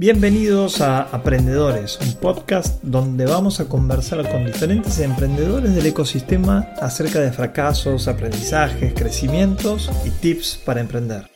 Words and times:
Bienvenidos 0.00 0.80
a 0.80 1.02
Aprendedores, 1.02 1.98
un 2.00 2.20
podcast 2.20 2.80
donde 2.84 3.26
vamos 3.26 3.58
a 3.58 3.68
conversar 3.68 4.30
con 4.30 4.46
diferentes 4.46 5.00
emprendedores 5.00 5.74
del 5.74 5.86
ecosistema 5.86 6.68
acerca 6.80 7.18
de 7.18 7.32
fracasos, 7.32 8.06
aprendizajes, 8.06 8.94
crecimientos 8.94 9.90
y 10.04 10.10
tips 10.10 10.62
para 10.64 10.78
emprender. 10.78 11.28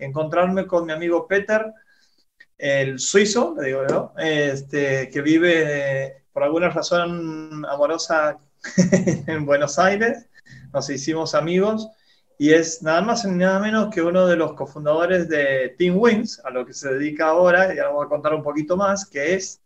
Encontrarme 0.00 0.66
con 0.66 0.84
mi 0.84 0.92
amigo 0.92 1.28
Peter, 1.28 1.72
el 2.58 2.98
suizo, 2.98 3.54
le 3.60 3.68
digo 3.68 3.86
yo, 3.88 4.12
este, 4.18 5.08
que 5.08 5.22
vive 5.22 6.24
por 6.32 6.42
alguna 6.42 6.68
razón 6.68 7.64
amorosa 7.64 8.40
en 9.28 9.46
Buenos 9.46 9.78
Aires. 9.78 10.26
Nos 10.72 10.90
hicimos 10.90 11.36
amigos 11.36 11.90
y 12.38 12.52
es 12.52 12.82
nada 12.82 13.02
más 13.02 13.24
ni 13.24 13.36
nada 13.38 13.58
menos 13.58 13.92
que 13.92 14.02
uno 14.02 14.26
de 14.26 14.36
los 14.36 14.54
cofundadores 14.54 15.28
de 15.28 15.74
Team 15.78 15.96
Wins, 15.98 16.40
a 16.44 16.50
lo 16.50 16.66
que 16.66 16.72
se 16.72 16.92
dedica 16.92 17.28
ahora, 17.28 17.74
y 17.74 17.78
ahora 17.78 17.92
voy 17.92 18.06
a 18.06 18.08
contar 18.08 18.34
un 18.34 18.42
poquito 18.42 18.76
más, 18.76 19.06
que 19.06 19.34
es, 19.34 19.60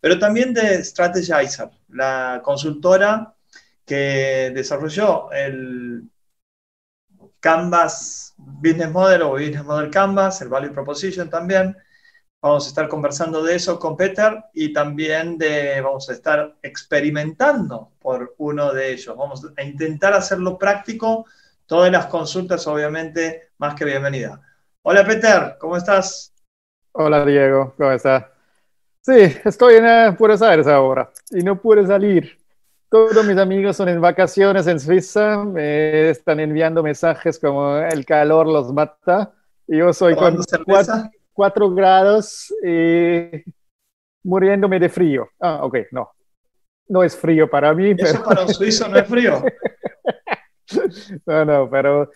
pero 0.00 0.18
también 0.18 0.52
de 0.52 0.82
Strategizer, 0.82 1.70
la 1.88 2.40
consultora 2.44 3.34
que 3.84 4.52
desarrolló 4.54 5.30
el 5.32 6.10
Canvas 7.40 8.34
Business 8.36 8.90
Model 8.90 9.22
o 9.22 9.32
Business 9.32 9.64
Model 9.64 9.90
Canvas, 9.90 10.40
el 10.42 10.48
Value 10.48 10.72
Proposition 10.72 11.28
también. 11.28 11.76
Vamos 12.40 12.66
a 12.66 12.68
estar 12.68 12.88
conversando 12.88 13.42
de 13.42 13.54
eso 13.54 13.78
con 13.78 13.96
Peter 13.96 14.44
y 14.52 14.72
también 14.72 15.38
de, 15.38 15.80
vamos 15.80 16.08
a 16.08 16.12
estar 16.12 16.56
experimentando 16.62 17.92
por 18.00 18.34
uno 18.38 18.72
de 18.72 18.92
ellos. 18.92 19.16
Vamos 19.16 19.46
a 19.56 19.62
intentar 19.62 20.12
hacerlo 20.14 20.58
práctico 20.58 21.26
Todas 21.72 21.90
las 21.90 22.04
consultas, 22.04 22.66
obviamente, 22.66 23.48
más 23.56 23.74
que 23.74 23.86
bienvenida. 23.86 24.38
Hola, 24.82 25.06
Peter, 25.06 25.56
¿cómo 25.58 25.78
estás? 25.78 26.30
Hola, 26.92 27.24
Diego, 27.24 27.72
¿cómo 27.78 27.92
estás? 27.92 28.26
Sí, 29.00 29.34
estoy 29.42 29.76
en 29.76 29.86
eh, 29.86 30.10
Buenos 30.18 30.42
Aires 30.42 30.66
ahora 30.66 31.10
y 31.30 31.42
no 31.42 31.58
puedo 31.58 31.86
salir. 31.86 32.38
Todos 32.90 33.24
mis 33.24 33.38
amigos 33.38 33.74
son 33.74 33.88
en 33.88 34.02
vacaciones 34.02 34.66
en 34.66 34.78
Suiza, 34.78 35.42
me 35.44 36.10
están 36.10 36.40
enviando 36.40 36.82
mensajes 36.82 37.38
como 37.38 37.78
el 37.78 38.04
calor 38.04 38.48
los 38.48 38.70
mata 38.70 39.32
y 39.66 39.78
yo 39.78 39.94
soy 39.94 40.14
con 40.14 40.36
4 41.32 41.70
grados 41.70 42.52
y 42.62 43.30
muriéndome 44.22 44.78
de 44.78 44.90
frío. 44.90 45.26
Ah, 45.40 45.60
ok, 45.62 45.78
no. 45.90 46.10
No 46.88 47.02
es 47.02 47.16
frío 47.16 47.48
para 47.48 47.72
mí. 47.72 47.94
Eso 47.96 48.22
para 48.22 48.42
un 48.42 48.52
suizo 48.52 48.86
no 48.88 48.98
es 48.98 49.06
frío. 49.06 49.42
no, 51.26 51.44
no, 51.44 51.70
pero 51.70 52.10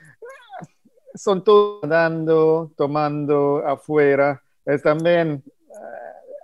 son 1.14 1.42
todos 1.42 1.82
andando, 1.82 2.72
tomando 2.76 3.66
afuera. 3.66 4.42
Es 4.64 4.82
también 4.82 5.42
eh, 5.46 5.72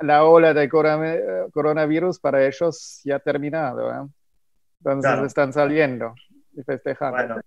la 0.00 0.24
ola 0.24 0.54
de 0.54 0.68
coronavirus 0.68 2.18
para 2.18 2.46
ellos 2.46 3.00
ya 3.04 3.16
ha 3.16 3.18
terminado. 3.18 3.90
¿eh? 3.90 4.08
Entonces 4.78 5.26
están 5.26 5.52
saliendo 5.52 6.14
y 6.54 6.62
festejando. 6.62 7.16
Bueno, 7.16 7.40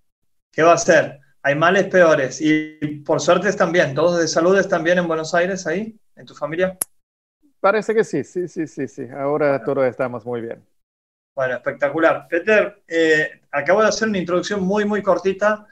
¿qué 0.51 0.63
va 0.63 0.73
a 0.73 0.77
ser? 0.77 1.19
Hay 1.41 1.55
males 1.55 1.85
peores 1.85 2.41
y 2.41 2.77
por 3.05 3.21
suerte 3.21 3.49
están 3.49 3.71
bien. 3.71 3.93
¿Todos 3.93 4.19
de 4.19 4.27
salud 4.27 4.57
están 4.57 4.83
bien 4.83 4.97
en 4.97 5.07
Buenos 5.07 5.33
Aires 5.35 5.67
ahí? 5.67 5.95
¿En 6.15 6.25
tu 6.25 6.33
familia? 6.33 6.77
Parece 7.59 7.93
que 7.93 8.03
sí, 8.03 8.23
sí, 8.23 8.47
sí, 8.47 8.67
sí, 8.67 8.87
sí. 8.87 9.07
Ahora 9.15 9.63
todos 9.63 9.85
estamos 9.85 10.25
muy 10.25 10.41
bien. 10.41 10.63
Bueno, 11.35 11.55
espectacular. 11.55 12.27
Peter, 12.29 12.81
eh, 12.87 13.41
acabo 13.51 13.81
de 13.81 13.89
hacer 13.89 14.07
una 14.07 14.19
introducción 14.19 14.63
muy, 14.63 14.85
muy 14.85 15.03
cortita. 15.03 15.67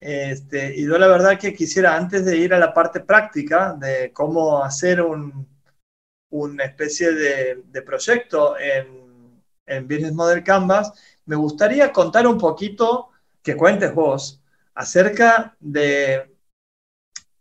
Este, 0.00 0.74
y 0.74 0.86
yo 0.86 0.98
la 0.98 1.06
verdad 1.08 1.38
que 1.38 1.54
quisiera, 1.54 1.94
antes 1.96 2.24
de 2.24 2.36
ir 2.38 2.54
a 2.54 2.58
la 2.58 2.72
parte 2.72 3.00
práctica 3.00 3.74
de 3.74 4.10
cómo 4.12 4.62
hacer 4.64 5.02
un, 5.02 5.46
una 6.30 6.64
especie 6.64 7.12
de, 7.12 7.82
proyecto 7.82 8.58
en, 8.58 9.42
en, 9.66 9.86
Business 9.86 10.12
Model 10.12 10.42
Canvas, 10.42 10.92
me 11.26 11.36
gustaría 11.36 11.92
contar 11.92 12.26
un 12.26 12.38
poquito, 12.38 13.10
que 13.42 13.56
cuentes 13.56 13.94
vos, 13.94 14.40
acerca 14.74 15.56
de 15.60 16.34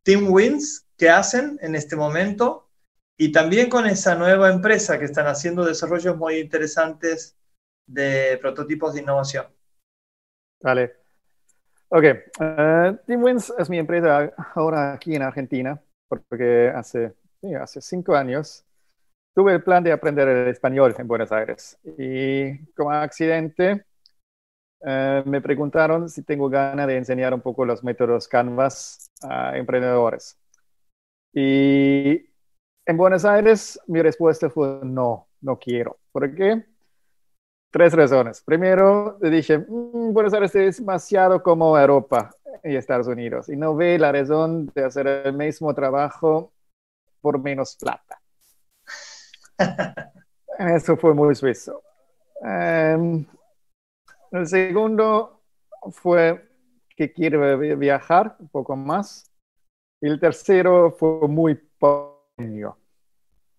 Team 0.04 0.28
Wins 0.30 0.86
que 0.98 1.10
hacen 1.10 1.58
en 1.62 1.76
este 1.76 1.96
momento 1.96 2.70
y 3.18 3.32
también 3.32 3.70
con 3.70 3.88
esa 3.88 4.16
nueva 4.16 4.50
empresa 4.50 5.00
que 5.00 5.06
están 5.06 5.28
haciendo 5.28 5.66
desarrollos 5.66 6.18
muy 6.18 6.38
interesantes 6.38 7.36
de 7.88 8.38
prototipos 8.42 8.94
de 8.94 9.02
innovación. 9.02 9.46
Vale. 10.62 10.94
Ok. 11.90 12.04
Uh, 12.40 12.98
TeamWins 13.06 13.54
es 13.58 13.70
mi 13.70 13.78
empresa 13.78 14.34
ahora 14.56 14.94
aquí 14.94 15.16
en 15.16 15.22
Argentina, 15.22 15.80
porque 16.08 16.72
hace, 16.74 17.14
hace 17.60 17.82
cinco 17.82 18.16
años 18.16 18.66
tuve 19.36 19.54
el 19.54 19.64
plan 19.64 19.84
de 19.84 19.92
aprender 19.92 20.28
el 20.28 20.48
español 20.48 20.96
en 20.98 21.08
Buenos 21.08 21.32
Aires. 21.32 21.78
Y 21.98 22.58
como 22.74 22.92
accidente, 22.92 23.86
uh, 24.82 25.30
me 25.30 25.42
preguntaron 25.42 26.10
si 26.10 26.24
tengo 26.24 26.50
ganas 26.50 26.88
de 26.88 26.98
enseñar 26.98 27.34
un 27.34 27.42
poco 27.42 27.66
los 27.66 27.84
métodos 27.84 28.28
Canvas 28.28 29.12
a 29.22 29.58
emprendedores. 29.58 30.40
Y 31.34 32.30
en 32.86 32.98
Buenos 32.98 33.26
Aires 33.26 33.80
mi 33.88 34.02
respuesta 34.02 34.50
fue 34.50 34.80
no, 34.84 35.28
no 35.42 35.60
quiero. 35.60 36.00
¿Por 36.12 36.34
qué? 36.34 36.66
Tres 37.76 37.92
razones. 37.92 38.42
Primero, 38.42 39.18
dije, 39.20 39.58
mm, 39.58 40.14
Buenos 40.14 40.34
Aires 40.34 40.56
es 40.56 40.78
demasiado 40.78 41.44
como 41.44 41.78
Europa 41.78 42.30
y 42.64 42.74
Estados 42.74 43.08
Unidos 43.08 43.50
y 43.50 43.58
no 43.58 43.76
ve 43.76 44.00
la 44.00 44.14
razón 44.14 44.68
de 44.74 44.86
hacer 44.86 45.06
el 45.08 45.34
mismo 45.34 45.74
trabajo 45.74 46.54
por 47.20 47.38
menos 47.38 47.76
plata. 47.76 48.22
Eso 50.58 50.96
fue 50.96 51.14
muy 51.14 51.36
suizo. 51.36 51.84
Em, 52.42 53.26
el 54.32 54.48
segundo 54.48 55.42
fue 55.92 56.48
que 56.96 57.12
quiero 57.12 57.58
viajar 57.58 58.38
un 58.40 58.48
poco 58.48 58.78
más. 58.78 59.30
Y 60.00 60.08
el 60.08 60.18
tercero 60.18 60.96
fue 60.98 61.28
muy 61.28 61.56
pequeño 61.56 62.78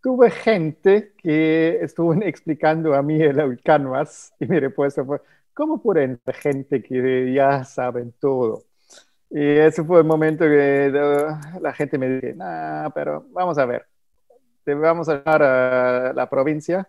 tuve 0.06 0.30
gente 0.30 1.14
que 1.16 1.80
estuvo 1.82 2.14
explicando 2.22 2.94
a 2.94 3.02
mí 3.02 3.20
el 3.20 3.60
Canvas 3.60 4.32
y 4.38 4.46
mi 4.46 4.60
respuesta 4.60 5.04
fue, 5.04 5.20
¿cómo 5.52 5.82
pueden 5.82 6.20
gente 6.32 6.80
que 6.80 7.32
ya 7.34 7.64
saben 7.64 8.14
todo? 8.20 8.62
Y 9.28 9.42
ese 9.44 9.82
fue 9.82 9.98
el 9.98 10.04
momento 10.04 10.44
que 10.44 10.92
la 11.60 11.72
gente 11.72 11.98
me 11.98 12.08
dice, 12.08 12.34
no, 12.34 12.88
pero 12.94 13.26
vamos 13.32 13.58
a 13.58 13.66
ver, 13.66 13.84
te 14.62 14.74
vamos 14.74 15.08
a 15.08 15.16
llevar 15.16 15.42
a 15.42 16.12
la 16.12 16.30
provincia 16.30 16.88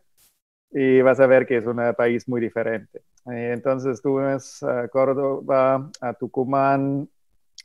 y 0.70 1.02
vas 1.02 1.20
a 1.20 1.26
ver 1.26 1.48
que 1.48 1.58
es 1.58 1.66
un 1.66 1.82
país 1.98 2.28
muy 2.28 2.40
diferente. 2.40 3.02
entonces 3.26 3.96
estuve 3.96 4.38
a 4.62 4.88
Córdoba, 4.90 5.90
a 6.02 6.14
Tucumán, 6.14 7.10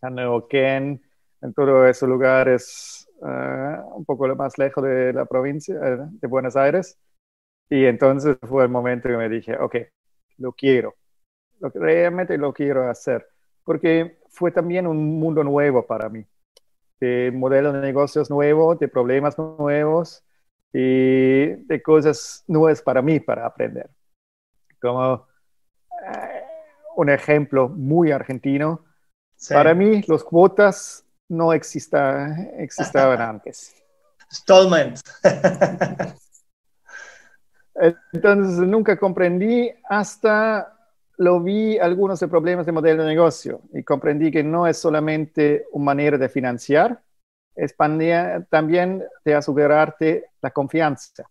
a 0.00 0.08
Neuquén, 0.08 1.02
en 1.42 1.52
todos 1.52 1.90
esos 1.90 2.08
lugares 2.08 3.06
eh, 3.24 3.76
un 3.94 4.04
poco 4.04 4.26
más 4.34 4.58
lejos 4.58 4.82
de 4.82 5.12
la 5.12 5.24
provincia 5.26 5.74
eh, 5.74 5.98
de 6.10 6.28
Buenos 6.28 6.56
Aires. 6.56 6.98
Y 7.70 7.84
entonces 7.84 8.36
fue 8.42 8.64
el 8.64 8.68
momento 8.68 9.08
que 9.08 9.16
me 9.16 9.28
dije, 9.28 9.56
ok, 9.56 9.76
lo 10.38 10.52
quiero, 10.52 10.94
lo, 11.60 11.70
realmente 11.70 12.36
lo 12.36 12.52
quiero 12.52 12.88
hacer, 12.90 13.26
porque 13.64 14.18
fue 14.28 14.50
también 14.50 14.86
un 14.86 15.18
mundo 15.18 15.44
nuevo 15.44 15.86
para 15.86 16.08
mí, 16.08 16.26
de 17.00 17.30
modelos 17.32 17.72
de 17.74 17.80
negocios 17.80 18.28
nuevos, 18.28 18.78
de 18.78 18.88
problemas 18.88 19.38
nuevos 19.38 20.24
y 20.72 21.46
de 21.46 21.82
cosas 21.82 22.44
nuevas 22.48 22.82
para 22.82 23.00
mí 23.00 23.20
para 23.20 23.46
aprender. 23.46 23.88
Como 24.80 25.26
eh, 26.12 26.42
un 26.96 27.08
ejemplo 27.08 27.68
muy 27.68 28.10
argentino, 28.10 28.84
para 29.48 29.74
mí 29.74 30.02
los 30.08 30.24
cuotas 30.24 31.01
no 31.32 31.52
exista, 31.52 32.36
existaban 32.58 33.20
antes. 33.32 33.74
Stallman. 34.30 34.94
Entonces 38.12 38.58
nunca 38.68 38.96
comprendí 38.98 39.72
hasta 39.88 40.78
lo 41.16 41.40
vi 41.40 41.78
algunos 41.78 42.20
de 42.20 42.28
problemas 42.28 42.66
de 42.66 42.72
modelo 42.72 43.02
de 43.02 43.08
negocio 43.08 43.62
y 43.72 43.82
comprendí 43.82 44.30
que 44.30 44.42
no 44.42 44.66
es 44.66 44.78
solamente 44.78 45.66
una 45.72 45.84
manera 45.86 46.18
de 46.18 46.28
financiar, 46.28 47.00
es 47.54 47.74
también 47.76 49.04
de 49.24 49.34
asegurarte 49.34 50.30
la 50.40 50.50
confianza, 50.50 51.24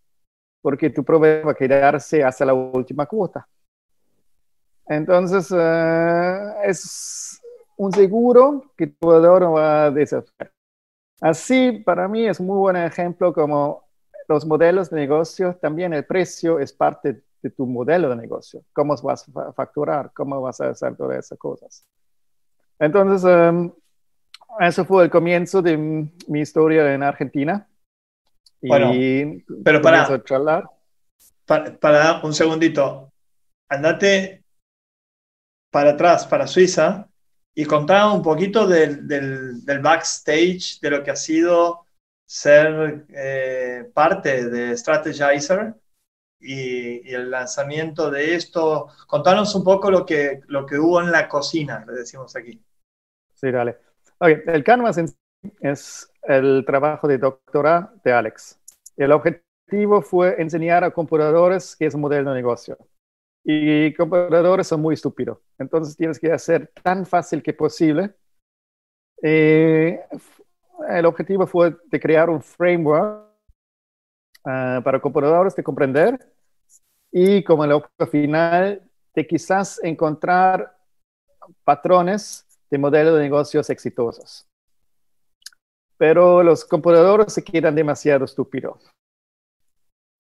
porque 0.61 0.89
tu 0.89 1.03
proveedor 1.03 1.47
va 1.47 1.51
a 1.51 1.55
quedarse 1.55 2.23
hasta 2.23 2.45
la 2.45 2.53
última 2.53 3.05
cuota. 3.05 3.47
Entonces, 4.87 5.53
eh, 5.55 6.53
es 6.63 7.40
un 7.81 7.91
seguro 7.91 8.71
que 8.77 8.85
tu 8.85 9.09
no 9.09 9.53
va 9.53 9.85
a 9.85 9.91
deshacer. 9.91 10.53
Así, 11.19 11.71
para 11.83 12.07
mí 12.07 12.27
es 12.27 12.39
un 12.39 12.45
muy 12.45 12.57
buen 12.57 12.75
ejemplo 12.75 13.33
como 13.33 13.89
los 14.27 14.45
modelos 14.45 14.91
de 14.91 14.97
negocio, 14.97 15.55
también 15.55 15.91
el 15.91 16.05
precio 16.05 16.59
es 16.59 16.71
parte 16.71 17.23
de 17.41 17.49
tu 17.49 17.65
modelo 17.65 18.07
de 18.09 18.15
negocio. 18.17 18.63
¿Cómo 18.71 18.95
vas 19.01 19.27
a 19.35 19.51
facturar? 19.53 20.11
¿Cómo 20.13 20.39
vas 20.41 20.61
a 20.61 20.69
hacer 20.69 20.95
todas 20.95 21.25
esas 21.25 21.39
cosas? 21.39 21.83
Entonces, 22.77 23.27
em, 23.27 23.71
eso 24.59 24.85
fue 24.85 25.05
el 25.05 25.09
comienzo 25.09 25.59
de 25.63 25.75
mi 25.75 26.39
historia 26.39 26.93
en 26.93 27.01
Argentina. 27.01 27.67
Bueno, 28.61 28.91
pero 29.63 29.81
para, 29.81 30.19
para, 31.47 31.79
para, 31.79 32.21
un 32.23 32.33
segundito, 32.35 33.11
andate 33.67 34.43
para 35.71 35.91
atrás, 35.91 36.27
para 36.27 36.45
Suiza, 36.45 37.07
y 37.53 37.65
contá 37.65 38.11
un 38.11 38.21
poquito 38.21 38.67
del, 38.67 39.07
del, 39.07 39.79
backstage, 39.81 40.79
de 40.79 40.89
lo 40.89 41.03
que 41.03 41.11
ha 41.11 41.15
sido 41.15 41.85
ser 42.25 43.05
eh, 43.09 43.91
parte 43.93 44.49
de 44.49 44.77
Strategizer 44.77 45.73
y, 46.39 47.09
y, 47.09 47.13
el 47.13 47.29
lanzamiento 47.29 48.09
de 48.09 48.35
esto. 48.35 48.87
Contanos 49.07 49.53
un 49.53 49.63
poco 49.63 49.91
lo 49.91 50.05
que, 50.05 50.41
lo 50.47 50.65
que 50.65 50.79
hubo 50.79 51.01
en 51.01 51.11
la 51.11 51.27
cocina, 51.27 51.83
le 51.85 51.93
decimos 51.93 52.35
aquí. 52.35 52.63
Sí, 53.33 53.51
dale. 53.51 53.77
Okay. 54.17 54.41
El 54.45 54.63
Canvas 54.63 54.97
es 55.59 56.11
el 56.23 56.63
trabajo 56.65 57.07
de 57.07 57.17
doctora 57.17 57.93
de 58.03 58.13
Alex. 58.13 58.59
El 58.95 59.11
objetivo 59.11 60.01
fue 60.01 60.39
enseñar 60.41 60.83
a 60.83 60.91
computadores 60.91 61.75
qué 61.75 61.87
es 61.87 61.95
un 61.95 62.01
modelo 62.01 62.29
de 62.29 62.35
negocio. 62.35 62.77
Y 63.43 63.93
computadores 63.95 64.67
son 64.67 64.81
muy 64.81 64.93
estúpidos. 64.93 65.39
Entonces 65.57 65.95
tienes 65.95 66.19
que 66.19 66.31
hacer 66.31 66.71
tan 66.83 67.05
fácil 67.05 67.41
que 67.41 67.53
posible. 67.53 68.13
Eh, 69.23 69.99
el 70.89 71.05
objetivo 71.05 71.47
fue 71.47 71.75
de 71.85 71.99
crear 71.99 72.29
un 72.29 72.41
framework 72.41 73.27
uh, 74.45 74.81
para 74.83 74.99
computadores 74.99 75.55
de 75.55 75.63
comprender 75.63 76.19
y 77.11 77.43
como 77.43 77.63
el 77.65 77.73
objetivo 77.73 78.09
final 78.09 78.89
de 79.13 79.27
quizás 79.27 79.79
encontrar 79.83 80.75
patrones 81.63 82.47
de 82.69 82.77
modelos 82.77 83.15
de 83.15 83.21
negocios 83.21 83.69
exitosos. 83.69 84.47
Pero 85.97 86.41
los 86.41 86.65
computadores 86.65 87.33
se 87.33 87.43
quedan 87.43 87.75
demasiado 87.75 88.25
estúpidos. 88.25 88.91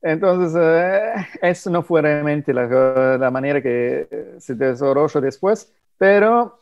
Entonces, 0.01 0.59
eh, 0.59 1.13
eso 1.41 1.69
no 1.69 1.83
fue 1.83 2.01
realmente 2.01 2.53
la, 2.53 3.29
manera 3.31 3.61
que 3.61 4.35
se 4.39 4.55
desarrolló 4.55 5.21
después, 5.21 5.71
pero 5.97 6.59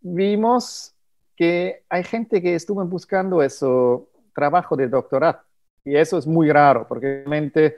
vimos 0.00 0.94
que 1.36 1.84
hay 1.88 2.02
gente 2.02 2.42
que 2.42 2.54
estuvo 2.54 2.84
buscando 2.84 3.42
eso, 3.42 4.08
trabajo 4.34 4.76
de 4.76 4.88
doctorado, 4.88 5.40
y 5.84 5.96
eso 5.96 6.18
es 6.18 6.26
muy 6.26 6.50
raro, 6.50 6.86
porque 6.88 7.06
realmente 7.18 7.76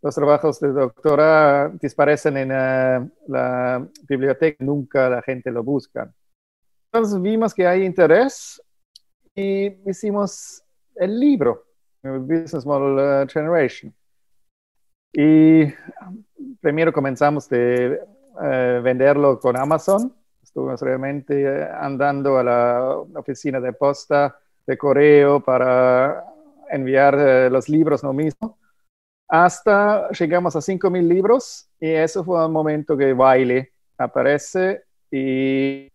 los 0.00 0.14
trabajos 0.14 0.58
de 0.60 0.68
doctorado 0.68 1.72
desaparecen 1.80 2.36
en 2.38 2.50
eh, 2.52 3.10
la 3.26 3.86
biblioteca, 4.08 4.64
nunca 4.64 5.10
la 5.10 5.20
gente 5.20 5.50
lo 5.50 5.62
busca. 5.62 6.10
Entonces 6.90 7.20
vimos 7.20 7.52
que 7.52 7.66
hay 7.66 7.84
interés 7.84 8.62
y 9.34 9.66
hicimos 9.88 10.62
el 10.96 11.20
libro, 11.20 11.64
Business 12.02 12.64
Model 12.64 13.24
uh, 13.24 13.28
Generation. 13.30 13.94
Y 15.12 15.64
primero 16.60 16.92
comenzamos 16.92 17.48
de 17.48 18.00
uh, 18.34 18.82
venderlo 18.82 19.38
con 19.40 19.56
Amazon. 19.56 20.14
Estuvimos 20.42 20.80
realmente 20.80 21.44
uh, 21.44 21.76
andando 21.80 22.38
a 22.38 22.44
la 22.44 22.96
oficina 23.14 23.60
de 23.60 23.72
posta, 23.72 24.38
de 24.66 24.78
correo 24.78 25.40
para 25.40 26.24
enviar 26.70 27.50
los 27.50 27.68
libros 27.68 28.04
no 28.04 28.12
mismo. 28.12 28.58
Hasta 29.28 30.08
llegamos 30.10 30.56
a 30.56 30.60
5.000 30.60 31.06
libros 31.06 31.68
y 31.80 31.90
eso 31.90 32.24
fue 32.24 32.44
un 32.44 32.52
momento 32.52 32.96
que 32.96 33.12
Baile 33.12 33.72
aparece 33.96 34.84
y 35.10 35.90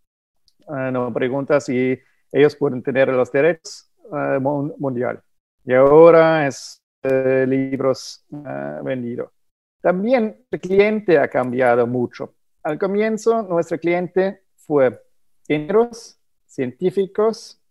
Ah, 0.68 0.89
nos 0.91 1.13
pregunta 1.13 1.59
si 1.59 1.97
ellos 2.31 2.56
pueden 2.56 2.81
tener 2.81 3.09
los 3.09 3.31
derechos 3.31 3.91
uh, 4.09 4.39
mundial. 4.77 5.21
Y 5.63 5.73
ahora 5.73 6.47
es 6.47 6.81
eh, 7.06 7.46
libros 7.48 8.25
uh, 8.30 8.84
vendidos. 8.84 9.30
También 9.81 10.46
el 10.50 10.60
cliente 10.60 11.19
ha 11.19 11.28
cambiado 11.28 11.86
mucho. 11.86 12.34
Al 12.63 12.80
comienzo, 12.80 13.44
nuestro 13.44 13.78
cliente 13.78 14.46
fue 14.56 15.00
ingenieros, 15.48 16.18
científicos 16.48 17.62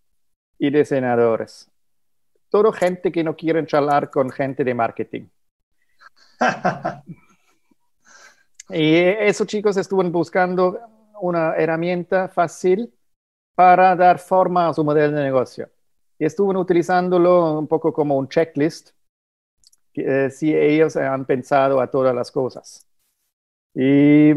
y 0.58 0.70
diseñadores. 0.70 1.70
Todo 2.48 2.70
gente 2.72 3.10
que 3.10 3.24
no 3.24 3.34
quiere 3.34 3.66
charlar 3.66 4.10
con 4.10 4.30
gente 4.30 4.62
de 4.62 4.74
marketing. 4.74 5.26
y 8.70 8.94
esos 8.94 9.46
chicos 9.48 9.76
estuvieron 9.76 10.12
buscando 10.12 10.78
una 11.20 11.56
herramienta 11.56 12.28
fácil 12.28 12.94
para 13.54 13.96
dar 13.96 14.18
forma 14.18 14.68
a 14.68 14.74
su 14.74 14.84
modelo 14.84 15.16
de 15.16 15.22
negocio. 15.24 15.68
Y 16.18 16.24
estuve 16.24 16.56
utilizándolo 16.56 17.58
un 17.58 17.66
poco 17.66 17.92
como 17.92 18.16
un 18.16 18.28
checklist, 18.28 18.90
eh, 19.96 20.30
si 20.30 20.54
ellos 20.54 20.96
han 20.96 21.24
pensado 21.24 21.80
a 21.80 21.90
todas 21.90 22.14
las 22.14 22.30
cosas. 22.30 22.86
Y 23.74 24.30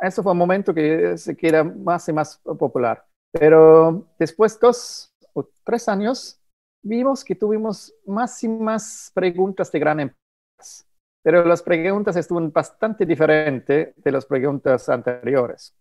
eso 0.00 0.22
fue 0.22 0.32
un 0.32 0.38
momento 0.38 0.74
que 0.74 1.16
se 1.18 1.36
queda 1.36 1.64
más 1.64 2.08
y 2.08 2.12
más 2.12 2.38
popular. 2.38 3.04
Pero 3.32 4.06
después 4.18 4.54
de 4.54 4.66
dos 4.66 5.12
o 5.32 5.48
tres 5.64 5.88
años, 5.88 6.40
vimos 6.82 7.24
que 7.24 7.34
tuvimos 7.34 7.92
más 8.06 8.42
y 8.44 8.48
más 8.48 9.10
preguntas 9.14 9.72
de 9.72 9.78
gran 9.78 10.00
empresas. 10.00 10.86
Pero 11.22 11.44
las 11.44 11.62
preguntas 11.62 12.16
estuvieron 12.16 12.52
bastante 12.52 13.06
diferentes 13.06 13.94
de 13.96 14.12
las 14.12 14.26
preguntas 14.26 14.88
anteriores. 14.88 15.74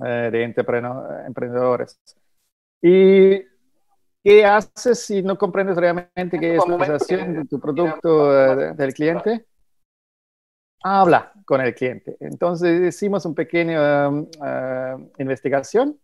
Eh, 0.00 0.30
de 0.32 0.42
emprendedores. 1.26 2.00
¿Y 2.80 3.40
qué 4.22 4.44
haces 4.44 5.00
si 5.00 5.22
no 5.22 5.36
comprendes 5.36 5.76
realmente 5.76 6.38
qué 6.38 6.56
es 6.56 6.66
la 6.66 6.74
organización 6.74 7.34
de 7.34 7.44
tu 7.44 7.58
producto 7.60 8.32
eh, 8.32 8.74
del 8.74 8.94
cliente? 8.94 9.46
Habla 10.82 11.32
con 11.44 11.60
el 11.60 11.74
cliente. 11.74 12.16
Entonces 12.20 12.94
hicimos 12.94 13.24
un 13.24 13.34
pequeño 13.34 14.08
um, 14.08 14.28
uh, 14.40 15.12
investigación. 15.18 15.98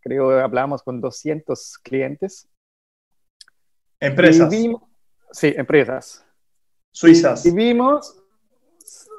Creo 0.00 0.28
que 0.28 0.40
hablamos 0.40 0.82
con 0.82 1.00
200 1.00 1.78
clientes. 1.78 2.48
Empresas. 4.00 4.52
sí, 5.32 5.54
empresas. 5.56 6.24
Suizas. 6.92 7.44
Y, 7.46 7.50
vimos, 7.50 8.22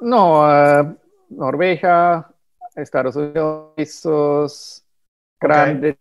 no, 0.01 0.41
uh, 0.41 0.97
Norvegia, 1.29 2.27
Estados 2.75 3.15
Unidos, 3.15 4.85
grandes 5.39 5.97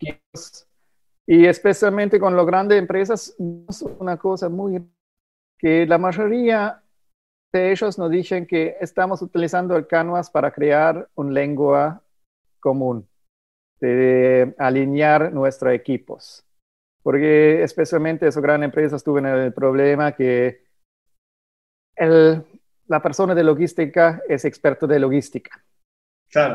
y 1.31 1.45
especialmente 1.45 2.19
con 2.19 2.35
las 2.35 2.47
grandes 2.47 2.79
empresas, 2.79 3.37
una 3.39 4.17
cosa 4.17 4.49
muy 4.49 4.83
que 5.59 5.85
la 5.85 5.99
mayoría 5.99 6.83
de 7.53 7.71
ellos 7.71 7.99
nos 7.99 8.11
dicen 8.11 8.47
que 8.47 8.79
estamos 8.81 9.21
utilizando 9.21 9.77
el 9.77 9.87
Canvas 9.87 10.31
para 10.31 10.51
crear 10.51 11.07
una 11.17 11.33
lengua 11.33 12.03
común, 12.61 13.07
de 13.79 14.55
alinear 14.57 15.31
nuestros 15.31 15.75
equipos. 15.75 16.47
Porque 17.03 17.63
especialmente 17.63 18.27
esas 18.27 18.43
grandes 18.43 18.69
empresas 18.69 19.05
tuvieron 19.05 19.39
el 19.39 19.53
problema 19.53 20.13
que 20.13 20.65
el, 21.95 22.43
la 22.87 23.03
persona 23.03 23.35
de 23.35 23.45
logística 23.45 24.23
es 24.27 24.47
experto 24.47 24.87
de 24.87 24.99
logística. 24.99 25.63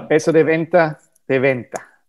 Eso 0.10 0.32
de 0.32 0.44
venta, 0.44 1.00
de 1.28 1.38
venta. 1.38 2.04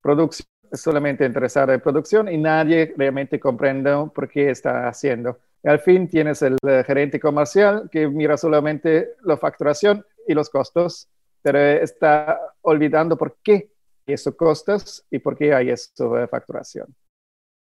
Producción 0.00 0.48
es 0.57 0.57
solamente 0.72 1.24
interesada 1.24 1.74
en 1.74 1.80
producción 1.80 2.28
y 2.28 2.36
nadie 2.36 2.94
realmente 2.96 3.38
comprende 3.38 4.10
por 4.14 4.28
qué 4.28 4.50
está 4.50 4.88
haciendo. 4.88 5.38
Y 5.62 5.68
al 5.68 5.80
fin 5.80 6.08
tienes 6.08 6.42
el 6.42 6.56
eh, 6.66 6.84
gerente 6.86 7.18
comercial 7.18 7.88
que 7.90 8.06
mira 8.08 8.36
solamente 8.36 9.14
la 9.22 9.36
facturación 9.36 10.04
y 10.26 10.34
los 10.34 10.48
costos, 10.50 11.08
pero 11.42 11.58
está 11.58 12.40
olvidando 12.62 13.16
por 13.16 13.36
qué 13.42 13.70
esos 14.06 14.34
costos 14.36 15.04
y 15.10 15.18
por 15.18 15.36
qué 15.36 15.52
hay 15.52 15.70
esa 15.70 16.26
facturación. 16.28 16.94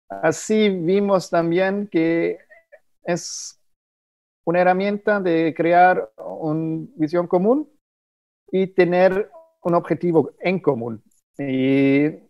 Así 0.10 0.70
vimos 0.70 1.30
también 1.30 1.88
que 1.88 2.38
es 3.04 3.60
una 4.46 4.62
herramienta 4.62 5.20
de 5.20 5.54
crear 5.56 6.10
una 6.18 6.88
visión 6.96 7.28
común 7.28 7.70
y 8.50 8.68
tener 8.68 9.30
un 9.62 9.76
objetivo 9.76 10.32
en 10.40 10.60
común 10.60 11.04
y 11.38 12.27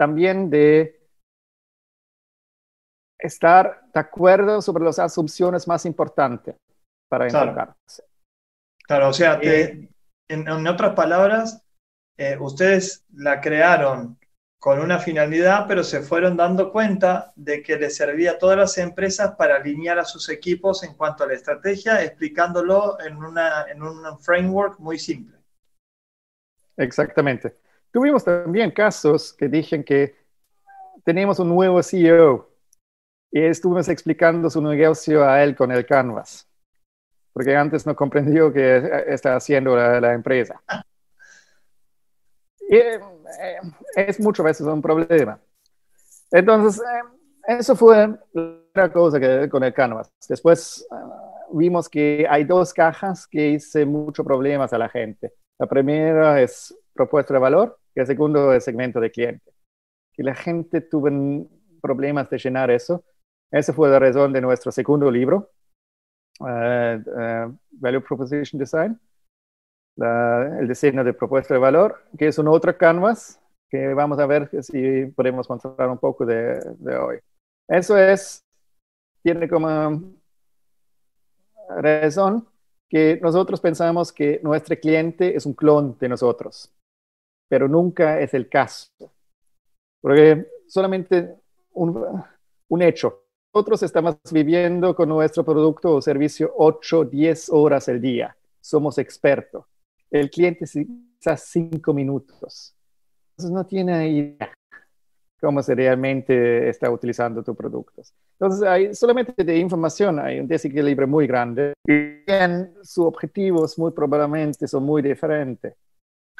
también 0.00 0.48
de 0.48 0.98
estar 3.18 3.82
de 3.92 4.00
acuerdo 4.00 4.62
sobre 4.62 4.82
las 4.82 4.98
asunciones 4.98 5.68
más 5.68 5.84
importantes 5.84 6.56
para 7.06 7.26
enfocarse. 7.26 8.04
Claro, 8.86 9.10
o 9.10 9.12
sea, 9.12 9.38
eh, 9.42 9.90
en, 10.26 10.48
otras 10.48 10.94
palabras, 10.94 11.62
eh, 12.16 12.38
ustedes 12.40 13.04
la 13.12 13.42
crearon 13.42 14.18
con 14.58 14.80
una 14.80 14.98
finalidad, 14.98 15.66
pero 15.68 15.84
se 15.84 16.00
fueron 16.00 16.34
dando 16.34 16.72
cuenta 16.72 17.34
de 17.36 17.62
que 17.62 17.76
les 17.76 17.94
servía 17.94 18.32
a 18.32 18.38
todas 18.38 18.56
las 18.56 18.78
empresas 18.78 19.34
para 19.36 19.56
alinear 19.56 19.98
a 19.98 20.06
sus 20.06 20.30
equipos 20.30 20.82
en 20.82 20.94
cuanto 20.94 21.24
a 21.24 21.26
la 21.26 21.34
estrategia, 21.34 22.02
explicándolo 22.02 22.98
en, 23.00 23.18
una, 23.18 23.66
en 23.70 23.82
un 23.82 24.18
framework 24.18 24.78
muy 24.78 24.98
simple. 24.98 25.36
Exactamente. 26.78 27.60
Tuvimos 27.92 28.24
también 28.24 28.70
casos 28.70 29.32
que 29.32 29.48
dicen 29.48 29.82
que 29.82 30.14
tenemos 31.04 31.40
un 31.40 31.48
nuevo 31.48 31.82
CEO 31.82 32.48
y 33.32 33.42
estuvimos 33.42 33.88
explicando 33.88 34.48
su 34.48 34.62
negocio 34.62 35.24
a 35.24 35.42
él 35.42 35.56
con 35.56 35.72
el 35.72 35.84
Canvas, 35.84 36.48
porque 37.32 37.56
antes 37.56 37.86
no 37.86 37.96
comprendió 37.96 38.52
qué 38.52 39.04
está 39.08 39.34
haciendo 39.34 39.74
la, 39.74 40.12
empresa. 40.12 40.60
Y 42.68 42.76
eh, 42.76 43.00
es 43.96 44.20
muchas 44.20 44.44
veces 44.44 44.66
un 44.66 44.80
problema. 44.80 45.40
Entonces, 46.30 46.80
eh, 46.80 47.58
eso 47.58 47.74
fue 47.74 48.08
la 48.74 48.92
cosa 48.92 49.18
que 49.18 49.48
con 49.48 49.64
el 49.64 49.74
Canvas. 49.74 50.12
Después 50.28 50.86
ah, 50.92 51.46
vimos 51.52 51.88
que 51.88 52.24
hay 52.30 52.44
dos 52.44 52.72
cajas 52.72 53.26
que 53.26 53.48
hice 53.48 53.84
muchos 53.84 54.24
problemas 54.24 54.72
a 54.72 54.78
la 54.78 54.88
gente. 54.88 55.32
La 55.58 55.66
primera 55.66 56.40
es 56.40 56.72
propuesta 56.94 57.34
de 57.34 57.40
valor 57.40 57.79
y 57.94 58.00
el 58.00 58.06
segundo 58.06 58.58
segmento 58.60 59.00
de 59.00 59.10
cliente. 59.10 59.52
Que 60.12 60.22
la 60.22 60.34
gente 60.34 60.80
tuvo 60.80 61.08
problemas 61.80 62.28
de 62.30 62.38
llenar 62.38 62.70
eso. 62.70 63.04
Esa 63.50 63.72
fue 63.72 63.88
la 63.88 63.98
razón 63.98 64.32
de 64.32 64.40
nuestro 64.40 64.70
segundo 64.70 65.10
libro, 65.10 65.50
eh, 66.46 67.02
eh, 67.18 67.48
Value 67.72 68.00
Proposition 68.00 68.58
Design, 68.58 68.98
el 69.96 70.68
diseño 70.68 71.02
de 71.02 71.12
propuesta 71.12 71.54
de 71.54 71.60
valor, 71.60 72.04
que 72.16 72.28
es 72.28 72.38
un 72.38 72.48
otro 72.48 72.76
canvas 72.76 73.40
que 73.68 73.92
vamos 73.94 74.18
a 74.18 74.26
ver 74.26 74.48
si 74.62 75.06
podemos 75.06 75.48
mostrar 75.48 75.88
un 75.88 75.98
poco 75.98 76.24
de, 76.24 76.60
de 76.78 76.96
hoy. 76.96 77.18
Eso 77.68 77.96
es, 77.96 78.44
tiene 79.22 79.48
como 79.48 80.12
razón 81.76 82.46
que 82.88 83.18
nosotros 83.22 83.60
pensamos 83.60 84.12
que 84.12 84.40
nuestro 84.42 84.76
cliente 84.76 85.36
es 85.36 85.46
un 85.46 85.54
clon 85.54 85.96
de 85.98 86.08
nosotros, 86.08 86.72
pero 87.50 87.66
nunca 87.66 88.20
es 88.20 88.32
el 88.32 88.48
caso. 88.48 88.92
Porque 90.00 90.46
solamente 90.68 91.34
un, 91.72 92.22
un 92.68 92.82
hecho. 92.82 93.24
Nosotros 93.52 93.82
estamos 93.82 94.18
viviendo 94.30 94.94
con 94.94 95.08
nuestro 95.08 95.44
producto 95.44 95.96
o 95.96 96.00
servicio 96.00 96.52
8, 96.56 97.06
10 97.06 97.50
horas 97.50 97.88
al 97.88 98.00
día. 98.00 98.36
Somos 98.60 98.98
expertos. 98.98 99.64
El 100.08 100.30
cliente 100.30 100.64
quizás 100.64 101.42
5 101.48 101.92
minutos. 101.92 102.76
Entonces 103.32 103.52
no 103.52 103.66
tiene 103.66 104.08
idea 104.08 104.52
cómo 105.40 105.60
se 105.62 105.74
realmente 105.74 106.68
está 106.68 106.88
utilizando 106.88 107.42
tus 107.42 107.56
productos. 107.56 108.14
Entonces, 108.38 108.62
hay 108.68 108.94
solamente 108.94 109.42
de 109.42 109.56
información, 109.56 110.20
hay 110.20 110.38
un 110.38 110.46
desequilibrio 110.46 111.08
muy 111.08 111.26
grande 111.26 111.72
y 111.84 112.22
sus 112.82 113.06
objetivos 113.06 113.76
muy 113.78 113.90
probablemente 113.90 114.68
son 114.68 114.84
muy 114.84 115.02
diferentes. 115.02 115.74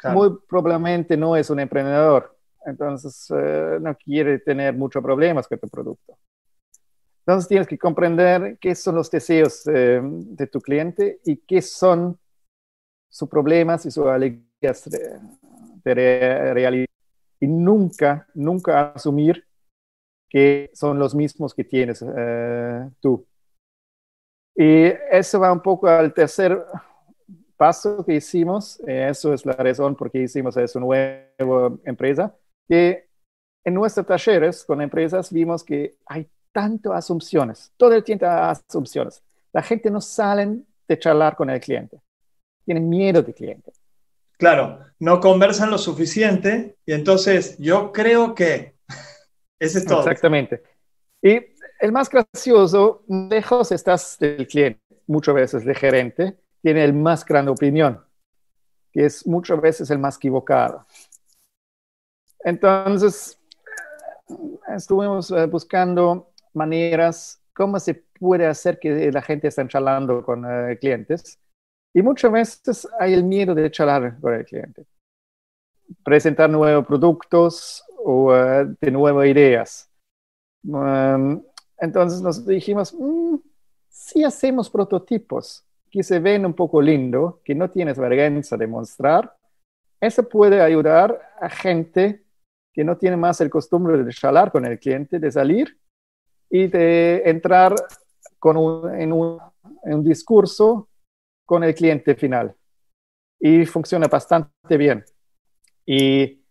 Muy 0.05 0.37
probablemente 0.47 1.15
no 1.15 1.35
es 1.35 1.49
un 1.49 1.59
emprendedor, 1.59 2.35
entonces 2.65 3.31
eh, 3.35 3.77
no 3.79 3.95
quiere 3.95 4.39
tener 4.39 4.73
muchos 4.73 5.03
problemas 5.03 5.47
con 5.47 5.59
tu 5.59 5.67
producto. 5.67 6.17
Entonces 7.19 7.47
tienes 7.47 7.67
que 7.67 7.77
comprender 7.77 8.57
qué 8.59 8.73
son 8.73 8.95
los 8.95 9.11
deseos 9.11 9.67
eh, 9.67 10.01
de 10.03 10.47
tu 10.47 10.59
cliente 10.59 11.19
y 11.23 11.37
qué 11.37 11.61
son 11.61 12.17
sus 13.09 13.29
problemas 13.29 13.85
y 13.85 13.91
sus 13.91 14.07
alegrías 14.07 14.89
de, 14.89 15.19
de 15.83 15.93
realidad 16.53 16.87
y 17.41 17.47
nunca, 17.47 18.27
nunca 18.35 18.91
asumir 18.91 19.45
que 20.29 20.69
son 20.73 20.97
los 20.97 21.13
mismos 21.13 21.53
que 21.53 21.65
tienes 21.65 22.05
eh, 22.07 22.89
tú. 23.01 23.27
Y 24.55 24.85
eso 25.11 25.39
va 25.39 25.51
un 25.51 25.61
poco 25.61 25.87
al 25.87 26.13
tercer 26.13 26.63
paso 27.61 28.03
que 28.03 28.15
hicimos, 28.15 28.79
eh, 28.87 29.09
eso 29.11 29.35
es 29.35 29.45
la 29.45 29.53
razón 29.53 29.95
por 29.95 30.09
qué 30.09 30.23
hicimos 30.23 30.57
esa 30.57 30.79
nueva 30.79 31.71
empresa, 31.85 32.35
que 32.67 33.07
en 33.63 33.75
nuestros 33.75 34.07
talleres 34.07 34.63
con 34.65 34.81
empresas 34.81 35.31
vimos 35.31 35.63
que 35.63 35.93
hay 36.07 36.27
tantas 36.51 36.93
asunciones, 36.93 37.71
todo 37.77 37.93
el 37.93 38.03
tiempo 38.03 38.25
asunciones. 38.25 39.21
La 39.53 39.61
gente 39.61 39.91
no 39.91 40.01
sale 40.01 40.63
de 40.87 40.97
charlar 40.97 41.35
con 41.35 41.51
el 41.51 41.59
cliente, 41.59 42.01
tienen 42.65 42.89
miedo 42.89 43.21
del 43.21 43.35
cliente. 43.35 43.71
Claro, 44.39 44.79
no 44.97 45.19
conversan 45.19 45.69
lo 45.69 45.77
suficiente 45.77 46.77
y 46.83 46.93
entonces 46.93 47.59
yo 47.59 47.91
creo 47.91 48.33
que 48.33 48.73
ese 49.59 49.77
es 49.77 49.85
todo. 49.85 49.99
Exactamente. 49.99 50.63
Y 51.21 51.39
el 51.79 51.91
más 51.91 52.09
gracioso, 52.09 53.03
lejos 53.07 53.71
estás 53.71 54.17
del 54.17 54.47
cliente, 54.47 54.81
muchas 55.05 55.35
veces 55.35 55.63
de 55.63 55.75
gerente, 55.75 56.41
tiene 56.61 56.83
el 56.83 56.93
más 56.93 57.25
grande 57.25 57.51
opinión, 57.51 58.03
que 58.91 59.05
es 59.05 59.25
muchas 59.25 59.59
veces 59.59 59.89
el 59.89 59.99
más 59.99 60.17
equivocado. 60.17 60.85
Entonces, 62.43 63.39
estuvimos 64.75 65.31
eh, 65.31 65.45
buscando 65.45 66.31
maneras, 66.53 67.41
cómo 67.53 67.79
se 67.79 67.95
puede 67.95 68.45
hacer 68.45 68.79
que 68.79 69.11
la 69.11 69.21
gente 69.21 69.47
esté 69.47 69.67
charlando 69.67 70.23
con 70.23 70.45
eh, 70.45 70.77
clientes 70.79 71.39
y 71.93 72.01
muchas 72.01 72.31
veces 72.31 72.87
hay 72.99 73.13
el 73.13 73.23
miedo 73.23 73.53
de 73.53 73.69
charlar 73.69 74.19
con 74.19 74.33
el 74.33 74.45
cliente, 74.45 74.85
presentar 76.03 76.49
nuevos 76.49 76.85
productos 76.85 77.83
o 77.97 78.33
eh, 78.33 78.65
de 78.79 78.91
nuevas 78.91 79.27
ideas. 79.27 79.89
Um, 80.63 81.43
entonces 81.77 82.21
nos 82.21 82.45
dijimos, 82.45 82.93
mm, 82.93 83.35
si 83.89 84.23
hacemos 84.23 84.69
prototipos 84.69 85.65
que 85.91 86.03
se 86.03 86.19
ven 86.19 86.45
un 86.45 86.53
poco 86.53 86.81
lindo, 86.81 87.41
que 87.43 87.53
no 87.53 87.69
tienes 87.69 87.99
vergüenza 87.99 88.55
de 88.55 88.65
mostrar, 88.65 89.35
eso 89.99 90.27
puede 90.27 90.61
ayudar 90.61 91.21
a 91.39 91.49
gente 91.49 92.23
que 92.73 92.83
no 92.83 92.97
tiene 92.97 93.17
más 93.17 93.41
el 93.41 93.49
costumbre 93.49 94.01
de 94.01 94.11
charlar 94.11 94.51
con 94.51 94.65
el 94.65 94.79
cliente, 94.79 95.19
de 95.19 95.31
salir 95.31 95.77
y 96.49 96.67
de 96.67 97.21
entrar 97.25 97.75
con 98.39 98.57
en, 98.99 99.13
un, 99.13 99.39
discurso 100.03 100.89
con 101.45 101.63
el 101.63 101.75
cliente 101.75 102.15
final. 102.15 102.55
Y 103.39 103.65
funciona 103.65 104.07
bastante 104.07 104.77
bien. 104.77 105.03
Y 105.85 106.43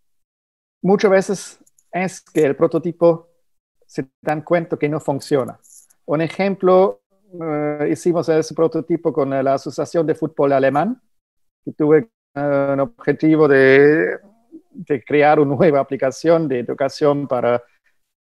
muchas 0.82 1.10
veces 1.10 1.58
es 1.90 2.20
que 2.20 2.44
el 2.44 2.56
prototipo 2.56 3.28
se 3.86 4.08
dan 4.22 4.42
cuenta 4.42 4.76
que 4.76 4.88
no 4.88 5.00
funciona. 5.00 5.58
Un 6.06 6.20
ejemplo, 6.20 6.99
eh, 7.32 7.88
hicimos 7.92 8.28
ese 8.28 8.54
prototipo 8.54 9.12
con 9.12 9.30
la 9.30 9.54
Asociación 9.54 10.06
de 10.06 10.14
Fútbol 10.14 10.52
Alemán, 10.52 11.00
que 11.64 11.72
tuve 11.72 12.10
eh, 12.34 12.70
un 12.72 12.80
objetivo 12.80 13.46
de, 13.46 14.18
de, 14.70 15.04
crear 15.04 15.38
una 15.38 15.54
nueva 15.54 15.80
aplicación 15.80 16.48
de 16.48 16.60
educación 16.60 17.28
para 17.28 17.62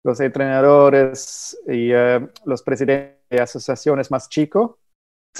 los 0.02 0.20
entrenadores 0.20 1.58
y 1.66 1.90
eh, 1.92 2.26
los 2.44 2.62
presidentes 2.62 3.16
de 3.28 3.40
asociaciones 3.40 4.10
más 4.10 4.28
chicos. 4.28 4.76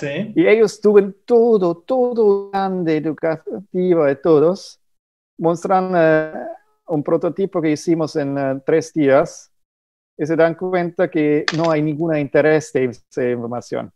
Y 0.02 0.46
ellos 0.46 0.78
tuvieron 0.78 1.16
todo, 1.24 1.78
todo 1.78 2.50
grande 2.50 2.98
educativo 2.98 4.04
de 4.04 4.16
todos. 4.16 4.78
Muestran 5.38 5.94
un 6.86 7.02
prototipo 7.02 7.62
que 7.62 7.70
hicimos 7.70 8.14
en 8.16 8.62
tres 8.66 8.92
días 8.92 9.50
y 10.18 10.26
se 10.26 10.36
dan 10.36 10.54
cuenta 10.54 11.10
que 11.10 11.44
no 11.56 11.70
hay 11.70 11.82
ningún 11.82 12.16
interés 12.16 12.72
de 12.72 12.84
esa 12.84 13.28
información. 13.28 13.92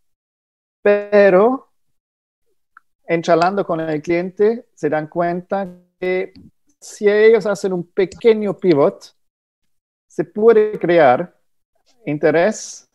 Pero 0.83 1.69
en 3.05 3.21
charlando 3.21 3.65
con 3.65 3.79
el 3.79 4.01
cliente 4.01 4.67
se 4.73 4.89
dan 4.89 5.07
cuenta 5.07 5.67
que 5.99 6.33
si 6.79 7.07
ellos 7.07 7.45
hacen 7.45 7.73
un 7.73 7.87
pequeño 7.91 8.57
pivot, 8.57 9.15
se 10.09 10.25
puede 10.25 10.77
crear 10.79 11.37
interés 12.05 12.89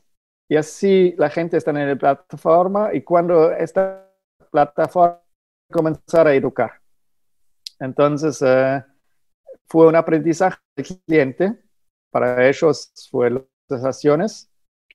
y 0.49 0.57
así 0.57 1.15
la 1.19 1.31
gente 1.31 1.57
está 1.57 1.71
en 1.71 1.89
la 1.89 1.97
plataforma 1.97 2.95
y 2.95 3.03
cuando 3.03 3.53
esta 3.53 4.09
plataforma 4.51 5.21
comenzar 5.71 6.27
a 6.27 6.35
educar. 6.35 6.81
Entonces, 7.79 8.41
eh, 8.43 8.85
fue 9.69 9.89
un 9.89 9.97
aprendizaje 9.97 10.59
del 10.77 10.87
cliente, 11.07 11.63
para 12.17 12.49
ellos 12.49 12.91
fue 13.11 13.29
las 13.69 13.85
acciones, 13.85 14.51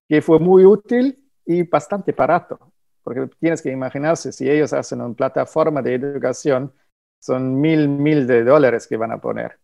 que 0.10 0.24
fue 0.24 0.40
muy 0.40 0.66
útil 0.66 1.24
y 1.46 1.62
bastante 1.62 2.13
barato, 2.13 2.74
porque 3.04 3.30
tienes 3.40 3.62
que 3.62 3.70
imaginarse, 3.70 4.32
si 4.32 4.50
ellos 4.50 4.74
hacen 4.74 5.01
una 5.01 5.13
plataforma 5.13 5.84
de 5.84 5.94
educación, 5.94 6.74
son 7.22 7.62
mil, 7.62 7.88
mil 7.88 8.25
de 8.25 8.44
dólares 8.44 8.88
que 8.88 8.98
van 8.98 9.12
a 9.12 9.22
poner. 9.22 9.60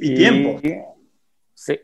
Y, 0.00 0.16
tiempo. 0.16 0.60
sí. 1.54 1.78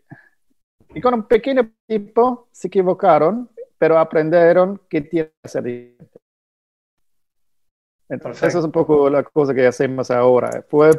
Y 0.93 1.01
con 1.01 1.15
un 1.15 1.29
pequeño 1.29 1.73
tipo 1.87 2.49
se 2.51 2.67
equivocaron, 2.67 3.49
pero 3.79 4.01
aprendieron 4.01 4.81
que 4.89 5.03
tiene 5.03 5.31
que 5.41 5.49
ser 5.49 5.63
diferente. 5.63 6.19
Entonces, 8.09 8.43
eso 8.43 8.59
es 8.59 8.65
un 8.65 8.73
poco 8.73 9.09
la 9.09 9.23
cosa 9.23 9.55
que 9.55 9.69
hacemos 9.69 10.11
ahora. 10.11 10.65
Fue 10.69 10.91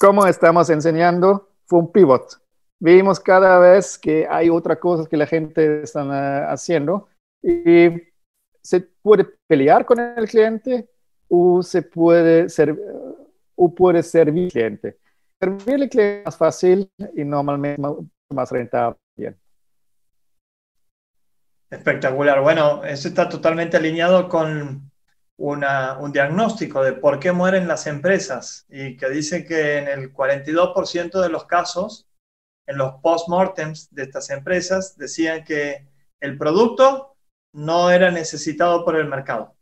como 0.00 0.26
estamos 0.26 0.68
enseñando, 0.68 1.48
fue 1.64 1.78
un 1.78 1.92
pivot. 1.92 2.41
Vimos 2.84 3.20
cada 3.20 3.60
vez 3.60 3.96
que 3.96 4.26
hay 4.28 4.50
otra 4.50 4.74
cosa 4.74 5.08
que 5.08 5.16
la 5.16 5.24
gente 5.28 5.84
está 5.84 6.02
eh, 6.02 6.46
haciendo 6.48 7.08
y 7.40 7.90
se 8.60 8.80
puede 8.80 9.24
pelear 9.46 9.86
con 9.86 10.00
el 10.00 10.28
cliente 10.28 10.88
o 11.28 11.62
se 11.62 11.82
puede, 11.82 12.48
ser, 12.48 12.76
o 13.54 13.72
puede 13.72 14.02
servir 14.02 14.46
al 14.46 14.50
cliente. 14.50 14.98
servirle 15.38 15.88
cliente 15.88 16.22
más 16.24 16.36
fácil 16.36 16.90
y 17.14 17.22
normalmente 17.22 17.80
más 18.30 18.50
rentable. 18.50 18.98
Espectacular. 21.70 22.40
Bueno, 22.40 22.82
eso 22.82 23.06
está 23.06 23.28
totalmente 23.28 23.76
alineado 23.76 24.28
con 24.28 24.90
un 25.36 26.12
diagnóstico 26.12 26.82
de 26.82 26.94
por 26.94 27.20
qué 27.20 27.30
mueren 27.30 27.68
las 27.68 27.86
empresas 27.86 28.66
y 28.68 28.96
que 28.96 29.08
dice 29.08 29.44
que 29.44 29.78
en 29.78 29.86
el 29.86 30.12
42% 30.12 31.20
de 31.20 31.28
los 31.28 31.44
casos, 31.46 32.08
en 32.66 32.78
los 32.78 32.94
post-mortems 33.02 33.88
de 33.94 34.04
estas 34.04 34.30
empresas, 34.30 34.96
decían 34.96 35.44
que 35.44 35.86
el 36.20 36.38
producto 36.38 37.16
no 37.52 37.90
era 37.90 38.10
necesitado 38.10 38.84
por 38.84 38.96
el 38.96 39.08
mercado. 39.08 39.54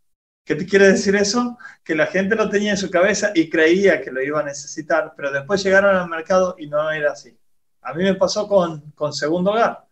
¿Qué 0.45 0.55
te 0.55 0.67
quiere 0.67 0.89
decir 0.89 1.15
eso? 1.17 1.59
Que 1.85 1.95
la 1.95 2.07
gente 2.07 2.35
lo 2.35 2.49
tenía 2.49 2.73
en 2.73 2.77
su 2.77 2.91
cabeza 2.91 3.33
y 3.35 3.49
creía 3.49 4.01
que 4.01 4.11
lo 4.11 4.23
iba 4.23 4.41
a 4.41 4.45
necesitar, 4.45 5.13
pero 5.17 5.31
después 5.31 5.63
llegaron 5.63 5.97
al 5.97 6.09
mercado 6.09 6.57
y 6.59 6.67
no 6.67 6.91
era 6.91 7.13
así. 7.13 7.37
A 7.83 7.95
mí 7.95 8.05
me 8.05 8.15
pasó 8.15 8.49
con, 8.49 8.91
con 8.93 9.13
Segundo 9.13 9.53
Hogar. 9.53 9.87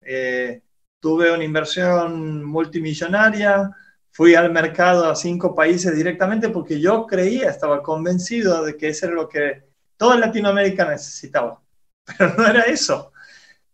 Eh, 0.00 0.62
tuve 1.00 1.32
una 1.32 1.44
inversión 1.44 2.44
multimillonaria, 2.44 3.70
fui 4.10 4.34
al 4.34 4.50
mercado 4.52 5.08
a 5.08 5.14
cinco 5.14 5.54
países 5.54 5.94
directamente 5.94 6.48
porque 6.48 6.80
yo 6.80 7.06
creía, 7.06 7.50
estaba 7.50 7.82
convencido 7.82 8.64
de 8.64 8.76
que 8.76 8.88
eso 8.88 9.06
era 9.06 9.14
lo 9.14 9.28
que 9.28 9.64
toda 9.96 10.16
Latinoamérica 10.16 10.88
necesitaba. 10.88 11.60
Pero 12.16 12.34
no 12.36 12.46
era 12.46 12.62
eso. 12.62 13.12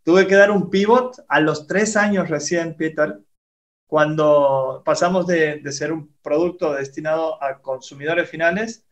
Tuve 0.03 0.27
que 0.27 0.35
dar 0.35 0.51
un 0.51 0.71
pivot 0.71 1.25
a 1.29 1.41
los 1.41 1.67
tres 1.67 1.97
años 1.97 2.29
recién, 2.29 2.77
Peter, 2.77 3.21
cuando 3.87 4.83
pasamos 4.85 5.27
de, 5.27 5.63
ser 5.73 5.93
un 5.93 6.15
producto 6.23 6.73
destinado 6.75 7.43
a 7.43 7.61
consumidores 7.61 8.29
finales 8.29 8.85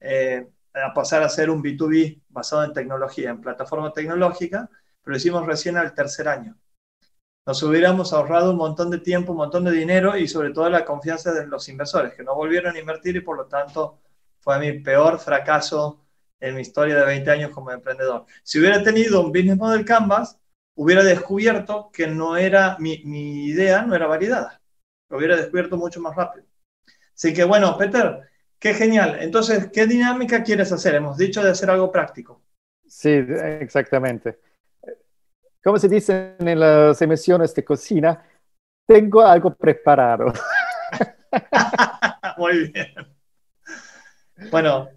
eh, 0.00 0.48
a 0.74 0.92
pasar 0.94 1.22
a 1.22 1.28
ser 1.28 1.50
un 1.50 1.62
B2B 1.62 2.22
basado 2.28 2.64
en 2.64 2.72
tecnología, 2.72 3.30
en 3.30 3.40
plataforma 3.40 3.92
tecnológica, 3.92 4.68
pero 5.02 5.12
lo 5.12 5.16
hicimos 5.16 5.46
recién 5.46 5.76
al 5.76 5.94
tercer 5.94 6.28
año 6.28 6.56
nos 7.46 7.62
hubiéramos 7.62 8.12
ahorrado 8.12 8.50
un 8.50 8.56
montón 8.56 8.90
de 8.90 8.98
tiempo, 8.98 9.30
un 9.30 9.38
montón 9.38 9.64
de 9.64 9.70
dinero 9.70 10.16
y 10.16 10.26
sobre 10.26 10.50
todo 10.50 10.68
la 10.68 10.84
confianza 10.84 11.32
de 11.32 11.46
los 11.46 11.68
inversores, 11.68 12.12
que 12.14 12.24
no 12.24 12.34
volvieron 12.34 12.74
a 12.74 12.78
invertir 12.78 13.14
y 13.14 13.20
por 13.20 13.36
lo 13.36 13.46
tanto 13.46 14.00
fue 14.40 14.58
mi 14.58 14.80
peor 14.80 15.20
fracaso 15.20 16.05
en 16.40 16.54
mi 16.54 16.62
historia 16.62 16.96
de 16.96 17.06
20 17.06 17.30
años 17.30 17.50
como 17.50 17.70
emprendedor. 17.70 18.26
Si 18.42 18.58
hubiera 18.58 18.82
tenido 18.82 19.20
un 19.20 19.32
business 19.32 19.56
model 19.56 19.84
Canvas, 19.84 20.38
hubiera 20.74 21.02
descubierto 21.02 21.90
que 21.92 22.06
no 22.06 22.36
era 22.36 22.76
mi, 22.78 23.02
mi 23.04 23.46
idea, 23.46 23.82
no 23.82 23.94
era 23.94 24.06
validada. 24.06 24.60
Lo 25.08 25.18
hubiera 25.18 25.36
descubierto 25.36 25.76
mucho 25.76 26.00
más 26.00 26.14
rápido. 26.14 26.46
Así 27.14 27.32
que 27.32 27.44
bueno, 27.44 27.76
Peter, 27.78 28.20
qué 28.58 28.74
genial. 28.74 29.18
Entonces, 29.20 29.70
¿qué 29.72 29.86
dinámica 29.86 30.42
quieres 30.42 30.70
hacer? 30.72 30.94
Hemos 30.94 31.16
dicho 31.16 31.42
de 31.42 31.50
hacer 31.50 31.70
algo 31.70 31.90
práctico. 31.90 32.42
Sí, 32.86 33.10
exactamente 33.10 34.38
como 35.66 35.80
se 35.80 35.88
dice 35.88 36.36
en 36.38 36.60
las 36.60 37.02
emisiones 37.02 37.52
de 37.52 37.64
cocina, 37.64 38.22
tengo 38.86 39.20
algo 39.20 39.52
preparado. 39.52 40.32
muy 42.38 42.68
bien. 42.68 42.94
Bueno. 44.48 44.88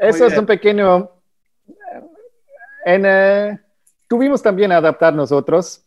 Eso 0.00 0.26
es 0.26 0.36
un 0.36 0.46
pequeño... 0.46 1.10
En, 2.84 3.04
eh, 3.04 3.60
tuvimos 4.08 4.42
también 4.42 4.72
a 4.72 4.78
adaptar 4.78 5.14
nosotros 5.14 5.84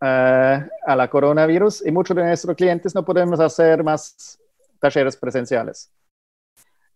eh, 0.00 0.68
a 0.86 0.96
la 0.96 1.10
coronavirus 1.10 1.84
y 1.84 1.90
muchos 1.90 2.16
de 2.16 2.22
nuestros 2.22 2.56
clientes 2.56 2.94
no 2.94 3.04
podemos 3.04 3.40
hacer 3.40 3.82
más 3.82 4.38
talleres 4.78 5.16
presenciales. 5.16 5.90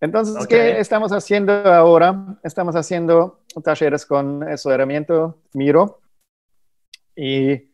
Entonces, 0.01 0.47
¿qué 0.47 0.79
estamos 0.79 1.11
haciendo 1.11 1.53
ahora? 1.53 2.39
Estamos 2.45 2.77
haciendo 2.77 3.41
talleres 3.65 4.07
con 4.07 4.47
su 4.57 4.71
herramienta 4.71 5.35
Miro 5.55 6.01
y 7.17 7.73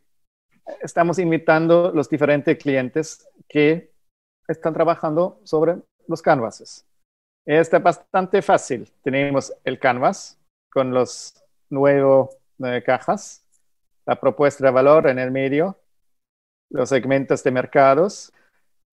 estamos 0.80 1.18
invitando 1.18 1.92
los 1.94 2.08
diferentes 2.08 2.56
clientes 2.56 3.28
que 3.46 3.92
están 4.48 4.72
trabajando 4.72 5.40
sobre 5.44 5.76
los 6.08 6.22
canvases. 6.22 6.86
Está 7.46 7.78
bastante 7.78 8.40
fácil. 8.40 8.90
Tenemos 9.02 9.52
el 9.64 9.78
canvas 9.78 10.40
con 10.70 10.92
los 10.92 11.34
nueve 11.68 12.82
cajas, 12.84 13.44
la 14.06 14.18
propuesta 14.18 14.64
de 14.64 14.70
valor 14.70 15.08
en 15.08 15.18
el 15.18 15.30
medio, 15.30 15.78
los 16.70 16.88
segmentos 16.88 17.44
de 17.44 17.50
mercados, 17.50 18.32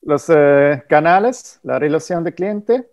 los 0.02 0.30
eh, 0.30 0.84
canales, 0.90 1.60
la 1.64 1.80
relación 1.80 2.24
de 2.24 2.34
cliente 2.34 2.92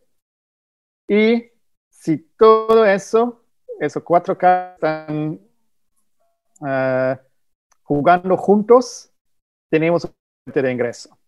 y 1.09 1.51
si 1.91 2.19
todo 2.19 2.85
eso, 2.85 3.43
esos 3.81 4.03
cuatro 4.03 4.39
cajas 4.39 4.75
están 4.75 5.41
uh, 6.61 7.17
jugando 7.83 8.37
juntos, 8.37 9.11
tenemos 9.71 10.05
un 10.05 10.13
de 10.53 10.73
ingreso. 10.73 11.19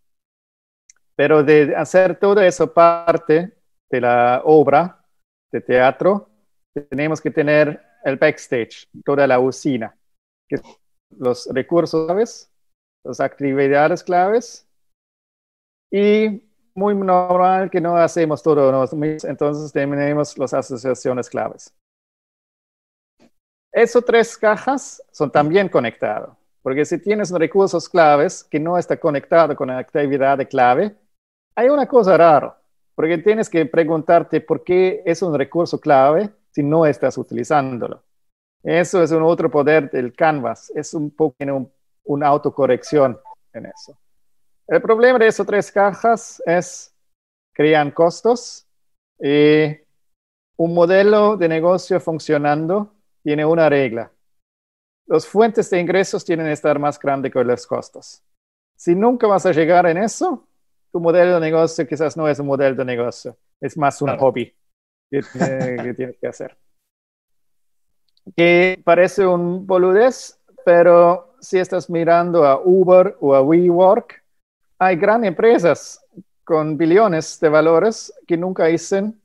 Pero 1.17 1.43
de 1.43 1.75
hacer 1.75 2.19
todo 2.19 2.41
eso 2.41 2.73
parte 2.73 3.60
de 3.91 4.01
la 4.01 4.43
obra 4.45 5.05
de 5.53 5.61
teatro, 5.61 6.29
tenemos 6.89 7.21
que 7.21 7.31
tener 7.31 7.83
el 8.05 8.17
backstage, 8.17 8.89
toda 9.05 9.27
la 9.27 9.39
usina, 9.41 9.97
que 10.49 10.57
los 11.11 11.47
recursos 11.53 12.07
claves, 12.07 12.51
las 13.05 13.21
actividades 13.21 14.03
claves 14.03 14.67
y 15.91 16.43
muy 16.75 16.95
normal 16.95 17.69
que 17.71 17.81
no 17.81 17.97
hacemos 17.97 18.43
todo 18.43 18.71
nosotros, 18.71 19.25
entonces 19.25 19.73
tenemos 19.73 20.39
las 20.39 20.55
asociaciones 20.55 21.29
claves. 21.29 21.75
Esas 23.73 24.05
tres 24.05 24.37
cajas 24.37 25.03
son 25.11 25.31
también 25.31 25.69
conectadas. 25.69 26.31
Porque 26.63 26.85
si 26.85 26.99
tienes 26.99 27.31
recursos 27.31 27.89
claves 27.89 28.45
que 28.45 28.61
no 28.61 28.77
está 28.77 28.99
conectado 28.99 29.57
con 29.57 29.69
la 29.69 29.79
actividad 29.79 30.37
de 30.37 30.47
clave, 30.47 30.95
hay 31.55 31.69
una 31.69 31.87
cosa 31.87 32.17
rara, 32.17 32.60
porque 32.95 33.19
tienes 33.19 33.49
que 33.49 33.67
preguntarte 33.67 34.41
por 34.41 34.65
qué 34.65 35.03
es 35.05 35.23
un 35.23 35.37
recurso 35.37 35.81
clave 35.81 36.31
si 36.51 36.63
no 36.63 36.87
estás 36.87 37.17
utilizándolo. 37.19 38.03
Eso 38.63 39.03
es 39.03 39.11
un 39.11 39.23
otro 39.23 39.51
poder 39.51 39.91
del 39.91 40.15
Canvas, 40.15 40.71
es 40.75 40.93
un 40.95 41.11
poco 41.11 41.37
una 42.05 42.27
autocorrección 42.27 43.19
en 43.53 43.67
eso. 43.67 43.97
El 44.67 44.83
problema 44.83 45.19
de 45.19 45.29
esas 45.29 45.47
tres 45.47 45.73
cajas 45.73 46.43
es 46.45 46.95
crean 47.53 47.91
costos 47.91 48.67
y 49.19 49.77
un 50.57 50.75
modelo 50.75 51.37
de 51.37 51.49
negocio 51.49 51.99
funcionando 52.01 52.93
tiene 53.23 53.45
una 53.45 53.69
regla 53.69 54.11
las 55.11 55.27
fuentes 55.27 55.69
de 55.69 55.81
ingresos 55.81 56.25
tienen 56.25 56.47
que 56.47 56.53
estar 56.53 56.79
más 56.79 56.97
grandes 56.97 57.33
que 57.33 57.43
los 57.43 57.67
costos. 57.67 58.23
Si 58.77 58.95
nunca 58.95 59.27
vas 59.27 59.45
a 59.45 59.51
llegar 59.51 59.85
en 59.87 59.99
eso, 59.99 60.47
tu 60.93 61.01
modelo 61.01 61.35
de 61.35 61.41
negocio 61.41 61.87
quizás 61.87 62.17
no 62.17 62.29
es 62.29 62.39
un 62.39 62.47
modelo 62.47 62.77
de 62.77 62.85
negocio, 62.85 63.37
es 63.61 63.77
más 63.77 64.01
un 64.03 64.17
hobby 64.19 64.55
que, 65.11 65.23
tienes 65.97 66.17
que 66.19 66.27
hacer. 66.27 66.57
Que 68.37 68.81
parece 68.85 69.27
un 69.27 69.67
boludez, 69.67 70.39
pero 70.65 71.35
si 71.41 71.59
estás 71.59 71.89
mirando 71.89 72.45
a 72.45 72.61
Uber 72.63 73.17
o 73.21 73.35
a 73.35 73.43
WeWork, 73.43 74.23
hay 74.79 74.97
grandes 74.97 75.29
empresas 75.29 76.05
con 76.45 76.77
billones 76.77 77.39
de 77.41 77.49
valores 77.49 78.13
que 78.27 78.37
nunca 78.37 78.69
hicieron 78.71 79.21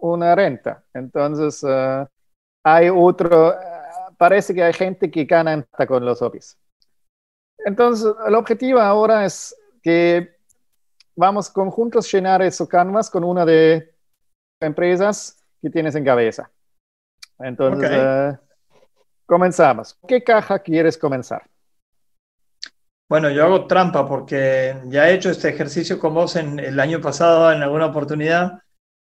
una 0.00 0.34
renta. 0.34 0.84
Entonces, 0.94 1.64
eh, 1.68 2.06
hay 2.64 2.88
otro, 2.88 3.54
parece 4.16 4.54
que 4.54 4.62
hay 4.62 4.72
gente 4.72 5.10
que 5.10 5.24
gana 5.24 5.66
con 5.86 6.04
los 6.04 6.20
hobbies. 6.20 6.58
Entonces, 7.58 8.12
el 8.26 8.34
objetivo 8.34 8.80
ahora 8.80 9.24
es 9.24 9.54
que 9.82 10.35
vamos 11.16 11.50
conjuntos 11.50 12.10
llenar 12.12 12.42
esos 12.42 12.68
canvas 12.68 13.10
con 13.10 13.24
una 13.24 13.44
de 13.44 13.94
empresas 14.60 15.42
que 15.60 15.70
tienes 15.70 15.94
en 15.94 16.04
cabeza. 16.04 16.50
Entonces, 17.38 17.90
eh, 17.92 18.38
comenzamos. 19.26 19.98
¿Qué 20.06 20.22
caja 20.22 20.58
quieres 20.58 20.96
comenzar? 20.96 21.48
Bueno, 23.08 23.30
yo 23.30 23.44
hago 23.44 23.66
trampa 23.66 24.06
porque 24.06 24.80
ya 24.86 25.08
he 25.08 25.14
hecho 25.14 25.30
este 25.30 25.48
ejercicio 25.48 25.98
con 25.98 26.14
vos 26.14 26.36
en, 26.36 26.58
el 26.58 26.78
año 26.80 27.00
pasado 27.00 27.52
en 27.52 27.62
alguna 27.62 27.86
oportunidad 27.86 28.62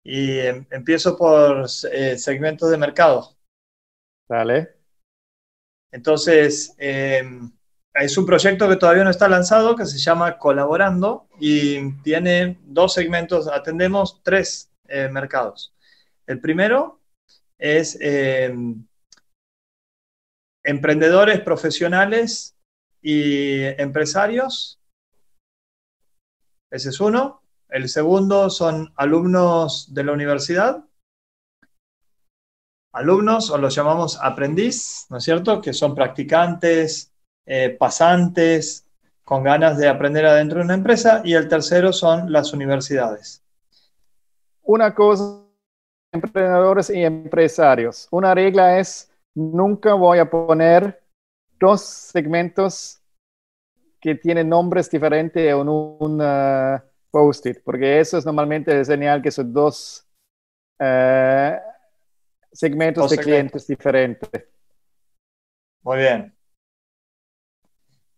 y 0.04 0.40
em, 0.40 0.66
empiezo 0.72 1.16
por 1.16 1.68
eh, 1.92 2.18
segmentos 2.18 2.72
de 2.72 2.78
mercado. 2.78 3.36
Dale. 4.28 4.76
Entonces, 5.92 6.74
em, 6.80 7.52
es 7.94 8.18
un 8.18 8.26
proyecto 8.26 8.68
que 8.68 8.76
todavía 8.76 9.04
no 9.04 9.12
está 9.12 9.28
lanzado, 9.28 9.76
que 9.76 9.86
se 9.86 10.00
llama 10.00 10.38
Colaborando 10.38 11.28
y 11.40 11.94
tiene 12.02 12.60
dos 12.64 12.94
segmentos, 12.94 13.48
atendemos 13.48 14.22
tres 14.24 14.72
eh, 14.88 15.10
mercados. 15.10 15.76
El 16.26 16.40
primero 16.40 17.02
es 17.60 17.98
em, 18.02 18.86
emprendedores 20.64 21.42
profesionales 21.42 22.58
y 23.02 23.62
empresarios. 23.80 24.80
Ese 26.72 26.90
es 26.90 27.00
uno. 27.00 27.44
El 27.70 27.90
segundo 27.90 28.50
son 28.50 28.92
alumnos 28.96 29.94
de 29.94 30.04
la 30.04 30.14
universidad. 30.14 30.84
alumnos 32.96 33.50
o 33.50 33.58
los 33.58 33.74
llamamos 33.74 34.20
aprendiz, 34.22 35.08
¿no 35.10 35.18
es 35.18 35.24
cierto? 35.24 35.60
Que 35.60 35.74
son 35.74 35.96
practicantes, 35.96 37.13
eh, 37.46 37.70
pasantes, 37.78 38.86
con 39.24 39.44
ganas 39.44 39.78
de 39.78 39.88
aprender 39.88 40.26
adentro 40.26 40.60
de 40.60 40.66
una 40.66 40.74
empresa. 40.74 41.22
Y 41.24 41.34
el 41.34 41.48
tercero 41.48 41.94
son 41.94 42.32
las 42.32 42.54
universidades. 42.54 43.44
Una 44.64 44.94
cosa, 44.94 45.44
emprendedores 46.12 46.90
y 46.90 47.04
empresarios. 47.04 48.08
Una 48.12 48.34
regla 48.34 48.80
es, 48.80 49.12
nunca 49.36 49.94
voy 49.94 50.20
a 50.20 50.30
poner 50.30 51.02
dos 51.60 51.82
segmentos 51.82 53.02
que 54.00 54.16
tienen 54.16 54.50
nombres 54.50 54.90
diferentes 54.90 55.50
en 55.50 55.70
un 55.70 56.22
uh, 56.22 56.80
post-it, 57.10 57.62
porque 57.64 58.00
eso 58.00 58.18
es 58.18 58.26
normalmente 58.26 58.78
el 58.78 58.86
señal 58.86 59.22
que 59.22 59.32
son 59.32 59.54
dos 59.54 60.06
uh, 60.80 61.56
segmentos 62.52 63.10
de 63.12 63.18
clientes 63.18 63.66
diferentes. 63.66 64.30
Muy 65.84 65.98
bien. 65.98 66.36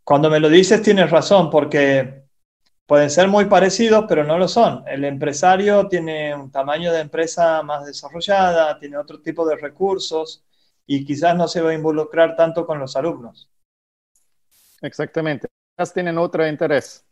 Cuando 0.06 0.30
me 0.30 0.40
lo 0.40 0.50
dices 0.50 0.84
tienes 0.84 1.10
razón, 1.10 1.50
porque 1.50 2.26
pueden 2.86 3.10
ser 3.10 3.28
muy 3.28 3.46
parecidos, 3.46 4.06
pero 4.08 4.24
no 4.24 4.38
lo 4.38 4.48
son. 4.48 4.84
El 4.88 5.04
empresario 5.04 5.88
tiene 5.88 6.36
un 6.36 6.52
tamaño 6.52 6.94
de 6.94 7.02
empresa 7.02 7.64
más 7.64 7.88
desarrollada, 7.88 8.78
tiene 8.78 8.98
otro 8.98 9.20
tipo 9.20 9.48
de 9.48 9.56
recursos 9.56 10.46
y 10.86 11.04
quizás 11.04 11.36
no 11.36 11.48
se 11.48 11.60
va 11.60 11.72
a 11.72 11.74
involucrar 11.74 12.36
tanto 12.36 12.68
con 12.68 12.78
los 12.78 12.96
alumnos. 12.96 13.50
Exactamente. 14.82 15.48
Quizás 15.76 15.92
tienen 15.92 16.20
otro 16.20 16.48
interés. 16.48 17.04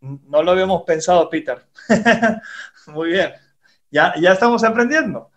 No 0.00 0.42
lo 0.42 0.50
habíamos 0.50 0.82
pensado, 0.82 1.30
Peter. 1.30 1.64
muy 2.88 3.12
bien. 3.12 3.32
Ya, 3.90 4.12
ya 4.20 4.32
estamos 4.32 4.62
aprendiendo. 4.62 5.30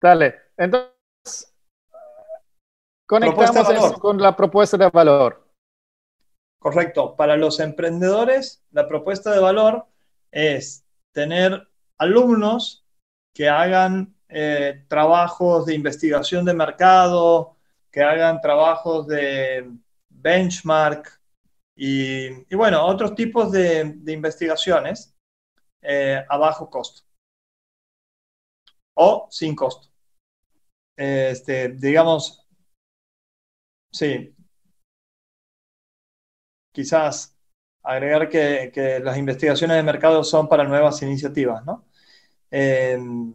Dale. 0.00 0.34
Entonces, 0.56 0.93
conectamos 3.06 3.92
con 3.94 4.20
la 4.20 4.36
propuesta 4.36 4.76
de 4.76 4.88
valor. 4.90 5.46
Correcto. 6.58 7.14
Para 7.16 7.36
los 7.36 7.60
emprendedores, 7.60 8.64
la 8.70 8.88
propuesta 8.88 9.30
de 9.32 9.40
valor 9.40 9.86
es 10.30 10.84
tener 11.12 11.68
alumnos 11.98 12.86
que 13.34 13.48
hagan 13.48 14.16
eh, 14.28 14.84
trabajos 14.88 15.66
de 15.66 15.74
investigación 15.74 16.44
de 16.44 16.54
mercado, 16.54 17.56
que 17.90 18.02
hagan 18.02 18.40
trabajos 18.40 19.06
de 19.06 19.70
benchmark 20.08 21.20
y, 21.76 22.54
bueno, 22.54 22.86
otros 22.86 23.14
tipos 23.14 23.52
de, 23.52 23.96
investigaciones 24.06 25.14
eh, 25.82 26.24
a 26.28 26.38
bajo 26.38 26.70
costo 26.70 27.02
o 28.94 29.28
sin 29.30 29.54
costo 29.54 29.94
este, 30.96 31.70
digamos, 31.70 32.43
sí, 33.94 34.34
quizás 36.72 37.36
agregar 37.82 38.28
que, 38.28 39.00
las 39.02 39.16
investigaciones 39.16 39.76
de 39.76 39.82
mercado 39.82 40.24
son 40.24 40.48
para 40.48 40.64
nuevas 40.64 41.00
iniciativas, 41.02 41.64
¿no? 41.64 41.84
Em, 42.50 43.32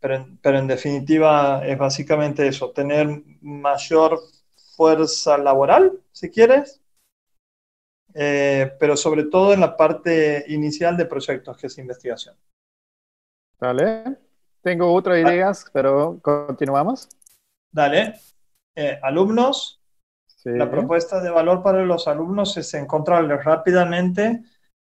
pero, 0.00 0.26
pero, 0.42 0.58
en 0.58 0.66
definitiva 0.66 1.64
es 1.66 1.78
básicamente 1.78 2.48
eso, 2.48 2.72
tener 2.72 3.22
mayor 3.40 4.18
fuerza 4.76 5.38
laboral, 5.38 6.00
si 6.10 6.30
quieres, 6.30 6.80
eh, 8.14 8.72
pero 8.80 8.96
sobre 8.96 9.24
todo 9.24 9.52
en 9.52 9.60
la 9.60 9.76
parte 9.76 10.44
inicial 10.48 10.96
de 10.96 11.06
proyectos, 11.06 11.56
que 11.56 11.68
es 11.68 11.78
investigación. 11.78 12.36
Vale. 13.58 14.16
Tengo 14.62 14.92
otras 14.92 15.16
ah. 15.16 15.20
ideas, 15.20 15.66
pero 15.72 16.18
continuamos. 16.20 17.08
Dale. 17.72 18.18
Eh, 18.76 18.98
alumnos. 19.02 19.80
La 20.44 20.70
propuesta 20.70 21.20
de 21.20 21.28
valor 21.28 21.62
para 21.62 21.84
los 21.84 22.08
alumnos 22.08 22.56
es 22.56 22.72
encontrarles 22.72 23.44
rápidamente 23.44 24.42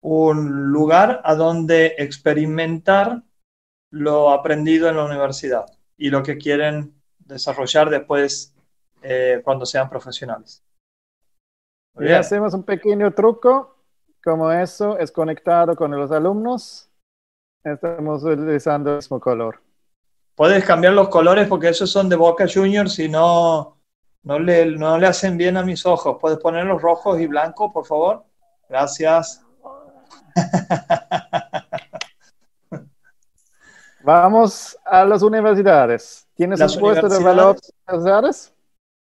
un 0.01 0.71
lugar 0.71 1.21
a 1.23 1.35
donde 1.35 1.93
experimentar 1.99 3.21
lo 3.91 4.31
aprendido 4.31 4.89
en 4.89 4.97
la 4.97 5.05
universidad 5.05 5.65
y 5.97 6.09
lo 6.09 6.23
que 6.23 6.37
quieren 6.37 6.95
desarrollar 7.19 7.91
después 7.91 8.55
eh, 9.03 9.41
cuando 9.43 9.67
sean 9.67 9.87
profesionales. 9.87 10.63
Y 11.99 12.11
hacemos 12.11 12.55
un 12.55 12.63
pequeño 12.63 13.13
truco, 13.13 13.77
como 14.23 14.51
eso 14.51 14.97
es 14.97 15.11
conectado 15.11 15.75
con 15.75 15.91
los 15.91 16.11
alumnos 16.11 16.89
Estamos 17.65 18.23
utilizando 18.23 18.91
el 18.91 18.97
mismo 18.97 19.19
color. 19.19 19.59
Puedes 20.35 20.65
cambiar 20.65 20.93
los 20.93 21.07
colores 21.09 21.47
porque 21.47 21.69
esos 21.69 21.89
son 21.89 22.09
de 22.09 22.17
Boca 22.17 22.45
Juniors 22.53 22.99
y 22.99 23.07
no, 23.07 23.77
no, 24.23 24.37
le, 24.37 24.65
no 24.65 24.97
le 24.97 25.07
hacen 25.07 25.37
bien 25.37 25.55
a 25.55 25.63
mis 25.63 25.85
ojos. 25.85 26.17
¿Puedes 26.19 26.39
ponerlos 26.39 26.81
rojos 26.81 27.19
y 27.21 27.27
blancos, 27.27 27.71
por 27.73 27.85
favor? 27.85 28.25
Gracias. 28.67 29.41
Vamos 34.03 34.77
a 34.85 35.05
las 35.05 35.23
universidades. 35.23 36.27
¿Tienes 36.35 36.59
un 36.59 36.79
puesto 36.79 37.07
de 37.07 37.23
valor 37.23 37.57
universidades? 37.87 38.53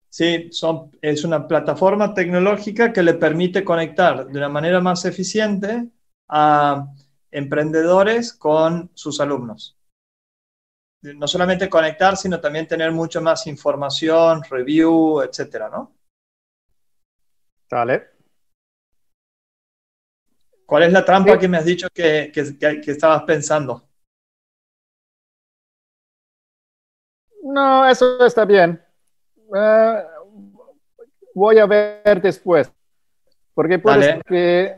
Sí, 0.09 0.49
son, 0.53 0.91
es 1.03 1.25
una 1.25 1.47
plataforma 1.47 2.15
tecnológica 2.15 2.93
que 2.93 3.03
le 3.03 3.15
permite 3.15 3.65
conectar 3.65 4.27
de 4.27 4.39
una 4.39 4.49
manera 4.49 4.81
más 4.81 5.05
eficiente 5.05 5.91
a 6.29 6.87
emprendedores 7.31 8.33
con 8.33 8.91
sus 8.95 9.21
alumnos. 9.21 9.76
No 11.15 11.29
solamente 11.29 11.69
conectar, 11.69 12.17
sino 12.17 12.41
también 12.41 12.67
tener 12.67 12.91
mucho 12.91 13.21
más 13.21 13.47
información, 13.47 14.43
review, 14.51 15.21
etcétera, 15.23 15.69
¿no? 15.69 15.95
Vale. 17.71 18.11
¿Cuál 20.65 20.83
es 20.83 20.93
la 20.93 21.05
trampa 21.05 21.39
que 21.39 21.47
me 21.47 21.59
has 21.59 21.65
dicho 21.65 21.89
que, 21.95 22.33
estabas 22.87 23.23
pensando? 23.23 23.89
No, 27.43 27.89
eso 27.89 28.27
está 28.27 28.45
bien. 28.45 28.83
Eh, 29.57 30.03
voy 31.35 31.59
a 31.59 31.67
ver 31.67 32.21
después. 32.21 32.73
Porque 33.55 33.79
puede 33.79 34.21
que 34.27 34.77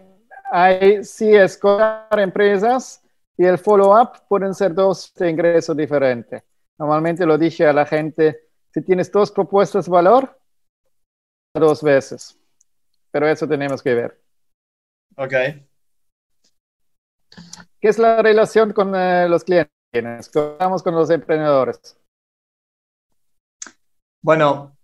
hay 0.51 1.03
sí 1.05 1.35
escolar 1.35 2.07
empresas 2.19 3.03
y 3.39 3.45
el 3.45 3.57
follow-up 3.57 4.27
pueden 4.29 4.53
ser 4.53 4.75
dos 4.75 5.13
ingresos 5.21 5.77
diferentes. 5.77 6.43
Normalmente 6.77 7.25
lo 7.25 7.39
dije 7.39 7.67
a 7.67 7.73
la 7.73 7.87
gente, 7.87 8.49
si 8.75 8.83
tienes 8.83 9.11
dos 9.13 9.31
propuestas 9.31 9.87
de 9.87 9.93
valor, 9.93 10.39
dos 11.55 11.83
veces. 11.83 12.37
Pero 13.13 13.29
eso 13.29 13.47
tenemos 13.47 13.81
que 13.81 13.95
ver. 13.95 14.21
Ok. 15.17 15.33
¿Qué 17.81 17.89
es 17.89 17.99
la 17.99 18.21
relación 18.23 18.73
con 18.73 18.95
eh, 18.97 19.29
los 19.29 19.45
clientes? 19.45 19.73
¿Cómo 20.33 20.79
con 20.81 20.95
los 20.97 21.09
emprendedores? 21.11 21.97
Bueno, 24.21 24.77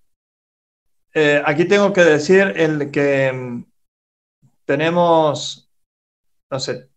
eh, 1.12 1.42
aquí 1.44 1.66
tengo 1.66 1.92
que 1.92 2.02
decir 2.02 2.52
el 2.56 2.92
que 2.92 3.32
mm, 3.32 3.64
tenemos, 4.64 5.68
no 6.50 6.60
sé, 6.60 6.88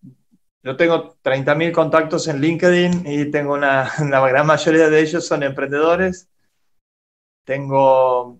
yo 0.63 0.75
tengo 0.75 1.15
30.000 1.23 1.71
contactos 1.71 2.27
en 2.27 2.41
LinkedIn 2.41 3.03
y 3.05 3.31
tengo 3.31 3.53
una, 3.53 3.89
la 4.09 4.27
gran 4.27 4.45
mayoría 4.45 4.89
de 4.89 4.99
ellos 4.99 5.25
son 5.25 5.43
emprendedores. 5.43 6.29
Tengo 7.45 8.39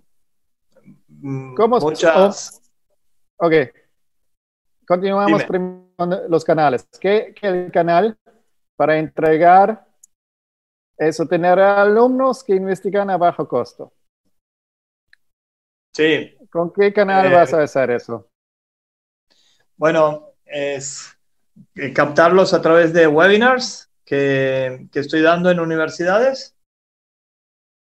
mm, 1.07 1.55
¿Cómo 1.55 1.79
muchas... 1.79 2.61
ok. 3.37 3.53
Continuamos 4.85 5.43
con 5.45 5.91
los 6.29 6.43
canales. 6.43 6.87
¿Qué, 6.99 7.33
¿Qué 7.39 7.47
el 7.47 7.71
canal 7.71 8.17
para 8.77 8.97
entregar 8.97 9.85
eso, 10.97 11.27
tener 11.27 11.59
alumnos 11.59 12.43
que 12.43 12.55
investigan 12.55 13.09
a 13.09 13.17
bajo 13.17 13.47
costo? 13.47 13.93
Sí. 15.93 16.37
¿Con 16.49 16.71
qué 16.71 16.93
canal 16.93 17.31
vas 17.31 17.53
a 17.53 17.63
hacer 17.63 17.91
eso? 17.91 18.29
Bueno, 19.75 20.31
es 20.45 21.11
eh, 21.11 21.16
captarlos 21.93 22.53
a 22.53 22.61
través 22.61 22.93
de 22.93 23.07
webinars 23.07 23.89
que, 24.05 24.87
estoy 24.93 25.21
dando 25.21 25.51
en 25.51 25.59
universidades 25.59 26.55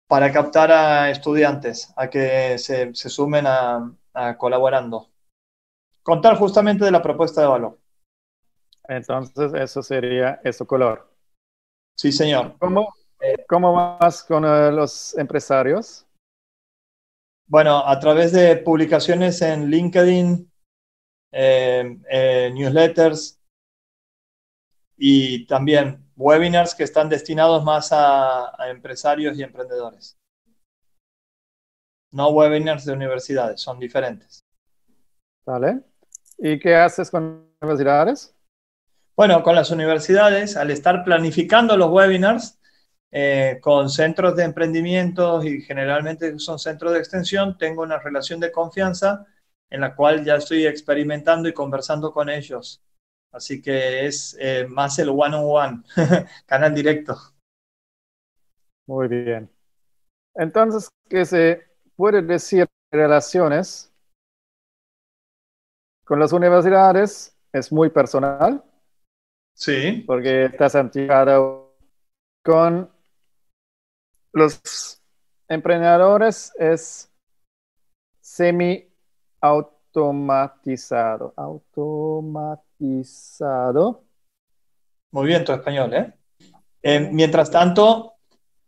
para 0.07 0.31
captar 0.31 0.71
a 0.71 1.09
estudiantes 1.09 1.93
a 1.95 2.09
que 2.09 2.57
se, 2.57 2.93
sumen 2.93 3.45
a, 3.47 4.37
colaborando. 4.37 5.09
Contar 6.03 6.35
justamente 6.35 6.83
de 6.83 6.91
la 6.91 7.01
propuesta 7.01 7.41
de 7.41 7.47
valor. 7.47 7.79
Entonces, 8.87 9.53
eso 9.53 9.81
sería 9.81 10.41
eso 10.43 10.67
color. 10.67 11.09
Sí, 11.95 12.11
señor. 12.11 12.57
¿Cómo, 12.59 12.93
cómo 13.47 13.73
vas 13.73 14.23
con 14.23 14.43
eh, 14.43 14.71
los 14.71 15.17
empresarios? 15.17 16.05
Bueno, 17.47 17.85
a 17.85 17.99
través 17.99 18.31
de 18.31 18.57
publicaciones 18.57 19.41
en 19.41 19.69
LinkedIn, 19.69 20.51
eh, 21.31 21.97
eh, 22.09 22.51
newsletters 22.53 23.40
y 25.03 25.47
también 25.47 26.05
webinars 26.15 26.75
que 26.75 26.83
están 26.83 27.09
destinados 27.09 27.63
más 27.63 27.89
a, 27.91 28.53
empresarios 28.69 29.35
y 29.35 29.41
emprendedores. 29.41 30.15
No 32.11 32.29
webinars 32.29 32.85
de 32.85 32.93
universidades, 32.93 33.59
son 33.61 33.79
diferentes. 33.79 34.45
Vale. 35.43 35.81
¿Y 36.37 36.59
qué 36.59 36.75
haces 36.75 37.09
con 37.09 37.51
universidades? 37.63 38.35
Bueno, 39.15 39.41
con 39.41 39.55
las 39.55 39.71
universidades, 39.71 40.55
al 40.55 40.69
estar 40.69 41.03
planificando 41.03 41.75
los 41.77 41.89
webinars 41.89 42.59
eh, 43.09 43.57
con 43.59 43.89
centros 43.89 44.35
de 44.35 44.43
emprendimiento 44.43 45.43
y 45.43 45.61
generalmente 45.61 46.37
son 46.37 46.59
centros 46.59 46.93
de 46.93 46.99
extensión, 46.99 47.57
tengo 47.57 47.81
una 47.81 47.97
relación 47.97 48.39
de 48.39 48.51
confianza 48.51 49.25
en 49.67 49.81
la 49.81 49.95
cual 49.95 50.23
ya 50.23 50.35
estoy 50.35 50.67
experimentando 50.67 51.49
y 51.49 51.53
conversando 51.53 52.13
con 52.13 52.29
ellos. 52.29 52.83
Así 53.31 53.61
que 53.61 54.05
es 54.05 54.35
eh, 54.39 54.67
más 54.67 54.99
el 54.99 55.09
one-on-one, 55.09 55.83
canal 56.45 56.75
directo. 56.75 57.17
Muy 58.87 59.07
bien. 59.07 59.49
Entonces, 60.35 60.89
¿qué 61.09 61.25
se 61.25 61.65
puede 61.95 62.21
decir 62.21 62.67
relaciones 62.91 63.93
con 66.03 66.19
las 66.19 66.33
universidades? 66.33 67.37
Es 67.53 67.71
muy 67.71 67.89
personal. 67.89 68.63
Sí. 69.55 70.03
Porque 70.05 70.45
estás 70.45 70.75
antigado 70.75 71.73
con 72.43 72.89
los 74.33 75.01
emprendedores, 75.47 76.53
es 76.57 77.11
semi 78.19 78.89
automatizado. 79.41 81.33
Automatizado. 81.37 82.70
Muy 85.11 85.27
bien 85.27 85.45
tu 85.45 85.51
español, 85.51 85.93
¿eh? 85.93 86.13
¿eh? 86.81 87.09
Mientras 87.11 87.51
tanto, 87.51 88.13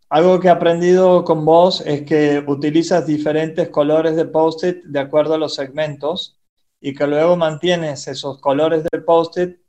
algo 0.10 0.39
que 0.39 0.47
he 0.47 0.52
aprendido 0.52 1.23
con 1.23 1.43
vos 1.45 1.82
es 1.82 2.04
que 2.04 2.43
utilizas 2.45 3.08
diferentes 3.08 3.69
colores 3.69 4.15
de 4.15 4.26
post-it 4.26 4.84
de 4.84 4.99
acuerdo 4.99 5.34
a 5.34 5.38
los 5.38 5.56
segmentos 5.56 6.39
y 6.80 6.93
que 6.93 7.08
luego 7.08 7.36
mantienes 7.36 8.08
esos 8.08 8.39
colores 8.39 8.84
de 8.84 9.02
post-it 9.02 9.60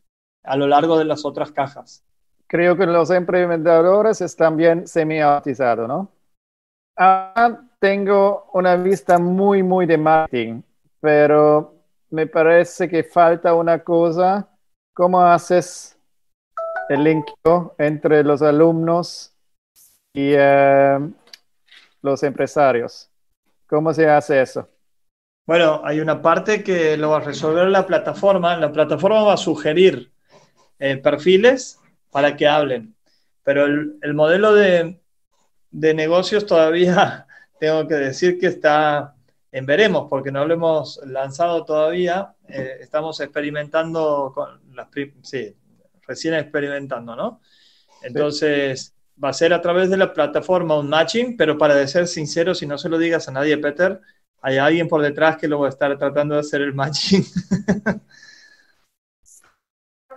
a 0.42 0.56
lo 0.56 0.66
largo 0.66 0.98
de 0.98 1.04
las 1.04 1.24
otras 1.24 1.52
cajas. 1.52 2.04
Creo 2.46 2.76
que 2.76 2.86
los 2.86 3.10
emprendedores 3.10 4.20
están 4.20 4.56
bien 4.56 4.86
semi-automatizados, 4.86 5.88
¿no? 5.88 6.10
Ah, 6.96 7.60
tengo 7.78 8.50
una 8.52 8.76
vista 8.76 9.18
muy, 9.18 9.62
muy 9.62 9.86
de 9.86 9.98
marketing 9.98 10.62
pero 11.04 11.73
me 12.14 12.28
parece 12.28 12.88
que 12.88 13.02
falta 13.02 13.54
una 13.54 13.82
cosa. 13.82 14.48
¿Cómo 14.94 15.20
haces 15.20 15.98
el 16.88 17.02
link 17.02 17.26
entre 17.76 18.22
los 18.22 18.40
alumnos 18.40 19.34
y 20.12 20.32
eh, 20.36 20.98
los 22.02 22.22
empresarios? 22.22 23.10
¿Cómo 23.66 23.92
se 23.92 24.08
hace 24.08 24.40
eso? 24.40 24.68
Bueno, 25.44 25.82
hay 25.84 25.98
una 25.98 26.22
parte 26.22 26.62
que 26.62 26.96
lo 26.96 27.10
va 27.10 27.16
a 27.16 27.20
resolver 27.20 27.66
la 27.66 27.84
plataforma. 27.84 28.56
La 28.56 28.70
plataforma 28.70 29.24
va 29.24 29.34
a 29.34 29.36
sugerir 29.36 30.12
eh, 30.78 30.96
perfiles 30.98 31.80
para 32.12 32.36
que 32.36 32.46
hablen, 32.46 32.94
pero 33.42 33.64
el, 33.64 33.98
el 34.02 34.14
modelo 34.14 34.54
de, 34.54 35.00
de 35.72 35.94
negocios 35.94 36.46
todavía 36.46 37.26
tengo 37.58 37.88
que 37.88 37.94
decir 37.94 38.38
que 38.38 38.46
está 38.46 39.16
en 39.54 39.66
veremos, 39.66 40.08
porque 40.10 40.32
no 40.32 40.44
lo 40.44 40.54
hemos 40.54 41.00
lanzado 41.06 41.64
todavía, 41.64 42.34
eh, 42.48 42.78
estamos 42.80 43.20
experimentando 43.20 44.32
con 44.34 44.60
las, 44.74 44.88
sí, 45.22 45.54
recién 46.08 46.34
experimentando, 46.34 47.14
¿no? 47.14 47.40
Entonces, 48.02 48.96
va 49.22 49.28
a 49.28 49.32
ser 49.32 49.54
a 49.54 49.62
través 49.62 49.90
de 49.90 49.96
la 49.96 50.12
plataforma 50.12 50.76
un 50.76 50.88
matching, 50.88 51.36
pero 51.36 51.56
para 51.56 51.86
ser 51.86 52.08
sincero, 52.08 52.52
si 52.52 52.66
no 52.66 52.76
se 52.76 52.88
lo 52.88 52.98
digas 52.98 53.28
a 53.28 53.30
nadie, 53.30 53.56
Peter, 53.58 54.00
hay 54.42 54.58
alguien 54.58 54.88
por 54.88 55.00
detrás 55.00 55.36
que 55.36 55.46
lo 55.46 55.60
va 55.60 55.68
a 55.68 55.70
estar 55.70 55.96
tratando 55.96 56.34
de 56.34 56.40
hacer 56.40 56.60
el 56.60 56.74
matching. 56.74 57.22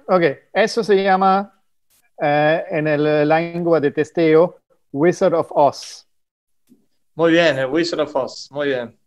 ok, 0.08 0.24
eso 0.52 0.84
se 0.84 1.04
llama 1.04 1.62
eh, 2.20 2.64
en 2.72 2.88
el 2.88 3.30
lengua 3.30 3.80
de 3.80 3.92
testeo 3.92 4.62
Wizard 4.92 5.36
of 5.36 5.52
Oz. 5.52 6.08
Muy 7.14 7.34
bien, 7.34 7.60
el 7.60 7.68
Wizard 7.68 8.00
of 8.00 8.16
Oz, 8.16 8.48
muy 8.50 8.70
bien 8.70 8.98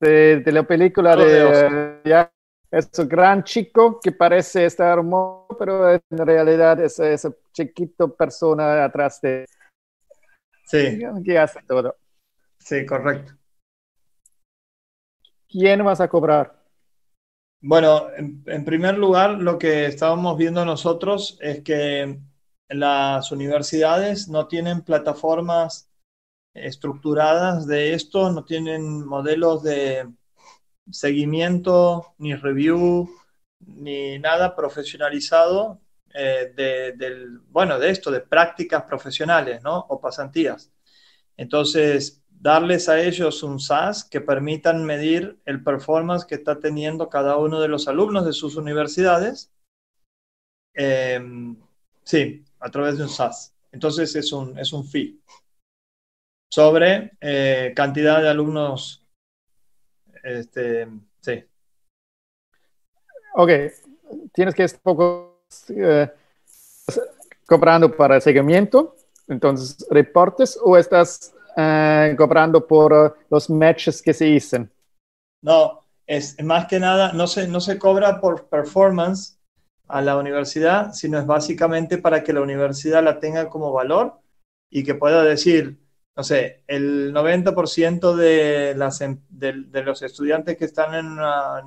de, 0.00 0.42
la 0.46 0.62
película 0.62 1.16
de, 1.16 2.00
ya, 2.04 2.32
es 2.70 2.90
un 2.98 3.08
gran 3.08 3.42
chico 3.44 3.98
que 4.00 4.12
parece 4.12 4.66
estar 4.66 4.98
hermoso, 4.98 5.56
pero 5.58 5.92
en 5.92 6.02
realidad 6.10 6.80
es 6.80 6.98
ese 6.98 7.34
chiquito 7.52 8.14
persona 8.14 8.84
atrás 8.84 9.20
de... 9.20 9.46
Sí. 10.64 11.00
Que 11.24 11.38
hace 11.38 11.60
todo. 11.66 11.96
Sí, 12.58 12.84
correcto. 12.84 13.32
¿Quién 15.48 15.82
vas 15.82 16.00
a 16.00 16.08
cobrar? 16.08 16.58
Bueno, 17.60 18.08
en, 18.16 18.64
primer 18.64 18.98
lugar, 18.98 19.30
lo 19.30 19.58
que 19.58 19.86
estábamos 19.86 20.36
viendo 20.36 20.64
nosotros 20.64 21.38
es 21.40 21.62
que 21.62 22.20
las 22.68 23.32
universidades 23.32 24.28
no 24.28 24.46
tienen 24.46 24.82
plataformas 24.82 25.87
estructuradas 26.66 27.66
de 27.66 27.94
esto, 27.94 28.30
no 28.30 28.44
tienen 28.44 29.06
modelos 29.06 29.62
de 29.62 30.08
seguimiento, 30.90 32.14
ni 32.18 32.34
review, 32.34 33.08
ni 33.60 34.18
nada 34.18 34.54
profesionalizado 34.54 35.80
eh, 36.14 36.52
de, 36.54 36.92
del, 36.92 37.40
bueno, 37.50 37.78
de 37.78 37.90
esto, 37.90 38.10
de 38.10 38.20
prácticas 38.20 38.84
profesionales, 38.84 39.62
¿no? 39.62 39.78
O 39.88 40.00
pasantías. 40.00 40.72
Entonces, 41.36 42.22
darles 42.28 42.88
a 42.88 43.00
ellos 43.00 43.42
un 43.42 43.60
SaaS 43.60 44.04
que 44.04 44.20
permitan 44.20 44.84
medir 44.84 45.40
el 45.44 45.62
performance 45.62 46.24
que 46.24 46.36
está 46.36 46.58
teniendo 46.58 47.08
cada 47.08 47.36
uno 47.36 47.60
de 47.60 47.68
los 47.68 47.88
alumnos 47.88 48.24
de 48.24 48.32
sus 48.32 48.56
universidades. 48.56 49.52
Em, 50.74 51.56
sí, 52.04 52.44
a 52.60 52.70
través 52.70 52.96
de 52.98 53.04
un 53.04 53.08
SaaS. 53.10 53.54
Entonces 53.72 54.14
es 54.16 54.32
un, 54.32 54.58
es 54.58 54.72
un 54.72 54.84
fee 54.84 55.20
sobre 56.50 57.12
eh, 57.20 57.72
cantidad 57.74 58.22
de 58.22 58.28
alumnos. 58.28 59.04
Este, 60.22 60.88
sí. 61.20 61.44
Ok, 63.34 63.50
tienes 64.32 64.54
que 64.54 64.64
estar 64.64 64.80
poco 64.80 65.44
eh, 65.68 66.10
cobrando 67.46 67.94
para 67.94 68.16
el 68.16 68.22
seguimiento, 68.22 68.96
entonces 69.28 69.86
reportes, 69.90 70.58
o 70.62 70.76
estás 70.76 71.34
eh, 71.56 72.14
cobrando 72.16 72.66
por 72.66 73.18
los 73.30 73.50
matches 73.50 74.02
que 74.02 74.12
se 74.12 74.28
hicieron. 74.28 74.70
No, 75.42 75.84
es 76.06 76.42
más 76.42 76.66
que 76.66 76.80
nada, 76.80 77.12
no 77.12 77.26
se, 77.26 77.46
no 77.46 77.60
se 77.60 77.78
cobra 77.78 78.20
por 78.20 78.48
performance 78.48 79.38
a 79.86 80.02
la 80.02 80.16
universidad, 80.16 80.92
sino 80.92 81.18
es 81.18 81.26
básicamente 81.26 81.98
para 81.98 82.22
que 82.22 82.32
la 82.32 82.42
universidad 82.42 83.02
la 83.02 83.20
tenga 83.20 83.48
como 83.48 83.72
valor 83.72 84.20
y 84.70 84.84
que 84.84 84.94
pueda 84.94 85.22
decir, 85.22 85.78
no 86.18 86.24
sé, 86.24 86.64
el 86.66 87.12
90% 87.12 88.16
de, 88.16 88.74
las, 88.76 89.00
em, 89.02 89.20
de, 89.28 89.52
los 89.84 90.02
estudiantes 90.02 90.56
que 90.56 90.64
están 90.64 90.92
en, 90.96 91.14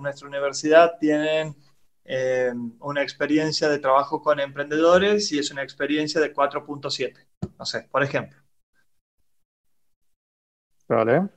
nuestra 0.01 0.27
universidad 0.27 0.97
tienen 0.99 1.55
eh, 2.03 2.51
una 2.81 3.01
experiencia 3.01 3.69
de 3.69 3.79
trabajo 3.79 4.21
con 4.21 4.41
emprendedores 4.41 5.31
y 5.31 5.39
es 5.39 5.51
una 5.51 5.63
experiencia 5.63 6.19
de 6.19 6.33
4.7, 6.33 7.13
no 7.57 7.65
sé, 7.65 7.87
por 7.89 8.03
ejemplo. 8.03 8.41
Vale. 10.89 11.29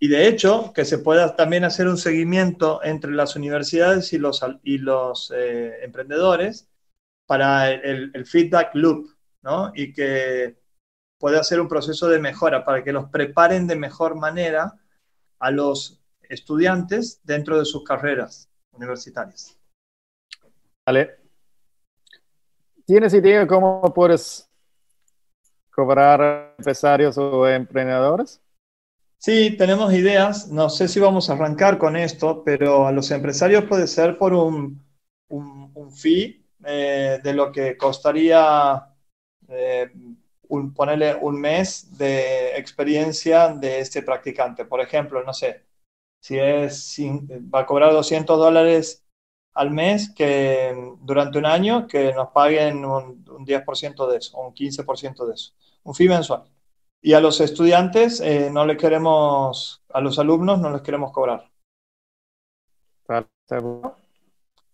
Y 0.00 0.08
de 0.08 0.26
hecho, 0.26 0.72
que 0.72 0.84
se 0.84 0.98
pueda 0.98 1.36
también 1.36 1.62
hacer 1.62 1.86
un 1.86 1.98
seguimiento 1.98 2.82
entre 2.82 3.12
las 3.12 3.36
universidades 3.36 4.12
y 4.12 4.18
los, 4.18 4.44
y 4.64 4.78
los 4.78 5.32
eh, 5.32 5.84
emprendedores 5.84 6.68
para 7.26 7.70
el, 7.70 8.10
el 8.12 8.26
feedback 8.26 8.74
loop, 8.74 9.06
¿no? 9.42 9.70
Y 9.72 9.92
que 9.92 10.65
puede 11.18 11.38
hacer 11.38 11.60
un 11.60 11.68
proceso 11.68 12.08
de 12.08 12.18
mejora 12.18 12.64
para 12.64 12.82
que 12.84 12.92
los 12.92 13.08
preparen 13.10 13.66
de 13.66 13.76
mejor 13.76 14.16
manera 14.16 14.74
a 15.38 15.50
los 15.50 16.00
estudiantes 16.22 17.20
dentro 17.24 17.58
de 17.58 17.64
sus 17.64 17.84
carreras 17.84 18.48
universitarias. 18.72 19.56
Vale. 20.84 21.16
¿Tienes 22.84 23.14
idea 23.14 23.46
cómo 23.46 23.82
puedes 23.92 24.48
cobrar 25.70 26.54
empresarios 26.56 27.18
o 27.18 27.48
emprendedores? 27.48 28.40
Sí, 29.18 29.56
tenemos 29.56 29.92
ideas. 29.92 30.48
No 30.48 30.70
sé 30.70 30.88
si 30.88 31.00
vamos 31.00 31.28
a 31.28 31.32
arrancar 31.32 31.78
con 31.78 31.96
esto, 31.96 32.42
pero 32.44 32.86
a 32.86 32.92
los 32.92 33.10
empresarios 33.10 33.64
puede 33.64 33.86
ser 33.86 34.18
por 34.18 34.32
un, 34.34 34.84
un, 35.28 35.92
fee 35.92 36.46
eh, 36.64 37.18
de 37.22 37.34
lo 37.34 37.50
que 37.50 37.76
costaría 37.76 38.94
eh, 39.48 39.90
un, 40.48 40.72
ponerle 40.74 41.14
un 41.14 41.40
mes 41.40 41.96
de 41.96 42.56
experiencia 42.56 43.48
de 43.48 43.80
este 43.80 44.02
practicante. 44.02 44.64
Por 44.64 44.80
ejemplo, 44.80 45.22
no 45.22 45.32
sé, 45.32 45.64
si 46.20 46.38
es, 46.38 46.96
va 47.54 47.60
a 47.60 47.66
cobrar 47.66 47.92
200 47.92 48.38
dólares 48.38 49.04
al 49.54 49.70
mes 49.70 50.12
que 50.14 50.74
durante 51.00 51.38
un 51.38 51.46
año 51.46 51.86
que 51.86 52.12
nos 52.12 52.28
paguen 52.28 52.84
un, 52.84 53.24
10% 53.24 54.06
de 54.08 54.16
eso, 54.18 54.38
un 54.38 54.54
15% 54.54 55.26
de 55.26 55.34
eso, 55.34 55.52
un 55.84 55.94
fee 55.94 56.08
mensual. 56.08 56.44
Y 57.00 57.12
a 57.12 57.20
los 57.20 57.40
estudiantes 57.40 58.20
eh, 58.20 58.50
no 58.50 58.66
les 58.66 58.76
queremos, 58.76 59.82
a 59.90 60.00
los 60.00 60.18
alumnos 60.18 60.58
no 60.58 60.70
les 60.70 60.82
queremos 60.82 61.12
cobrar. 61.12 61.50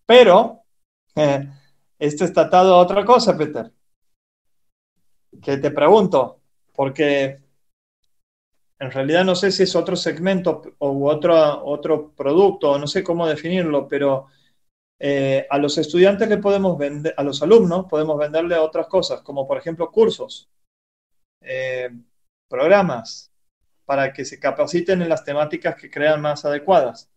Pero, 0.05 0.63
eh, 1.15 1.49
esto 1.99 2.25
está 2.25 2.41
atado 2.41 2.73
a 2.73 2.79
otra 2.79 3.05
cosa, 3.05 3.37
Peter. 3.37 3.71
Que 5.43 5.57
te 5.57 5.71
pregunto, 5.71 6.39
porque 6.73 7.41
en 8.79 8.91
realidad 8.91 9.23
no 9.23 9.35
sé 9.35 9.51
si 9.51 9.63
es 9.63 9.75
otro 9.75 9.95
segmento 9.95 10.61
o 10.79 11.09
otro, 11.09 11.65
otro 11.65 12.11
producto, 12.11 12.77
no 12.77 12.87
sé 12.87 13.03
cómo 13.03 13.27
definirlo, 13.27 13.87
pero 13.87 14.27
eh, 14.99 15.45
a 15.49 15.57
los 15.57 15.77
estudiantes 15.77 16.29
le 16.29 16.37
podemos 16.37 16.77
vender, 16.77 17.13
a 17.17 17.23
los 17.23 17.41
alumnos 17.41 17.85
podemos 17.89 18.17
venderle 18.17 18.55
otras 18.55 18.87
cosas, 18.87 19.21
como 19.21 19.47
por 19.47 19.57
ejemplo 19.57 19.91
cursos, 19.91 20.49
eh, 21.41 21.89
programas, 22.47 23.31
para 23.85 24.13
que 24.13 24.23
se 24.23 24.39
capaciten 24.39 25.01
en 25.01 25.09
las 25.09 25.23
temáticas 25.23 25.75
que 25.75 25.89
crean 25.89 26.21
más 26.21 26.45
adecuadas. 26.45 27.09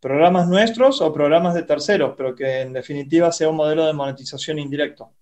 Programas 0.00 0.48
nuestros 0.48 1.00
o 1.00 1.12
programas 1.12 1.54
de 1.54 1.62
terceros, 1.62 2.14
pero 2.16 2.34
que 2.34 2.62
en 2.62 2.72
definitiva 2.72 3.30
sea 3.30 3.48
un 3.48 3.56
modelo 3.56 3.86
de 3.86 3.92
monetización 3.92 4.58
indirecto. 4.58 5.12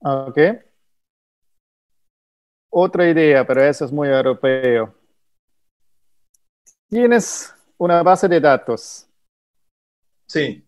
Ok. 0.00 0.38
Otra 2.70 3.08
idea, 3.08 3.46
pero 3.46 3.62
eso 3.62 3.84
es 3.84 3.92
muy 3.92 4.08
europeo. 4.08 4.94
Tienes 6.88 7.54
una 7.76 8.02
base 8.02 8.28
de 8.28 8.40
datos. 8.40 9.06
Sí. 10.26 10.64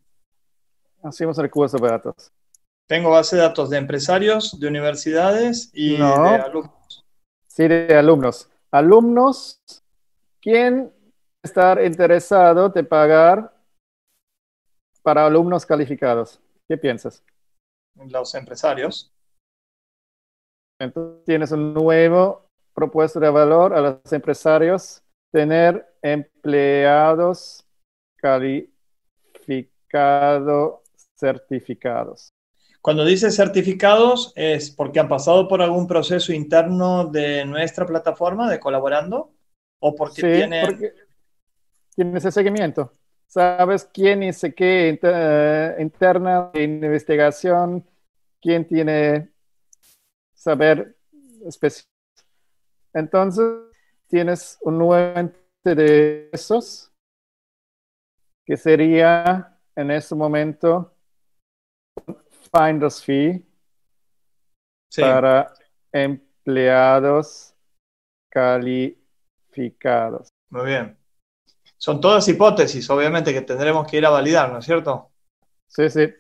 Hacemos 1.03 1.37
recursos 1.37 1.81
de 1.81 1.89
datos. 1.89 2.33
Tengo 2.87 3.11
base 3.11 3.37
de 3.37 3.43
datos 3.43 3.71
de 3.71 3.79
empresarios, 3.79 4.59
de 4.59 4.67
universidades 4.67 5.71
y 5.73 5.97
de 5.97 6.03
alumnos. 6.05 7.05
Sí, 7.47 7.69
de 7.69 7.95
alumnos. 7.95 8.51
Alumnos, 8.71 9.61
¿quién 10.41 10.93
está 11.43 11.83
interesado 11.85 12.69
de 12.69 12.85
pagar 12.85 13.55
para 15.03 15.27
alumnos 15.27 15.65
calificados? 15.65 16.41
¿Qué 16.69 16.77
piensas? 16.77 17.23
Los 17.95 18.35
empresarios. 18.35 19.13
Entonces 20.81 21.25
tienes 21.27 21.53
un 21.53 21.75
nuevo 21.75 22.49
propuesto 22.75 23.21
de 23.21 23.29
valor 23.29 23.75
a 23.75 23.81
los 23.81 24.13
empresarios, 24.13 25.03
tener 25.31 25.87
empleados 26.01 27.67
calificados, 28.17 30.81
certificados. 31.17 32.33
Cuando 32.81 33.05
dice 33.05 33.31
certificados, 33.31 34.33
¿es 34.35 34.71
porque 34.71 35.01
han 35.01 35.09
pasado 35.09 35.47
por 35.47 35.61
algún 35.61 35.87
proceso 35.87 36.33
interno 36.33 37.05
de 37.05 37.45
nuestra 37.45 37.85
plataforma 37.85 38.51
de 38.51 38.59
colaborando? 38.59 39.35
¿O 39.81 39.95
porque 39.95 40.23
sí, 40.23 40.33
tienen... 40.33 40.67
Porque 40.67 40.95
tienes 41.95 42.25
ese 42.25 42.33
seguimiento. 42.33 42.95
Sabes 43.27 43.85
quién 43.85 44.21
dice 44.21 44.55
qué 44.55 44.99
eh, 45.03 45.77
interna 45.79 46.51
de 46.55 46.63
investigación, 46.63 47.87
quién 48.41 48.67
tiene 48.67 49.31
saber 50.41 50.97
específico. 51.47 51.91
Entonces, 52.95 53.45
tienes 54.09 54.59
un 54.63 54.79
nuevo 54.79 55.31
de 55.63 56.31
esos 56.33 56.91
que 58.47 58.57
sería 58.57 59.59
en 59.77 59.91
este 59.91 60.15
momento 60.15 60.97
finder's 62.51 63.05
fee 63.05 63.45
para 64.97 65.53
empleados 65.93 67.55
calificados. 68.31 70.31
Muy 70.49 70.67
bien. 70.67 70.97
Son 71.77 72.01
todas 72.01 72.27
hipótesis, 72.29 72.89
obviamente, 72.89 73.35
que 73.35 73.43
tendremos 73.43 73.87
que 73.87 73.99
ir 73.99 74.07
a 74.07 74.11
validar, 74.11 74.51
¿no 74.51 74.59
es 74.59 74.65
cierto? 74.65 75.11
Sí, 75.69 75.91
sí. 75.91 76.13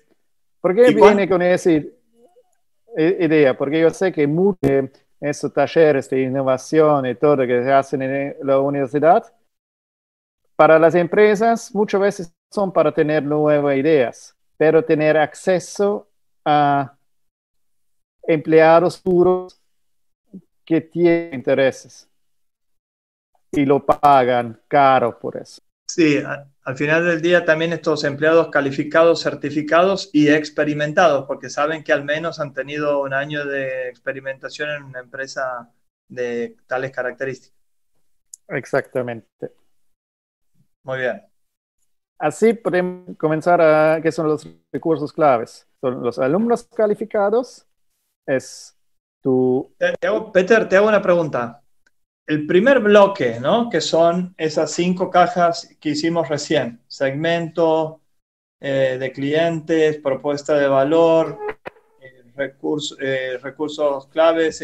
¿Por 0.61 0.75
qué 0.75 0.93
viene 0.93 1.29
con 1.29 1.43
ese 1.43 2.00
idea, 2.97 3.57
porque 3.57 3.81
yo 3.81 3.91
sé 3.91 4.13
que 4.13 4.27
muchos 4.27 4.61
de 4.61 4.91
esos 5.21 5.53
talleres 5.53 6.09
de 6.09 6.23
innovación 6.23 7.07
y 7.07 7.15
todo 7.15 7.47
que 7.47 7.63
se 7.63 7.73
hacen 7.73 8.03
en 8.03 8.37
la 8.43 8.59
universidad, 8.59 9.25
para 10.57 10.79
las 10.79 10.95
empresas 10.95 11.75
muchas 11.75 12.01
veces 12.01 12.35
son 12.51 12.73
para 12.73 12.93
tener 12.93 13.23
nuevas 13.23 13.77
ideas, 13.77 14.37
pero 14.57 14.85
tener 14.85 15.17
acceso 15.17 16.09
a 16.45 16.97
empleados 18.23 19.01
puros 19.01 19.61
que 20.65 20.81
tienen 20.81 21.35
intereses 21.35 22.09
y 23.53 23.65
lo 23.65 23.85
pagan 23.85 24.61
caro 24.69 25.19
por 25.19 25.37
eso. 25.37 25.63
Sí, 25.93 26.23
al 26.23 26.77
final 26.77 27.05
del 27.05 27.21
día 27.21 27.45
también 27.45 27.73
estos 27.73 28.05
empleados 28.05 28.49
calificados, 28.49 29.25
certificados 29.25 30.09
y 30.13 30.29
experimentados, 30.29 31.27
porque 31.27 31.51
saben 31.51 31.83
que 31.83 31.93
al 31.93 32.05
menos 32.05 32.39
han 32.39 32.53
tenido 32.53 33.03
un 33.03 33.13
año 33.13 33.45
de 33.45 33.89
experimentación 33.89 34.71
en 34.71 34.85
una 34.85 35.01
empresa 35.01 35.69
de 36.09 36.57
tales 36.69 36.93
características. 36.93 37.59
Exactamente. 38.47 39.53
Muy 40.85 40.99
bien. 40.99 41.23
Así 42.21 42.53
podemos 42.53 43.17
comenzar 43.17 43.61
a 43.61 44.01
qué 44.01 44.13
son 44.13 44.29
los 44.29 44.49
recursos 44.73 45.13
claves. 45.13 45.67
Son 45.81 46.01
los 46.05 46.21
alumnos 46.21 46.69
calificados, 46.69 47.67
es 48.29 48.79
tu... 49.21 49.75
Peter, 50.33 50.69
te 50.69 50.77
hago 50.77 50.87
una 50.87 51.03
pregunta 51.03 51.65
el 52.27 52.47
primer 52.47 52.81
bloque, 52.81 53.41
¿no? 53.41 53.69
Que 53.69 53.81
son 53.81 54.35
esas 54.39 54.71
cinco 54.73 55.11
cajas 55.11 55.77
que 55.81 55.91
hicimos 55.91 56.29
recién. 56.29 56.81
Segmento 56.87 58.01
eh, 58.63 58.99
de 59.01 59.11
clientes, 59.11 59.97
propuesta 59.99 60.55
de 60.55 60.69
valor, 60.69 61.39
eh, 62.03 62.55
eh, 63.01 63.39
recursos 63.39 64.07
claves, 64.09 64.63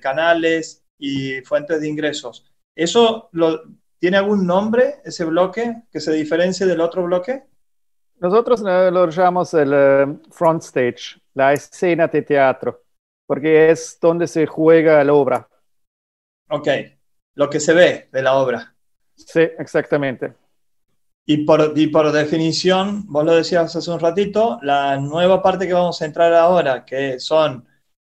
canales 0.00 0.84
y 0.98 1.40
fuentes 1.42 1.80
de 1.80 1.88
ingresos. 1.88 2.44
¿Eso 2.74 3.30
tiene 3.98 4.16
algún 4.16 4.44
nombre, 4.44 4.96
ese 5.04 5.24
bloque, 5.24 5.84
que 5.92 6.00
se 6.00 6.12
diferencie 6.12 6.66
del 6.66 6.80
otro 6.80 7.04
bloque? 7.04 7.44
Nosotros 8.18 8.60
lo 8.60 9.08
llamamos 9.08 9.54
el 9.54 10.20
front 10.30 10.62
stage, 10.62 11.20
la 11.34 11.52
escena 11.52 12.08
de 12.08 12.22
teatro, 12.22 12.82
porque 13.26 13.70
es 13.70 13.96
donde 14.00 14.26
se 14.26 14.44
juega 14.44 15.02
la 15.04 15.14
obra. 15.14 15.49
Ok, 16.50 16.68
lo 17.34 17.48
que 17.48 17.60
se 17.60 17.72
ve 17.72 18.08
de 18.12 18.22
la 18.22 18.34
obra. 18.34 18.74
Sí, 19.14 19.40
exactamente. 19.58 20.34
Y 21.26 21.44
por, 21.44 21.72
por 21.92 22.12
definición, 22.12 23.04
vos 23.06 23.24
lo 23.24 23.34
decías 23.34 23.76
hace 23.76 23.90
un 23.90 24.00
ratito, 24.00 24.58
la 24.62 24.96
nueva 24.96 25.42
parte 25.42 25.66
que 25.66 25.74
vamos 25.74 26.02
a 26.02 26.06
entrar 26.06 26.32
ahora, 26.34 26.84
que 26.84 27.20
son 27.20 27.66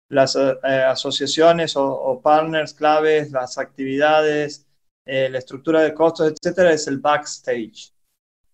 las 0.09 0.37
eh, 0.37 0.59
asociaciones 0.64 1.77
o, 1.77 2.20
partners 2.23 2.75
claves, 2.75 3.31
las 3.31 3.57
actividades, 3.59 4.66
eh, 5.05 5.29
la 5.29 5.38
estructura 5.38 5.83
de 5.83 5.94
costos, 5.94 6.33
etcétera, 6.33 6.73
es 6.73 6.88
el 6.88 6.99
backstage. 6.99 7.92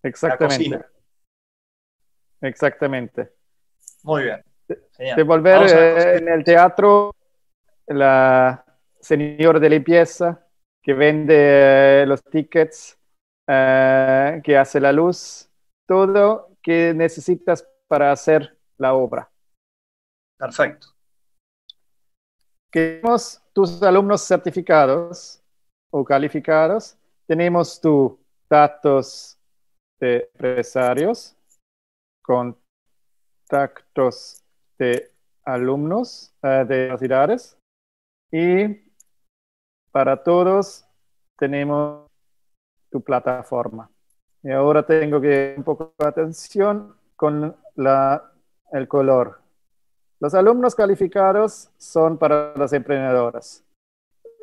Exactamente. 0.03 0.85
Exactamente. 2.41 3.33
Muy 4.03 4.23
bien. 4.23 4.43
De 4.67 5.23
volver 5.23 5.69
eh, 5.69 6.17
en 6.17 6.27
el 6.27 6.43
teatro, 6.43 7.15
la, 7.87 8.63
señor 9.01 9.59
de 9.59 9.69
limpieza 9.69 10.47
que 10.81 10.93
vende 10.93 12.01
eh, 12.01 12.05
los 12.05 12.23
tickets, 12.23 12.97
eh, 13.47 14.41
que 14.43 14.57
hace 14.57 14.79
la 14.79 14.91
luz, 14.91 15.49
todo 15.87 16.55
que 16.61 16.93
necesitas 16.93 17.67
para 17.87 18.11
hacer 18.11 18.57
la 18.77 18.93
obra. 18.93 19.31
Perfecto. 20.37 20.87
Tenemos 22.71 23.41
tus 23.53 23.81
alumnos 23.83 24.25
certificados 24.25 25.43
o 25.91 26.05
calificados. 26.05 26.97
Tenemos 27.27 27.79
tus 27.79 28.13
datos 28.49 29.37
de 29.99 30.29
empresarios, 30.33 31.35
contactos 32.23 34.43
de 34.79 35.11
alumnos 35.43 36.33
eh, 36.41 36.65
de 36.67 36.85
universidades 36.85 37.55
y 38.31 38.90
para 39.91 40.23
todos 40.23 40.85
tenemos 41.37 42.07
tu 42.89 43.01
plataforma. 43.01 43.89
Y 44.43 44.51
ahora 44.51 44.85
tengo 44.85 45.21
que 45.21 45.53
un 45.57 45.63
poco 45.63 45.93
de 45.97 46.07
atención 46.07 46.95
con 47.15 47.55
la, 47.75 48.31
el 48.71 48.87
color. 48.87 49.39
Los 50.19 50.33
alumnos 50.33 50.75
calificados 50.75 51.71
son 51.77 52.17
para 52.17 52.55
las 52.55 52.73
emprendedoras. 52.73 53.63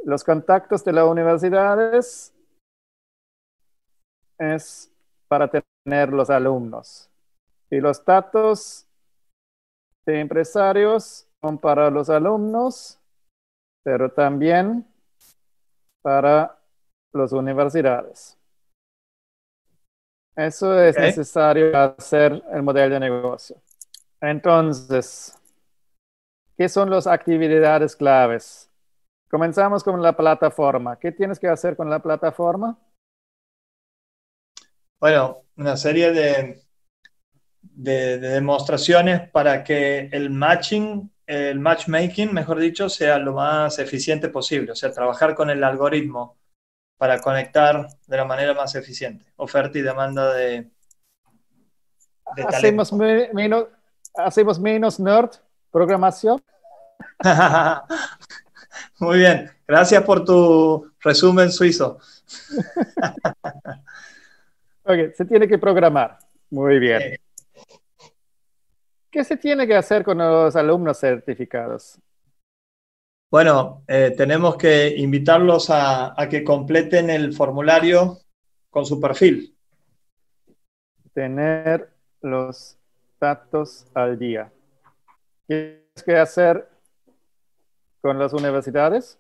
Los 0.04 0.24
contactos 0.24 0.84
de 0.84 0.92
las 0.92 1.04
universidades 1.04 2.34
es 4.38 4.92
para 5.26 5.48
tener 5.48 6.12
los 6.12 6.30
alumnos. 6.30 7.10
Y 7.70 7.80
los 7.80 8.04
datos 8.04 8.86
de 10.06 10.20
empresarios 10.20 11.28
son 11.40 11.58
para 11.58 11.90
los 11.90 12.08
alumnos, 12.08 12.98
pero 13.82 14.10
también 14.10 14.86
para 16.08 16.58
las 17.12 17.32
universidades. 17.32 18.38
Eso 20.34 20.80
es 20.80 20.96
necesario 20.96 21.70
para 21.70 21.96
hacer 21.98 22.42
el 22.50 22.62
modelo 22.62 22.94
de 22.94 23.00
negocio. 23.00 23.60
Entonces, 24.18 25.36
¿qué 26.56 26.66
son 26.66 26.88
las 26.88 27.06
actividades 27.06 27.94
claves? 27.94 28.70
Comenzamos 29.30 29.84
con 29.84 30.00
la 30.00 30.16
plataforma. 30.16 30.98
¿Qué 30.98 31.12
tienes 31.12 31.38
que 31.38 31.48
hacer 31.48 31.76
con 31.76 31.90
la 31.90 31.98
plataforma? 31.98 32.78
Bueno, 34.98 35.42
una 35.58 35.76
serie 35.76 36.10
de, 36.12 36.62
de, 37.60 38.18
demostraciones 38.18 39.28
para 39.28 39.62
que 39.62 40.08
el 40.10 40.30
matching, 40.30 41.10
el 41.28 41.60
matchmaking, 41.60 42.32
mejor 42.32 42.58
dicho, 42.58 42.88
sea 42.88 43.18
lo 43.18 43.34
más 43.34 43.78
eficiente 43.78 44.30
posible. 44.30 44.72
O 44.72 44.74
sea, 44.74 44.90
trabajar 44.90 45.34
con 45.34 45.50
el 45.50 45.62
algoritmo 45.62 46.38
para 46.96 47.20
conectar 47.20 47.86
de 48.06 48.16
la 48.16 48.24
manera 48.24 48.54
más 48.54 48.74
eficiente. 48.74 49.26
Oferta 49.36 49.78
y 49.78 49.82
demanda 49.82 50.32
de, 50.32 50.70
hacemos, 52.46 52.94
menos, 52.94 53.66
hacemos 54.14 54.58
menos 54.58 54.98
nerd 54.98 55.32
programación. 55.70 56.42
Muy 58.98 59.18
bien, 59.18 59.50
gracias 59.66 60.02
por 60.04 60.24
tu 60.24 60.90
resumen 61.00 61.52
suizo. 61.52 61.98
ok, 64.84 65.14
se 65.14 65.26
tiene 65.26 65.46
que 65.46 65.58
programar. 65.58 66.18
Muy 66.50 66.78
bien. 66.78 67.18
¿Qué 69.18 69.24
se 69.24 69.36
tiene 69.36 69.66
que 69.66 69.74
hacer 69.74 70.04
con 70.04 70.18
los 70.18 70.54
alumnos 70.54 71.00
certificados? 71.00 72.00
Bueno, 73.28 73.82
eh, 73.88 74.14
tenemos 74.16 74.56
que 74.56 74.94
invitarlos 74.96 75.70
a, 75.70 76.14
que 76.30 76.44
completen 76.44 77.10
el 77.10 77.32
formulario 77.32 78.18
con 78.70 78.86
su 78.86 79.00
perfil. 79.00 79.56
Tener 81.12 81.90
los 82.20 82.78
datos 83.20 83.88
al 83.92 84.20
día. 84.20 84.52
¿Qué 85.48 85.84
tienes 85.96 86.04
que 86.04 86.16
hacer 86.16 86.68
con 88.00 88.20
las 88.20 88.32
universidades? 88.32 89.18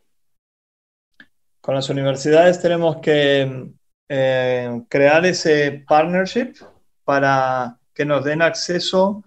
Con 1.60 1.74
las 1.74 1.90
universidades 1.90 2.62
tenemos 2.62 2.98
que 2.98 3.72
eh, 4.08 4.80
crear 4.88 5.26
ese 5.26 5.84
partnership 5.88 6.52
para 7.02 7.80
que 7.92 8.04
nos 8.04 8.22
den 8.22 8.42
acceso 8.42 9.24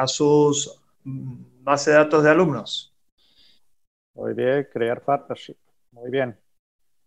a 0.00 0.06
sus 0.06 0.80
bases 1.04 1.86
de 1.86 1.92
datos 1.92 2.22
de 2.24 2.30
alumnos. 2.30 2.94
Muy 4.14 4.34
bien, 4.34 4.66
crear 4.72 5.02
partnership. 5.02 5.56
Muy 5.92 6.10
bien. 6.10 6.38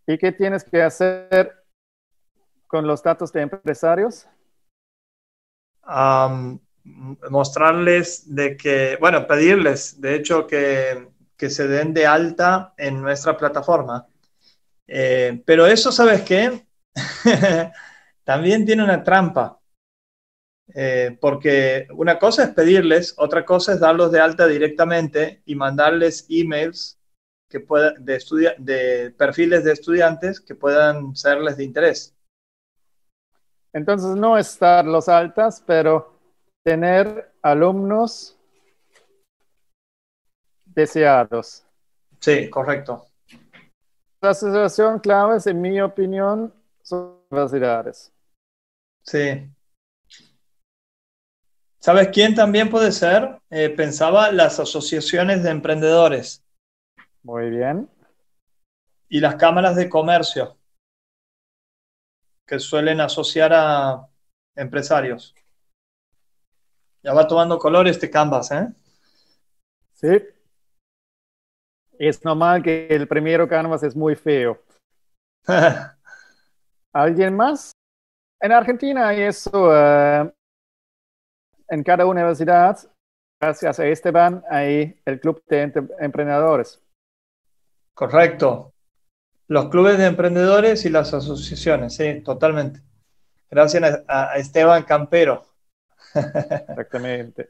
¿Y 0.06 0.18
qué 0.18 0.32
tienes 0.32 0.64
que 0.64 0.82
hacer 0.82 1.54
con 2.68 2.86
los 2.86 3.02
datos 3.02 3.32
de 3.32 3.42
empresarios? 3.42 4.28
mostrarles 7.30 8.34
de 8.34 8.56
que, 8.56 8.98
bueno, 9.00 9.28
pedirles, 9.28 10.00
de 10.00 10.16
hecho, 10.16 10.48
que, 10.48 11.12
se 11.38 11.68
den 11.68 11.94
de 11.94 12.08
alta 12.08 12.74
en 12.78 13.02
nuestra 13.02 13.36
plataforma. 13.36 14.08
Eh, 14.88 15.44
pero 15.46 15.66
eso, 15.66 15.92
¿sabes 15.92 16.22
qué? 16.22 16.66
También 18.24 18.66
tiene 18.66 18.82
una 18.82 19.04
trampa. 19.04 19.60
Eh, 20.74 21.18
porque 21.20 21.88
una 21.96 22.18
cosa 22.18 22.46
es 22.46 22.50
pedirles, 22.52 23.14
otra 23.18 23.46
cosa 23.46 23.74
es 23.74 23.80
darlos 23.80 24.12
de 24.12 24.20
alta 24.20 24.48
directamente 24.48 25.42
y 25.46 25.56
mandarles 25.56 26.26
emails 26.30 27.00
que 27.50 27.60
pueda, 27.60 27.94
de, 28.00 28.20
de 28.60 29.12
perfiles 29.12 29.64
de 29.64 29.74
estudiantes 29.74 30.40
que 30.40 30.56
puedan 30.56 31.16
serles 31.16 31.58
de 31.58 31.66
interés. 31.66 32.16
Entonces, 33.74 34.16
no 34.16 34.38
estar 34.38 34.86
los 34.86 35.10
altas, 35.10 35.64
pero 35.66 36.14
tener 36.64 37.34
alumnos 37.42 38.38
deseados. 40.66 41.66
Sí, 42.20 42.50
correcto. 42.50 43.06
La 44.22 44.30
asociación 44.30 45.00
clave, 45.00 45.38
en 45.46 45.62
mi 45.62 45.82
opinión, 45.82 46.54
son 46.82 47.20
universidades. 47.30 48.14
Sí. 49.04 49.50
¿Sabes 51.84 52.12
quién 52.14 52.34
también 52.34 52.70
puede 52.70 52.94
ser? 52.94 53.42
Eh, 53.50 53.70
pensaba 53.70 54.32
las 54.32 54.58
asociaciones 54.58 55.44
de 55.44 55.50
emprendedores. 55.50 56.42
Muy 57.24 57.50
bien. 57.50 57.90
Y 59.10 59.20
las 59.20 59.36
cámaras 59.36 59.76
de 59.76 59.90
comercio, 59.90 60.58
que 62.48 62.58
suelen 62.58 63.02
asociar 63.02 63.52
a 63.54 64.08
empresarios. 64.56 65.36
Ya 67.04 67.14
va 67.14 67.28
tomando 67.28 67.60
color 67.60 67.86
este 67.90 68.10
canvas, 68.10 68.50
¿eh? 68.52 68.70
Sí. 69.92 70.24
Es 72.00 72.24
normal 72.24 72.64
que 72.64 72.88
el 72.88 73.10
primero 73.10 73.46
canvas 73.46 73.84
es 73.84 73.94
muy 73.94 74.16
feo. 74.16 74.64
¿Alguien 76.94 77.36
más? 77.36 77.74
En 78.40 78.54
Argentina 78.54 79.10
hay 79.10 79.24
eso. 79.24 79.70
Eh, 79.76 80.34
en 81.74 81.84
cada 81.84 82.06
universidad, 82.06 82.78
gracias 83.42 83.80
a 83.80 83.88
Esteban, 83.88 84.44
hay 84.50 84.96
el 85.06 85.20
club 85.20 85.44
de 85.48 85.74
emprendedores. 86.00 86.82
Correcto. 87.96 88.74
Los 89.48 89.70
clubes 89.70 89.98
de 89.98 90.06
emprendedores 90.06 90.86
y 90.86 90.90
las 90.90 91.14
asociaciones, 91.14 91.96
sí, 91.96 92.22
totalmente. 92.22 92.82
Gracias 93.50 94.04
a, 94.08 94.38
Esteban 94.38 94.84
Campero. 94.84 95.46
Exactamente. 96.16 97.50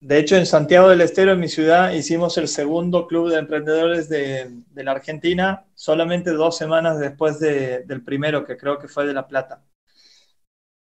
De 0.00 0.18
hecho, 0.18 0.36
en 0.36 0.46
Santiago 0.46 0.88
del 0.88 1.00
Estero, 1.00 1.32
en 1.32 1.40
mi 1.40 1.48
ciudad, 1.48 1.92
hicimos 1.92 2.38
el 2.38 2.48
segundo 2.48 3.06
club 3.06 3.30
de 3.30 3.38
emprendedores 3.38 4.08
de, 4.08 4.62
la 4.74 4.92
Argentina, 4.92 5.64
solamente 5.74 6.30
dos 6.30 6.56
semanas 6.56 6.98
después 6.98 7.40
del 7.40 8.04
primero, 8.04 8.44
que 8.44 8.56
creo 8.56 8.78
que 8.78 8.88
fue 8.88 9.06
de 9.06 9.14
La 9.14 9.26
Plata. 9.26 9.62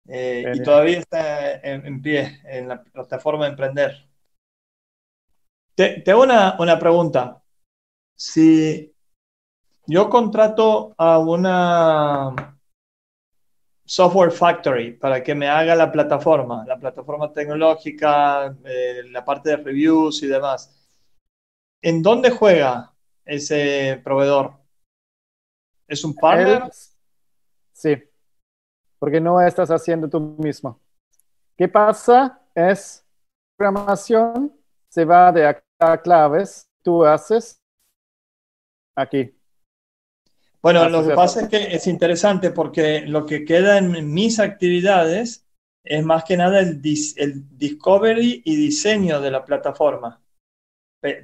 Eh, 0.07 0.51
y 0.55 0.63
todavía 0.63 0.99
está 0.99 1.53
en, 1.61 2.01
pie 2.01 2.41
en 2.45 2.67
la 2.67 2.83
plataforma 2.83 3.45
de 3.45 3.51
Emprender. 3.51 4.09
Te, 5.75 6.03
hago 6.11 6.23
una, 6.23 6.55
una 6.59 6.77
pregunta. 6.77 7.41
Si 8.15 8.93
yo 9.87 10.09
contrato 10.09 10.93
a 10.97 11.19
una 11.19 12.51
software 13.91 14.31
factory 14.31 14.93
para 14.93 15.21
que 15.21 15.35
me 15.35 15.49
haga 15.49 15.75
la 15.75 15.91
plataforma, 15.91 16.63
la 16.65 16.79
plataforma 16.79 17.33
tecnológica, 17.33 18.55
eh, 18.63 19.03
la 19.09 19.25
parte 19.25 19.49
de 19.49 19.57
reviews 19.57 20.23
y 20.23 20.27
demás. 20.27 20.73
¿En 21.81 22.01
dónde 22.01 22.29
juega 22.29 22.93
ese 23.25 23.99
proveedor? 24.01 24.53
¿Es 25.87 26.05
un 26.05 26.15
partner? 26.15 26.71
sí, 27.73 27.97
porque 29.01 29.19
no 29.19 29.41
estás 29.41 29.71
haciendo 29.71 30.07
tú 30.07 30.19
mismo. 30.37 30.79
¿Qué 31.57 31.67
pasa? 31.67 32.39
Es 32.53 33.03
programación, 33.57 34.55
se 34.89 35.05
va 35.05 35.31
de 35.31 35.47
acá 35.47 35.63
a 35.79 35.99
claves, 35.99 36.69
tú 36.83 37.03
haces 37.03 37.59
aquí. 38.95 39.35
Bueno, 40.61 40.87
lo 40.87 41.03
que 41.03 41.15
pasa 41.15 41.41
es 41.41 41.49
que 41.49 41.75
es 41.75 41.87
interesante 41.87 42.51
porque 42.51 43.01
lo 43.01 43.25
que 43.25 43.43
queda 43.43 43.79
en 43.79 44.13
mis 44.13 44.39
actividades 44.39 45.47
es 45.83 46.05
más 46.05 46.23
que 46.23 46.37
nada 46.37 46.59
el, 46.59 46.79
discovery 46.79 48.43
y 48.45 48.55
diseño 48.55 49.19
de 49.19 49.31
la 49.31 49.43
plataforma. 49.43 50.21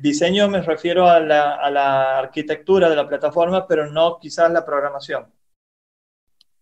Diseño 0.01 0.49
me 0.49 0.63
refiero 0.63 1.07
a 1.07 1.19
la, 1.19 2.17
arquitectura 2.17 2.89
de 2.89 2.95
la 2.95 3.07
plataforma, 3.07 3.67
pero 3.67 3.91
no 3.91 4.17
quizás 4.17 4.51
la 4.51 4.65
programación. 4.65 5.31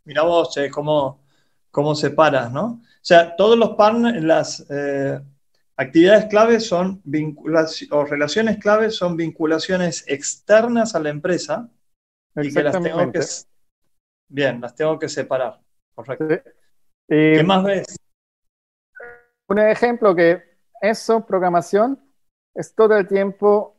Mira 0.06 0.24
vos 0.24 0.56
eh, 0.58 0.70
cómo, 0.70 1.24
cómo 1.72 1.95
separas, 1.95 2.51
¿no? 2.51 2.66
O 2.66 2.82
sea, 3.01 3.36
todos 3.36 3.58
los 3.58 3.72
partners, 3.72 4.24
las 4.24 4.66
eh, 4.70 5.20
actividades 5.76 6.26
claves 6.26 6.68
son 6.68 7.01
vinculaciones, 7.03 7.91
o 7.91 8.06
relaciones 8.06 8.58
claves 8.58 8.95
son 8.95 9.18
vinculaciones 9.18 10.06
externas 10.08 10.95
a 10.95 10.99
la 10.99 11.10
empresa 11.10 11.70
y 12.36 12.53
que 12.53 12.64
las 12.64 12.82
tengo 12.82 13.12
que... 13.12 13.22
Bien, 14.28 14.62
las 14.62 14.76
tengo 14.76 14.97
que 14.97 15.10
separar. 15.10 15.60
Correcto. 15.93 16.28
¿Qué 17.08 17.43
más 17.43 17.64
ves? 17.64 17.95
Un 19.47 19.60
ejemplo 19.60 20.16
que 20.16 20.41
eso, 20.82 21.26
programación, 21.26 21.99
es 22.56 22.74
todo 22.74 22.97
el 22.97 23.08
tiempo 23.08 23.76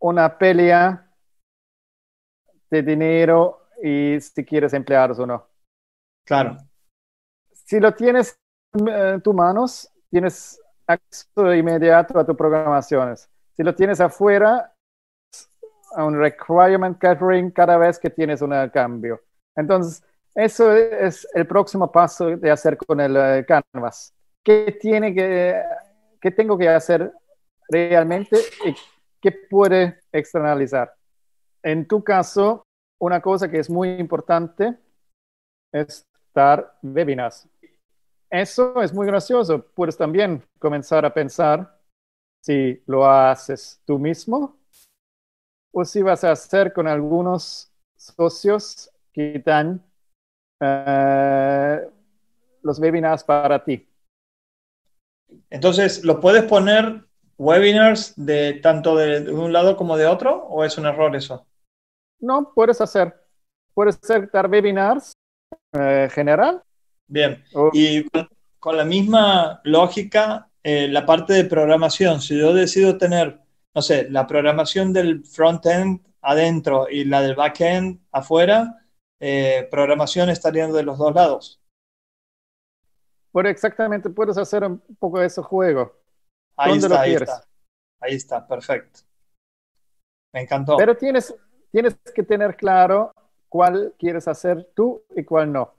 una 0.00 0.36
pelea 0.36 1.08
de 2.70 2.82
dinero 2.82 3.68
y 3.82 4.18
si 4.20 4.44
quieres 4.44 4.72
empleados 4.72 5.18
o 5.18 5.26
no. 5.26 5.53
Claro. 6.24 6.56
Si 7.52 7.80
lo 7.80 7.92
tienes 7.94 8.38
en 8.74 9.20
tus 9.20 9.34
manos, 9.34 9.90
tienes 10.10 10.60
acceso 10.86 11.54
inmediato 11.54 12.18
a 12.18 12.26
tus 12.26 12.36
programaciones. 12.36 13.28
Si 13.56 13.62
lo 13.62 13.74
tienes 13.74 14.00
afuera, 14.00 14.74
a 15.96 16.04
un 16.04 16.18
requirement 16.18 16.98
gathering 17.00 17.50
cada 17.50 17.76
vez 17.78 17.98
que 17.98 18.10
tienes 18.10 18.42
un 18.42 18.52
cambio. 18.70 19.22
Entonces, 19.54 20.02
eso 20.34 20.72
es 20.72 21.26
el 21.34 21.46
próximo 21.46 21.90
paso 21.90 22.36
de 22.36 22.50
hacer 22.50 22.76
con 22.76 23.00
el 23.00 23.16
eh, 23.16 23.46
Canvas. 23.46 24.12
¿Qué, 24.42 24.76
tiene 24.80 25.14
que, 25.14 25.62
¿Qué 26.20 26.30
tengo 26.32 26.58
que 26.58 26.68
hacer 26.68 27.12
realmente 27.68 28.36
y 28.64 28.74
qué 29.20 29.32
puede 29.48 30.00
externalizar? 30.12 30.92
En 31.62 31.86
tu 31.86 32.02
caso, 32.02 32.64
una 33.00 33.20
cosa 33.20 33.48
que 33.48 33.60
es 33.60 33.70
muy 33.70 33.90
importante 33.90 34.76
es 35.72 36.04
dar 36.34 36.76
webinars. 36.82 37.48
Eso 38.28 38.82
es 38.82 38.92
muy 38.92 39.06
gracioso. 39.06 39.64
Puedes 39.74 39.96
también 39.96 40.42
comenzar 40.58 41.04
a 41.04 41.14
pensar 41.14 41.78
si 42.42 42.82
lo 42.86 43.08
haces 43.08 43.80
tú 43.86 43.98
mismo 43.98 44.58
o 45.72 45.84
si 45.84 46.02
vas 46.02 46.24
a 46.24 46.32
hacer 46.32 46.72
con 46.72 46.86
algunos 46.86 47.72
socios 47.96 48.90
que 49.12 49.42
dan 49.44 49.82
eh, 50.60 51.88
los 52.62 52.78
webinars 52.78 53.24
para 53.24 53.62
ti. 53.62 53.88
Entonces, 55.50 56.04
¿lo 56.04 56.20
puedes 56.20 56.44
poner 56.44 57.04
webinars 57.38 58.14
de 58.16 58.54
tanto 58.54 58.96
de, 58.96 59.30
un 59.32 59.52
lado 59.52 59.76
como 59.76 59.96
de 59.96 60.06
otro 60.06 60.44
o 60.46 60.64
es 60.64 60.76
un 60.78 60.86
error 60.86 61.14
eso? 61.16 61.46
No, 62.20 62.52
puedes 62.54 62.80
hacer. 62.80 63.14
Puedes 63.74 63.98
hacer 64.02 64.30
dar 64.30 64.48
webinars 64.48 65.12
eh, 65.72 66.08
general. 66.12 66.62
Bien. 67.06 67.44
Y 67.72 68.08
con, 68.58 68.76
la 68.76 68.84
misma 68.84 69.60
lógica, 69.64 70.48
eh, 70.62 70.88
la 70.88 71.04
parte 71.04 71.34
de 71.34 71.44
programación, 71.44 72.20
si 72.20 72.38
yo 72.38 72.54
decido 72.54 72.96
tener, 72.96 73.40
no 73.74 73.82
sé, 73.82 74.08
la 74.10 74.26
programación 74.26 74.92
del 74.92 75.24
front-end 75.24 76.00
adentro 76.22 76.88
y 76.88 77.04
la 77.04 77.20
del 77.20 77.34
back-end 77.34 78.00
afuera, 78.10 78.86
eh, 79.20 79.68
programación 79.70 80.30
estarían 80.30 80.72
de 80.72 80.82
los 80.82 80.98
dos 80.98 81.14
lados. 81.14 81.60
Bueno, 83.32 83.48
exactamente, 83.48 84.08
puedes 84.10 84.38
hacer 84.38 84.64
un 84.64 84.80
poco 84.98 85.18
de 85.18 85.26
ese 85.26 85.42
juego. 85.42 85.92
Ahí 86.56 86.78
está, 86.78 87.00
ahí 87.00 87.14
está. 87.14 87.44
Ahí 88.00 88.14
está, 88.14 88.46
perfecto. 88.46 89.00
Me 90.32 90.42
encantó. 90.42 90.76
Pero 90.76 90.96
tienes, 90.96 91.34
tienes 91.70 91.96
que 92.14 92.22
tener 92.22 92.56
claro 92.56 93.12
cuál 93.54 93.94
quieres 93.96 94.26
hacer 94.26 94.68
tú 94.74 95.04
y 95.14 95.22
cuál 95.22 95.52
no. 95.52 95.74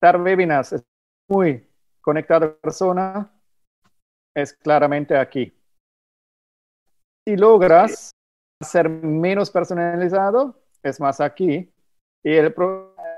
Dar 0.00 0.20
webinars 0.20 0.72
es 0.74 0.84
muy 1.28 1.68
conectado 2.00 2.46
a 2.46 2.54
persona, 2.54 3.28
es 4.32 4.52
claramente 4.52 5.16
aquí. 5.16 5.52
Si 7.26 7.36
logras 7.36 8.12
ser 8.60 8.88
menos 8.88 9.50
personalizado, 9.50 10.62
es 10.80 11.00
más 11.00 11.20
aquí. 11.20 11.68
Y 12.22 12.30
el, 12.30 12.54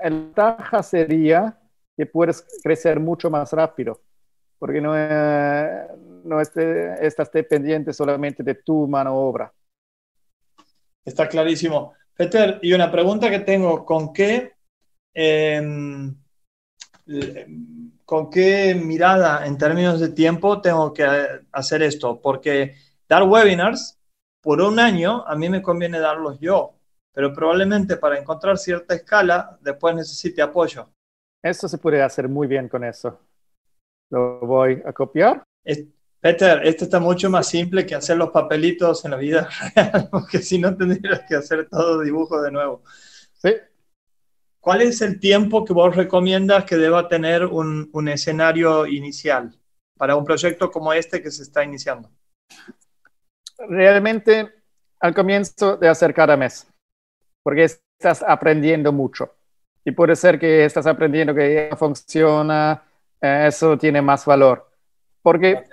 el 0.01 0.33
taja 0.33 0.81
sería 0.81 1.55
que 1.95 2.07
puedes 2.07 2.43
crecer 2.63 2.99
mucho 2.99 3.29
más 3.29 3.53
rápido, 3.53 4.01
porque 4.57 4.81
no, 4.81 4.93
eh, 4.97 5.87
no 6.23 6.41
esté, 6.41 7.05
estás 7.05 7.31
dependiente 7.31 7.93
solamente 7.93 8.41
de 8.41 8.55
tu 8.55 8.87
mano 8.87 9.15
obra. 9.15 9.53
Está 11.05 11.29
clarísimo. 11.29 11.93
Peter, 12.15 12.59
y 12.61 12.73
una 12.73 12.91
pregunta 12.91 13.29
que 13.29 13.39
tengo, 13.39 13.85
¿con 13.85 14.13
qué, 14.13 14.53
em, 15.13 16.15
¿con 18.05 18.29
qué 18.29 18.73
mirada 18.73 19.45
en 19.45 19.57
términos 19.57 19.99
de 19.99 20.09
tiempo 20.09 20.61
tengo 20.61 20.93
que 20.93 21.05
hacer 21.51 21.83
esto? 21.83 22.21
Porque 22.21 22.75
dar 23.07 23.23
webinars 23.23 23.99
por 24.41 24.61
un 24.61 24.79
año 24.79 25.27
a 25.27 25.35
mí 25.35 25.49
me 25.49 25.61
conviene 25.61 25.99
darlos 25.99 26.39
yo, 26.39 26.75
pero 27.11 27.33
probablemente 27.33 27.97
para 27.97 28.17
encontrar 28.17 28.57
cierta 28.57 28.95
escala 28.95 29.57
después 29.61 29.95
necesite 29.95 30.41
apoyo. 30.41 30.89
Eso 31.43 31.67
se 31.67 31.77
puede 31.77 32.01
hacer 32.01 32.29
muy 32.29 32.47
bien 32.47 32.69
con 32.69 32.83
eso. 32.83 33.19
Lo 34.09 34.39
voy 34.39 34.81
a 34.85 34.93
copiar. 34.93 35.43
Peter, 36.25 36.65
esto 36.65 36.85
está 36.85 36.99
mucho 36.99 37.29
más 37.29 37.47
simple 37.47 37.85
que 37.85 37.93
hacer 37.93 38.17
los 38.17 38.31
papelitos 38.31 39.05
en 39.05 39.11
la 39.11 39.17
vida 39.17 39.47
real, 39.75 40.09
porque 40.09 40.39
si 40.39 40.57
no 40.57 40.75
tendrías 40.75 41.21
que 41.29 41.35
hacer 41.35 41.69
todo 41.69 42.01
dibujo 42.01 42.41
de 42.41 42.49
nuevo. 42.51 42.81
Sí. 43.33 43.53
¿Cuál 44.59 44.81
es 44.81 45.03
el 45.03 45.19
tiempo 45.19 45.63
que 45.63 45.73
vos 45.73 45.95
recomiendas 45.95 46.65
que 46.65 46.77
deba 46.77 47.07
tener 47.07 47.45
un, 47.45 47.91
un 47.93 48.07
escenario 48.07 48.87
inicial 48.87 49.55
para 49.99 50.15
un 50.15 50.25
proyecto 50.25 50.71
como 50.71 50.91
este 50.93 51.21
que 51.21 51.29
se 51.29 51.43
está 51.43 51.63
iniciando? 51.63 52.09
Realmente 53.59 54.51
al 55.01 55.13
comienzo 55.13 55.77
de 55.77 55.89
hacer 55.89 56.11
cada 56.11 56.35
mes 56.35 56.67
porque 57.43 57.65
estás 57.65 58.23
aprendiendo 58.27 58.91
mucho. 58.91 59.35
Y 59.83 59.91
puede 59.91 60.15
ser 60.15 60.39
que 60.39 60.65
estás 60.65 60.87
aprendiendo 60.87 61.35
que 61.35 61.69
funciona, 61.77 62.83
eh, 63.21 63.45
eso 63.47 63.77
tiene 63.77 64.01
más 64.01 64.25
valor. 64.25 64.71
Porque, 65.21 65.63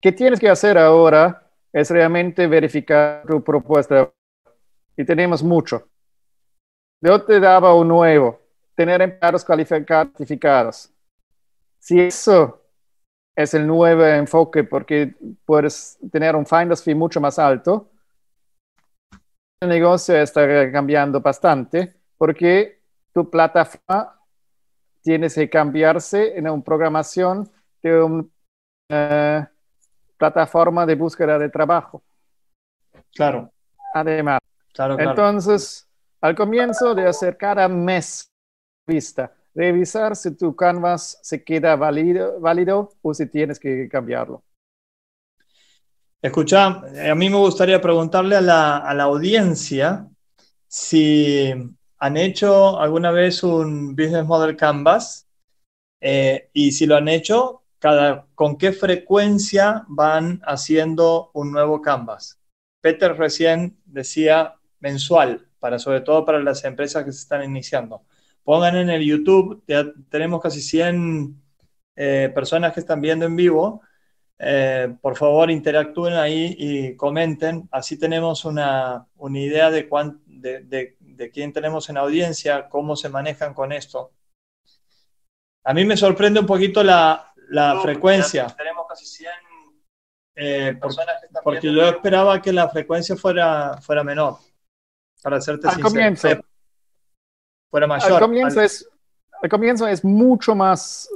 ¿qué 0.00 0.12
tienes 0.12 0.40
que 0.40 0.48
hacer 0.48 0.78
ahora? 0.78 1.50
Es 1.72 1.90
realmente 1.90 2.46
verificar 2.46 3.24
tu 3.26 3.42
propuesta. 3.42 4.10
Y 4.96 5.04
tenemos 5.04 5.42
mucho. 5.42 5.88
Yo 7.00 7.22
te 7.22 7.40
daba 7.40 7.74
un 7.74 7.88
nuevo, 7.88 8.40
tener 8.74 9.00
empleados 9.00 9.44
calificados. 9.44 10.92
Si 11.78 11.98
eso 11.98 12.60
es 13.34 13.54
el 13.54 13.66
nuevo 13.66 14.04
enfoque, 14.04 14.64
porque 14.64 15.14
puedes 15.46 15.98
tener 16.12 16.36
un 16.36 16.44
finder's 16.44 16.82
fee 16.82 16.94
mucho 16.94 17.20
más 17.20 17.38
alto, 17.38 17.90
el 19.60 19.68
negocio 19.68 20.16
está 20.16 20.72
cambiando 20.72 21.20
bastante 21.20 21.94
porque 22.16 22.80
tu 23.12 23.30
plataforma 23.30 24.18
tiene 25.02 25.28
que 25.28 25.48
cambiarse 25.48 26.36
en 26.36 26.48
una 26.48 26.62
programación 26.62 27.50
de 27.82 28.02
una 28.02 28.24
eh, 28.88 29.46
plataforma 30.20 30.84
de 30.84 30.94
búsqueda 30.94 31.38
de 31.38 31.48
trabajo. 31.48 32.02
Claro. 33.14 33.50
Además. 33.94 34.38
Entonces, 34.98 35.88
al 36.20 36.34
comienzo 36.34 36.94
de 36.94 37.08
hacer 37.08 37.38
cada 37.38 37.66
mes 37.66 38.30
vista, 38.86 39.32
revisar 39.54 40.14
si 40.14 40.36
tu 40.36 40.54
canvas 40.54 41.18
se 41.22 41.42
queda 41.42 41.74
válido, 41.74 42.38
válido 42.38 42.92
o 43.00 43.14
si 43.14 43.26
tienes 43.26 43.58
que 43.58 43.88
cambiarlo. 43.88 44.42
Escucha, 46.22 46.82
a 47.10 47.14
mí 47.14 47.30
me 47.30 47.38
gustaría 47.38 47.80
preguntarle 47.80 48.36
a 48.36 48.42
la, 48.42 49.02
audiencia 49.02 50.06
si 50.68 51.50
han 51.98 52.16
hecho 52.18 52.78
alguna 52.78 53.10
vez 53.10 53.42
un 53.42 53.96
Business 53.96 54.26
Model 54.26 54.54
Canvas 54.54 55.26
eh, 55.98 56.50
y 56.52 56.72
si 56.72 56.84
lo 56.84 56.96
han 56.96 57.08
hecho, 57.08 57.62
con 58.34 58.58
qué 58.58 58.72
frecuencia 58.72 59.84
van 59.88 60.40
haciendo 60.44 61.30
un 61.34 61.52
nuevo 61.52 61.80
Canvas. 61.80 62.38
Peter 62.80 63.16
recién 63.16 63.78
decía 63.84 64.54
mensual, 64.80 65.46
para, 65.58 65.78
sobre 65.78 66.00
todo 66.00 66.24
para 66.24 66.40
las 66.40 66.64
empresas 66.64 67.04
que 67.04 67.12
se 67.12 67.20
están 67.20 67.44
iniciando. 67.44 68.02
Pongan 68.44 68.76
en 68.76 68.90
el 68.90 69.04
YouTube, 69.04 69.62
ya 69.66 69.84
tenemos 70.08 70.40
casi 70.40 70.60
100 70.62 71.40
eh, 71.96 72.30
personas 72.34 72.72
que 72.72 72.80
están 72.80 73.00
viendo 73.00 73.26
en 73.26 73.36
vivo 73.36 73.82
eh, 74.42 74.96
por 75.02 75.18
favor 75.18 75.50
interactúen 75.50 76.14
ahí 76.14 76.56
y 76.58 76.96
comenten, 76.96 77.68
así 77.70 77.98
tenemos 77.98 78.46
una, 78.46 79.06
una 79.18 79.38
idea 79.38 79.70
de, 79.70 79.86
de, 80.26 80.96
de, 80.98 81.30
quién 81.30 81.52
tenemos 81.52 81.90
en 81.90 81.98
audiencia, 81.98 82.70
cómo 82.70 82.96
se 82.96 83.10
manejan 83.10 83.52
con 83.52 83.70
esto. 83.70 84.12
A 85.62 85.74
mí 85.74 85.84
me 85.84 85.98
sorprende 85.98 86.40
un 86.40 86.46
poquito 86.46 86.82
la, 86.82 87.29
la 87.50 87.80
frecuencia. 87.80 88.46
Tenemos 88.56 88.86
casi 88.88 89.06
100 89.06 89.30
eh, 90.36 90.78
personas 90.80 91.20
que 91.20 91.26
están 91.26 91.42
porque 91.42 91.72
yo 91.72 91.82
esperaba 91.84 92.40
que 92.40 92.52
la 92.52 92.68
frecuencia 92.68 93.16
fuera, 93.16 93.78
fuera 93.80 94.02
menor, 94.02 94.38
para 95.22 95.36
hacerte 95.36 95.68
al 95.68 95.80
Comienzo, 95.80 96.28
eh, 96.28 96.40
fuera 97.70 97.86
mayor. 97.86 98.12
Al 98.12 98.20
comienzo, 98.20 98.60
Es, 98.62 98.88
al 99.42 99.48
comienzo 99.48 99.86
es 99.86 100.04
mucho 100.04 100.54
más 100.54 101.08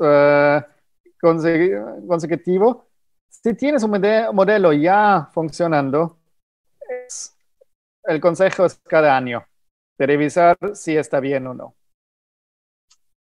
consecutivo 1.20 2.86
si 3.44 3.54
tienes 3.54 3.82
un 3.82 3.90
modelo 4.32 4.72
ya 4.72 5.28
funcionando, 5.32 6.18
el 8.04 8.20
consejo 8.20 8.64
es 8.64 8.80
cada 8.84 9.14
año 9.14 9.44
de 9.98 10.06
revisar 10.06 10.56
si 10.72 10.96
está 10.96 11.20
bien 11.20 11.46
o 11.48 11.54
no. 11.54 11.74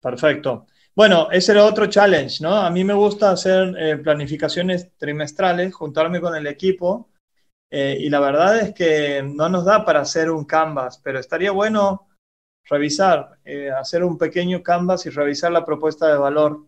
Perfecto. 0.01 0.65
Bueno, 0.95 1.29
ese 1.31 1.53
era 1.53 1.65
otro 1.65 1.87
challenge, 1.87 2.43
¿no? 2.43 2.55
A 2.55 2.69
mí 2.69 2.83
me 2.83 2.93
gusta 2.93 3.31
hacer 3.31 3.75
eh, 3.79 3.97
planificaciones 3.97 4.95
trimestrales, 4.97 5.73
juntarme 5.73 6.21
con 6.21 6.35
el 6.35 6.45
equipo 6.45 7.09
eh, 7.71 7.97
y 7.99 8.09
la 8.09 8.19
verdad 8.19 8.59
es 8.59 8.73
que 8.73 9.23
no 9.23 9.49
nos 9.49 9.65
da 9.65 9.85
para 9.85 10.01
hacer 10.01 10.29
un 10.31 10.45
canvas, 10.45 10.99
pero 11.03 11.19
estaría 11.19 11.51
bueno 11.51 12.09
revisar, 12.65 13.39
eh, 13.45 13.71
hacer 13.71 14.03
un 14.03 14.17
pequeño 14.17 14.63
canvas 14.63 15.05
y 15.07 15.09
revisar 15.09 15.51
la 15.51 15.65
propuesta 15.65 16.07
de 16.07 16.17
valor 16.17 16.65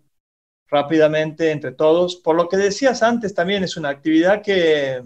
rápidamente 0.70 1.52
entre 1.52 1.74
todos. 1.74 2.18
Por 2.18 2.36
lo 2.36 2.50
que 2.50 2.58
decías 2.58 3.04
antes, 3.04 3.34
también 3.36 3.64
es 3.64 3.78
una 3.78 3.90
actividad 3.90 4.42
que, 4.42 5.04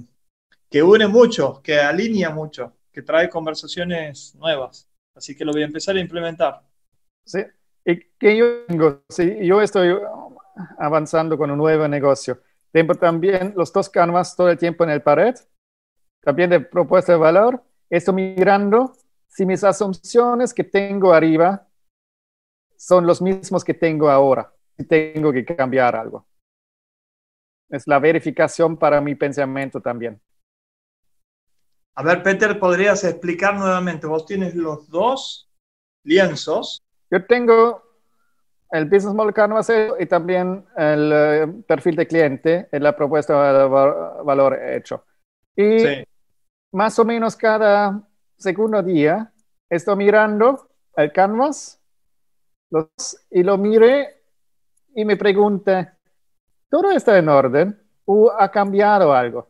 que 0.70 0.84
une 0.84 1.08
mucho, 1.08 1.62
que 1.64 1.80
alinea 1.80 2.30
mucho, 2.32 2.78
que 2.92 3.02
trae 3.04 3.30
conversaciones 3.30 4.36
nuevas. 4.36 4.90
Así 5.16 5.36
que 5.36 5.46
lo 5.46 5.54
voy 5.54 5.64
a 5.64 5.66
empezar 5.66 5.96
a 5.98 6.02
implementar. 6.02 6.62
Sí, 7.26 7.40
que 7.98 8.38
yo 8.38 8.66
tengo, 8.68 9.04
sí, 9.10 9.38
yo 9.46 9.62
estoy 9.62 9.98
avanzando 10.78 11.38
con 11.38 11.52
un 11.52 11.58
nuevo 11.58 11.88
negocio. 11.88 12.42
Tengo 12.72 12.96
también 12.96 13.54
los 13.56 13.72
dos 13.74 13.90
canvas 13.90 14.36
todo 14.36 14.50
el 14.50 14.58
tiempo 14.58 14.84
en 14.84 14.92
el 14.92 15.02
pared, 15.02 15.36
también 16.22 16.50
de 16.50 16.60
propuesta 16.60 17.14
de 17.14 17.18
valor. 17.18 17.64
Estoy 17.90 18.16
mirando 18.16 18.94
si 19.28 19.46
mis 19.46 19.64
asunciones 19.64 20.54
que 20.54 20.64
tengo 20.64 21.14
arriba 21.14 21.68
son 22.76 23.06
los 23.06 23.22
mismos 23.22 23.64
que 23.64 23.74
tengo 23.74 24.10
ahora, 24.10 24.54
si 24.78 24.86
tengo 24.86 25.32
que 25.34 25.44
cambiar 25.44 25.96
algo. 25.96 26.26
Es 27.70 27.88
la 27.88 28.00
verificación 28.00 28.78
para 28.78 29.00
mi 29.02 29.16
pensamiento 29.16 29.82
también. 29.82 30.20
A 31.96 32.04
ver, 32.04 32.24
Peter, 32.24 32.58
¿podrías 32.60 33.04
explicar 33.04 33.56
nuevamente? 33.58 34.08
Vos 34.08 34.26
tienes 34.26 34.56
los 34.56 34.90
dos 34.90 35.50
lienzos. 36.04 36.82
Yo 37.12 37.26
tengo 37.26 37.84
el 38.72 38.86
Business 38.86 39.14
Model 39.14 39.34
Canvas 39.34 39.72
y 40.00 40.06
también 40.06 40.66
el 40.78 41.12
eh, 41.14 41.48
perfil 41.68 41.96
de 41.96 42.08
cliente 42.08 42.70
en 42.72 42.84
la 42.84 42.96
propuesta 42.96 43.52
de 43.52 43.68
valor 43.68 44.60
hecho. 44.62 45.04
Y 45.56 46.06
más 46.72 47.00
o 47.00 47.06
menos 47.06 47.36
cada 47.36 48.02
segundo 48.38 48.82
día 48.84 49.32
estoy 49.70 49.96
mirando 49.96 50.70
el 50.96 51.12
canvas 51.12 51.80
y 53.32 53.44
lo 53.44 53.58
mire 53.58 54.22
y 54.96 55.06
me 55.06 55.18
pregunta, 55.18 55.98
¿todo 56.70 56.92
está 56.92 57.18
en 57.18 57.30
orden 57.30 57.82
o 58.06 58.32
ha 58.32 58.50
cambiado 58.52 59.14
algo? 59.14 59.50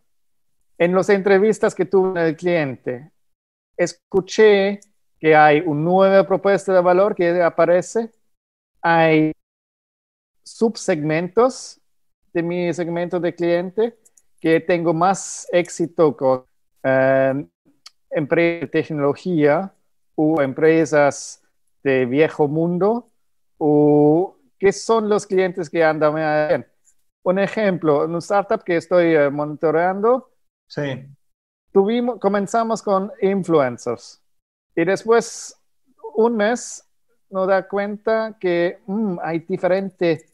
En 0.77 0.95
las 0.95 1.09
entrevistas 1.09 1.75
que 1.75 1.85
tuve 1.85 2.13
con 2.13 2.17
el 2.19 2.35
cliente, 2.37 3.11
escuché 3.75 4.79
que 5.19 5.35
hay 5.35 5.61
una 5.61 5.81
nueva 5.81 6.27
propuesta 6.27 6.73
de 6.73 6.81
valor 6.81 7.15
que 7.15 7.41
aparece, 7.41 8.11
hay 8.81 9.31
subsegmentos 10.43 11.79
de 12.33 12.43
mi 12.43 12.73
segmento 12.73 13.19
de 13.19 13.35
cliente 13.35 13.97
que 14.39 14.59
tengo 14.59 14.93
más 14.93 15.47
éxito 15.51 16.15
con 16.15 16.45
eh, 16.83 17.45
empresas 18.11 18.61
de 18.61 18.67
tecnología 18.67 19.73
o 20.15 20.41
empresas 20.41 21.43
de 21.83 22.05
viejo 22.05 22.47
mundo 22.47 23.09
o 23.57 24.37
qué 24.57 24.71
son 24.71 25.09
los 25.09 25.25
clientes 25.25 25.69
que 25.69 25.83
andan 25.83 26.15
bien. 26.15 26.67
Un 27.23 27.39
ejemplo, 27.39 28.05
en 28.05 28.11
un 28.11 28.19
startup 28.19 28.63
que 28.63 28.77
estoy 28.77 29.15
eh, 29.15 29.29
monitoreando, 29.29 30.29
Sí. 30.69 30.81
Tuvimos, 31.71 32.19
comenzamos 32.19 32.81
con 32.81 33.11
influencers 33.21 34.18
y 34.79 34.85
después 34.85 35.59
un 36.15 36.37
mes 36.37 36.85
nos 37.29 37.49
da 37.49 37.67
cuenta 37.67 38.37
que 38.39 38.79
mm, 38.87 39.17
hay 39.21 39.39
diferentes 39.39 40.25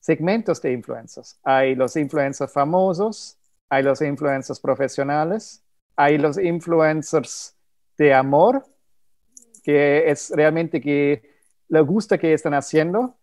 segmentos 0.00 0.60
de 0.60 0.72
influencers. 0.72 1.38
Hay 1.44 1.76
los 1.76 1.94
influencers 1.94 2.52
famosos, 2.52 3.38
hay 3.68 3.84
los 3.84 4.02
influencers 4.02 4.58
profesionales, 4.58 5.64
hay 5.94 6.18
los 6.18 6.36
influencers 6.36 7.56
de 7.96 8.12
amor, 8.12 8.64
que 9.62 10.10
es 10.10 10.30
realmente 10.34 10.80
que 10.80 11.22
le 11.68 11.80
gusta 11.82 12.18
que 12.18 12.32
están 12.32 12.54
haciendo 12.54 13.16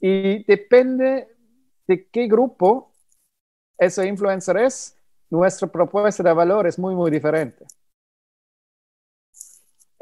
y 0.00 0.42
depende 0.44 1.28
de 1.86 2.08
qué 2.08 2.26
grupo 2.28 2.94
ese 3.76 4.06
influencer 4.06 4.56
es, 4.56 4.96
nuestra 5.28 5.68
propuesta 5.68 6.22
de 6.22 6.32
valor 6.32 6.66
es 6.66 6.78
muy, 6.78 6.94
muy 6.94 7.10
diferente. 7.10 7.66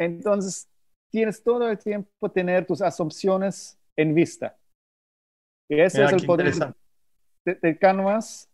Entonces, 0.04 0.68
tienes 1.10 1.42
todo 1.42 1.70
el 1.70 1.78
tiempo 1.78 2.30
tener 2.30 2.66
tus 2.66 2.80
asunciones 2.82 3.78
en 3.96 4.14
vista. 4.14 4.56
Y 5.68 5.80
ese 5.80 6.04
es 6.04 6.12
el 6.12 6.26
poder 6.26 6.52
de, 7.44 7.78
Canvas, 7.78 8.48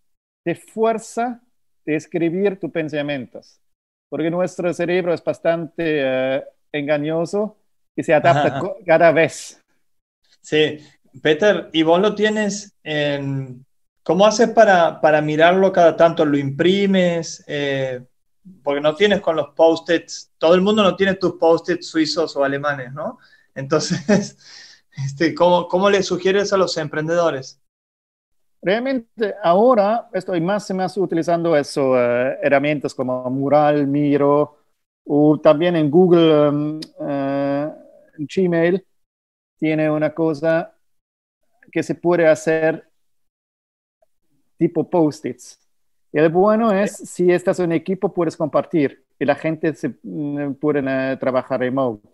de 0.45 0.55
fuerza 0.55 1.41
de 1.85 1.97
escribir 1.97 2.59
tus 2.59 2.71
pensamientos. 2.71 3.61
Porque 4.09 4.31
nuestro 4.31 4.73
cerebro 4.73 5.13
es 5.13 5.23
bastante 5.23 6.37
eh, 6.37 6.45
engañoso 6.73 7.57
y 7.97 8.03
se 8.03 8.15
adapta 8.15 8.63
cada 8.87 9.13
vez. 9.13 9.63
Sí, 10.41 10.79
Peter, 11.23 11.69
¿y 11.73 11.83
vos 11.83 12.01
lo 12.01 12.15
tienes 12.15 12.75
en, 12.83 13.67
¿Cómo 14.09 14.25
haces 14.25 14.49
para, 14.49 15.03
para 15.03 15.21
mirarlo 15.21 15.71
cada 15.71 15.95
tanto? 15.95 16.25
¿Lo 16.25 16.39
imprimes? 16.39 17.45
Eh, 17.47 18.01
porque 18.63 18.81
no 18.81 18.95
tienes 18.95 19.21
con 19.21 19.37
los 19.37 19.49
post-its, 19.51 20.33
todo 20.39 20.55
el 20.55 20.61
mundo 20.61 20.83
no 20.83 20.97
tiene 20.97 21.15
tus 21.15 21.35
post-its 21.35 21.89
suizos 21.89 22.37
o 22.37 22.45
alemanes, 22.45 22.93
¿no? 22.93 23.19
Entonces, 23.55 24.37
este, 25.05 25.35
¿cómo, 25.35 25.69
¿cómo 25.69 25.91
le 25.91 26.03
sugieres 26.03 26.53
a 26.53 26.57
los 26.57 26.77
emprendedores? 26.77 27.61
Realmente 28.61 29.35
ahora 29.43 30.09
estoy 30.13 30.41
más 30.41 30.69
y 30.71 30.75
más 30.75 30.97
utilizando 30.97 31.57
eso, 31.57 31.97
eh, 31.97 32.39
herramientas 32.43 32.93
como 32.93 33.29
Mural, 33.31 33.87
Miro, 33.87 34.59
o 35.07 35.41
también 35.41 35.77
en 35.77 35.91
Google, 35.91 36.49
um, 36.49 36.81
eh, 37.09 37.73
Gmail, 38.19 38.85
tiene 39.57 39.91
una 39.91 40.13
cosa 40.13 40.75
que 41.71 41.83
se 41.83 41.95
puede 41.95 42.27
hacer 42.27 42.89
tipo 44.59 44.89
post-its. 44.89 45.68
Y 46.13 46.19
el 46.19 46.31
bueno 46.31 46.73
es, 46.73 46.97
si 46.97 47.31
estás 47.31 47.61
en 47.61 47.73
equipo, 47.73 48.13
puedes 48.13 48.37
compartir 48.37 49.05
y 49.19 49.25
la 49.25 49.35
gente 49.35 49.75
se, 49.75 49.95
mm, 50.03 50.55
puede 50.55 50.83
eh, 50.85 51.17
trabajar 51.19 51.61
remote. 51.61 52.09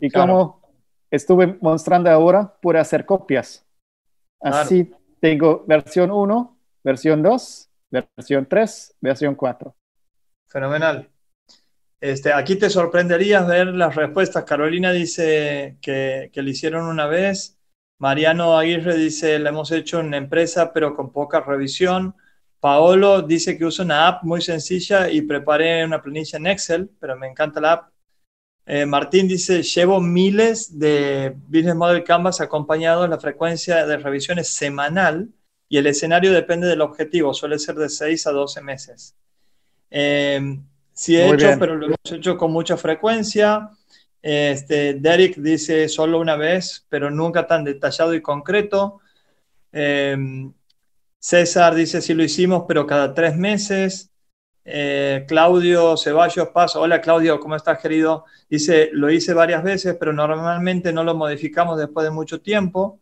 Y 0.00 0.10
como 0.10 0.62
estuve 1.10 1.58
mostrando 1.60 2.10
ahora, 2.10 2.54
puede 2.60 2.78
hacer 2.78 3.04
copias. 3.04 3.66
Así 4.40 4.90
tengo 5.20 5.64
versión 5.66 6.10
1, 6.10 6.58
versión 6.82 7.22
2, 7.22 7.68
versión 7.90 8.46
3, 8.46 8.96
versión 9.00 9.34
4. 9.34 9.74
Fenomenal. 10.48 11.08
Este, 12.00 12.32
aquí 12.32 12.56
te 12.56 12.70
sorprenderías 12.70 13.46
ver 13.46 13.66
las 13.68 13.94
respuestas. 13.94 14.44
Carolina 14.44 14.92
dice 14.92 15.76
que, 15.82 16.30
que 16.32 16.42
le 16.42 16.52
hicieron 16.52 16.86
una 16.86 17.06
vez 17.06 17.60
Mariano 18.00 18.58
Aguirre 18.58 18.96
dice, 18.96 19.38
la 19.38 19.50
hemos 19.50 19.70
hecho 19.72 20.00
en 20.00 20.14
empresa, 20.14 20.72
pero 20.72 20.96
con 20.96 21.12
poca 21.12 21.40
revisión. 21.40 22.14
Paolo 22.60 23.22
dice 23.22 23.56
que 23.56 23.64
usa 23.64 23.84
una 23.84 24.06
app 24.06 24.22
muy 24.22 24.42
sencilla 24.42 25.10
y 25.10 25.22
preparé 25.22 25.84
una 25.84 26.02
planilla 26.02 26.38
en 26.38 26.46
Excel, 26.46 26.90
pero 27.00 27.16
me 27.16 27.26
encanta 27.26 27.60
la 27.60 27.72
app. 27.72 27.90
Eh, 28.66 28.86
Martín 28.86 29.26
dice, 29.26 29.62
llevo 29.62 30.00
miles 30.00 30.78
de 30.78 31.34
Business 31.48 31.74
Model 31.74 32.04
Canvas 32.04 32.40
acompañados, 32.40 33.08
la 33.08 33.18
frecuencia 33.18 33.86
de 33.86 33.96
revisiones 33.96 34.48
semanal 34.48 35.30
y 35.68 35.78
el 35.78 35.86
escenario 35.86 36.32
depende 36.32 36.68
del 36.68 36.82
objetivo, 36.82 37.32
suele 37.32 37.58
ser 37.58 37.76
de 37.76 37.88
6 37.88 38.26
a 38.26 38.32
12 38.32 38.60
meses. 38.60 39.16
Eh, 39.90 40.58
sí 40.92 41.16
he 41.16 41.32
hecho, 41.32 41.56
pero 41.58 41.76
lo 41.76 41.86
hemos 41.86 42.12
hecho 42.12 42.36
con 42.36 42.52
mucha 42.52 42.76
frecuencia. 42.76 43.70
Este, 44.22 44.94
Derek 44.94 45.36
dice 45.36 45.88
solo 45.88 46.20
una 46.20 46.36
vez, 46.36 46.86
pero 46.88 47.10
nunca 47.10 47.46
tan 47.46 47.64
detallado 47.64 48.14
y 48.14 48.20
concreto. 48.20 49.00
Em, 49.72 50.52
César 51.20 51.74
dice 51.74 52.00
sí 52.00 52.14
lo 52.14 52.24
hicimos, 52.24 52.64
pero 52.66 52.86
cada 52.86 53.12
tres 53.14 53.36
meses. 53.36 54.10
Eh, 54.64 55.24
Claudio 55.28 55.96
Ceballos 55.96 56.48
Paz, 56.48 56.76
hola 56.76 57.00
Claudio, 57.00 57.38
¿cómo 57.40 57.56
estás 57.56 57.78
querido? 57.78 58.24
Dice, 58.48 58.90
lo 58.92 59.10
hice 59.10 59.34
varias 59.34 59.62
veces, 59.62 59.96
pero 59.98 60.12
normalmente 60.12 60.92
no 60.92 61.04
lo 61.04 61.14
modificamos 61.14 61.78
después 61.78 62.04
de 62.04 62.10
mucho 62.10 62.40
tiempo. 62.40 63.00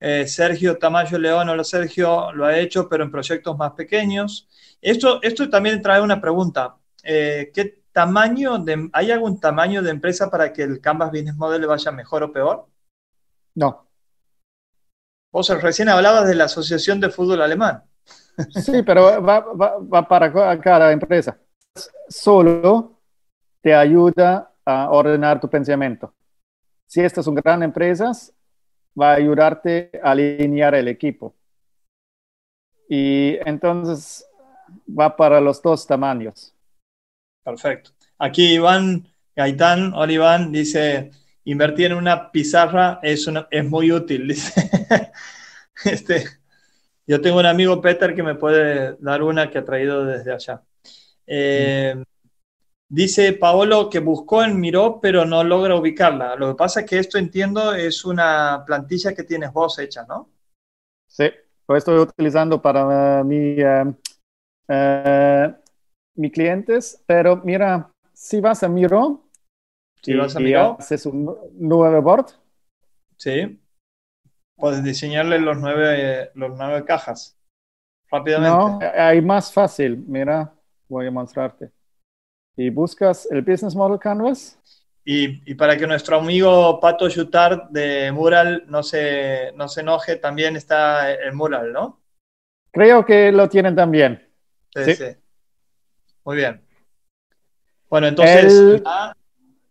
Eh, 0.00 0.26
Sergio 0.26 0.78
Tamayo 0.78 1.18
León, 1.18 1.48
hola 1.48 1.62
Sergio, 1.64 2.32
lo 2.32 2.46
ha 2.46 2.58
hecho, 2.58 2.88
pero 2.88 3.04
en 3.04 3.10
proyectos 3.10 3.56
más 3.58 3.72
pequeños. 3.72 4.48
Esto, 4.80 5.20
esto 5.22 5.48
también 5.50 5.82
trae 5.82 6.00
una 6.00 6.20
pregunta. 6.20 6.76
Eh, 7.02 7.50
¿Qué 7.54 7.82
tamaño 7.92 8.58
de, 8.58 8.88
¿hay 8.94 9.10
algún 9.10 9.38
tamaño 9.38 9.82
de 9.82 9.90
empresa 9.90 10.30
para 10.30 10.52
que 10.52 10.62
el 10.62 10.80
Canvas 10.80 11.10
Business 11.10 11.36
Model 11.36 11.66
vaya 11.66 11.92
mejor 11.92 12.22
o 12.22 12.32
peor? 12.32 12.66
No. 13.54 13.91
Vos 15.32 15.48
recién 15.62 15.88
hablabas 15.88 16.28
de 16.28 16.34
la 16.34 16.44
Asociación 16.44 17.00
de 17.00 17.08
Fútbol 17.08 17.40
Alemán. 17.40 17.82
Sí, 18.50 18.82
pero 18.82 19.22
va, 19.22 20.08
para 20.08 20.60
cada 20.60 20.92
empresa. 20.92 21.38
Solo 22.08 23.00
te 23.62 23.74
ayuda 23.74 24.52
a 24.64 24.90
ordenar 24.90 25.40
tu 25.40 25.48
pensamiento. 25.48 26.14
Si 26.86 27.00
estas 27.00 27.24
son 27.24 27.34
grandes 27.34 27.66
empresas, 27.66 28.34
va 29.00 29.12
a 29.12 29.14
ayudarte 29.14 29.90
a 30.02 30.10
alinear 30.10 30.74
el 30.74 30.88
equipo. 30.88 31.34
Y 32.88 33.38
entonces 33.48 34.26
va 34.88 35.16
para 35.16 35.40
los 35.40 35.62
dos 35.62 35.86
tamaños. 35.86 36.54
Perfecto. 37.42 37.90
Aquí 38.18 38.54
Iván 38.54 39.06
Gaitán, 39.34 39.94
hola 39.94 40.12
Iván, 40.12 40.52
dice, 40.52 41.10
invertir 41.44 41.86
en 41.86 41.94
una 41.94 42.30
pizarra 42.30 43.00
es, 43.02 43.28
es 43.50 43.64
muy 43.64 43.92
útil, 43.92 44.28
dice. 44.28 44.70
Este, 45.84 46.24
yo 47.06 47.20
tengo 47.20 47.38
un 47.38 47.46
amigo 47.46 47.80
Peter 47.80 48.14
que 48.14 48.22
me 48.22 48.34
puede 48.34 48.96
dar 49.00 49.22
una 49.22 49.50
que 49.50 49.58
ha 49.58 49.64
traído 49.64 50.04
desde 50.04 50.32
allá. 50.32 50.62
Eh, 51.26 52.02
dice 52.88 53.32
Paolo 53.32 53.88
que 53.90 53.98
buscó 53.98 54.44
en 54.44 54.60
Miro, 54.60 55.00
pero 55.00 55.24
no 55.24 55.42
logra 55.42 55.76
ubicarla. 55.76 56.36
Lo 56.36 56.50
que 56.50 56.54
pasa 56.54 56.80
es 56.80 56.86
que 56.86 56.98
esto 56.98 57.18
entiendo 57.18 57.74
es 57.74 58.04
una 58.04 58.62
plantilla 58.66 59.14
que 59.14 59.24
tienes 59.24 59.52
vos 59.52 59.78
hecha, 59.78 60.04
¿no? 60.08 60.30
Sí, 61.08 61.24
lo 61.68 61.76
estoy 61.76 61.98
utilizando 61.98 62.60
para 62.60 63.24
mi, 63.24 63.62
uh, 63.62 63.88
uh, 64.68 65.54
mi 66.14 66.30
clientes, 66.30 67.02
pero 67.06 67.36
mira, 67.44 67.90
si 68.12 68.40
vas 68.40 68.62
a 68.62 68.68
Miro, 68.68 69.24
si 70.02 70.14
vas 70.14 70.36
a 70.36 70.40
Miro, 70.40 70.76
haces 70.78 71.06
un 71.06 71.36
nuevo 71.54 72.02
board. 72.02 72.26
Sí. 73.16 73.60
Puedes 74.56 74.82
diseñarle 74.82 75.38
los 75.38 75.58
nueve, 75.58 76.30
los 76.34 76.56
nueve 76.56 76.84
cajas 76.84 77.38
rápidamente. 78.10 78.50
No, 78.50 78.78
hay 78.96 79.22
más 79.22 79.52
fácil. 79.52 79.96
Mira, 80.06 80.52
voy 80.88 81.06
a 81.06 81.10
mostrarte. 81.10 81.70
Y 82.56 82.70
buscas 82.70 83.26
el 83.30 83.42
Business 83.42 83.74
Model 83.74 83.98
Canvas. 83.98 84.58
Y, 85.04 85.50
y, 85.50 85.54
para 85.54 85.76
que 85.76 85.86
nuestro 85.86 86.18
amigo 86.18 86.78
Pato 86.78 87.08
Jutard 87.10 87.70
de 87.70 88.12
Mural 88.12 88.64
no 88.68 88.84
se, 88.84 89.50
no 89.56 89.66
se 89.66 89.80
enoje, 89.80 90.14
también 90.16 90.54
está 90.54 91.12
el 91.12 91.32
Mural, 91.32 91.72
¿no? 91.72 92.00
Creo 92.70 93.04
que 93.04 93.32
lo 93.32 93.48
tienen 93.48 93.74
también. 93.74 94.28
Sí, 94.74 94.94
sí. 94.94 95.16
Muy 96.24 96.36
bien. 96.36 96.64
Bueno, 97.90 98.06
entonces 98.06 98.80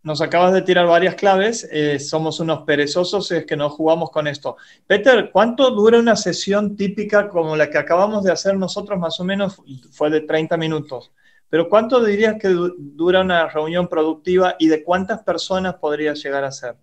nos 0.02 0.20
acabas 0.20 0.52
de 0.52 0.62
tirar 0.62 0.86
varias 0.86 1.14
claves. 1.14 1.68
Eh, 1.70 1.98
somos 1.98 2.40
unos 2.40 2.62
perezosos, 2.62 3.30
es 3.30 3.46
que 3.46 3.56
no 3.56 3.70
jugamos 3.70 4.10
con 4.10 4.26
esto. 4.26 4.56
Peter, 4.86 5.30
¿cuánto 5.32 5.70
dura 5.70 5.98
una 5.98 6.16
sesión 6.16 6.76
típica 6.76 7.28
como 7.28 7.56
la 7.56 7.70
que 7.70 7.78
acabamos 7.78 8.24
de 8.24 8.32
hacer 8.32 8.56
nosotros? 8.56 8.98
Más 8.98 9.18
o 9.20 9.24
menos 9.24 9.62
fue 9.92 10.10
de 10.10 10.22
30 10.22 10.56
minutos. 10.56 11.12
Pero 11.48 11.68
¿cuánto 11.68 12.02
dirías 12.02 12.36
que 12.40 12.48
dura 12.48 13.20
una 13.20 13.46
reunión 13.48 13.86
productiva 13.86 14.56
y 14.58 14.68
de 14.68 14.82
cuántas 14.82 15.22
personas 15.22 15.74
podría 15.74 16.14
llegar 16.14 16.44
a 16.44 16.50
ser, 16.50 16.76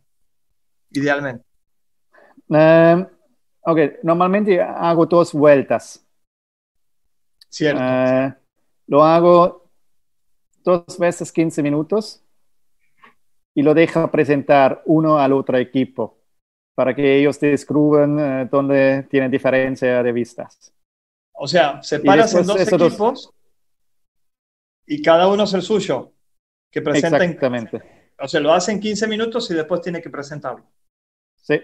idealmente? 0.92 1.44
Eh, 2.50 3.06
ok, 3.62 3.80
normalmente 4.04 4.62
hago 4.62 5.06
dos 5.06 5.34
vueltas. 5.34 6.06
Cierto. 7.50 7.82
Eh, 7.84 8.34
lo 8.88 9.04
hago 9.04 9.72
dos 10.64 10.98
veces 11.00 11.32
15 11.32 11.64
minutos 11.64 12.24
y 13.60 13.62
lo 13.62 13.74
deja 13.74 14.10
presentar 14.10 14.82
uno 14.86 15.20
al 15.20 15.34
otro 15.34 15.58
equipo 15.58 16.18
para 16.76 16.96
que 16.96 17.20
ellos 17.20 17.38
descubran 17.42 18.18
eh, 18.18 18.50
dónde 18.50 19.06
tienen 19.10 19.30
diferencia 19.30 20.02
de 20.02 20.14
vistas. 20.14 20.74
O 21.34 21.46
sea, 21.46 21.84
separas 21.84 22.34
en 22.36 22.46
dos 22.46 22.62
equipos 22.62 23.34
y 24.88 25.02
cada 25.02 25.28
uno 25.28 25.44
es 25.44 25.54
el 25.54 25.62
suyo, 25.62 26.14
que 26.72 26.82
presenta 26.82 27.18
Exactamente. 27.18 27.82
O 28.18 28.30
sea, 28.30 28.40
lo 28.40 28.54
hace 28.54 28.72
en 28.72 28.80
15 28.80 29.10
minutos 29.10 29.52
y 29.52 29.56
después 29.56 29.82
tiene 29.82 30.02
que 30.02 30.10
presentarlo. 30.10 30.64
Sí. 31.36 31.60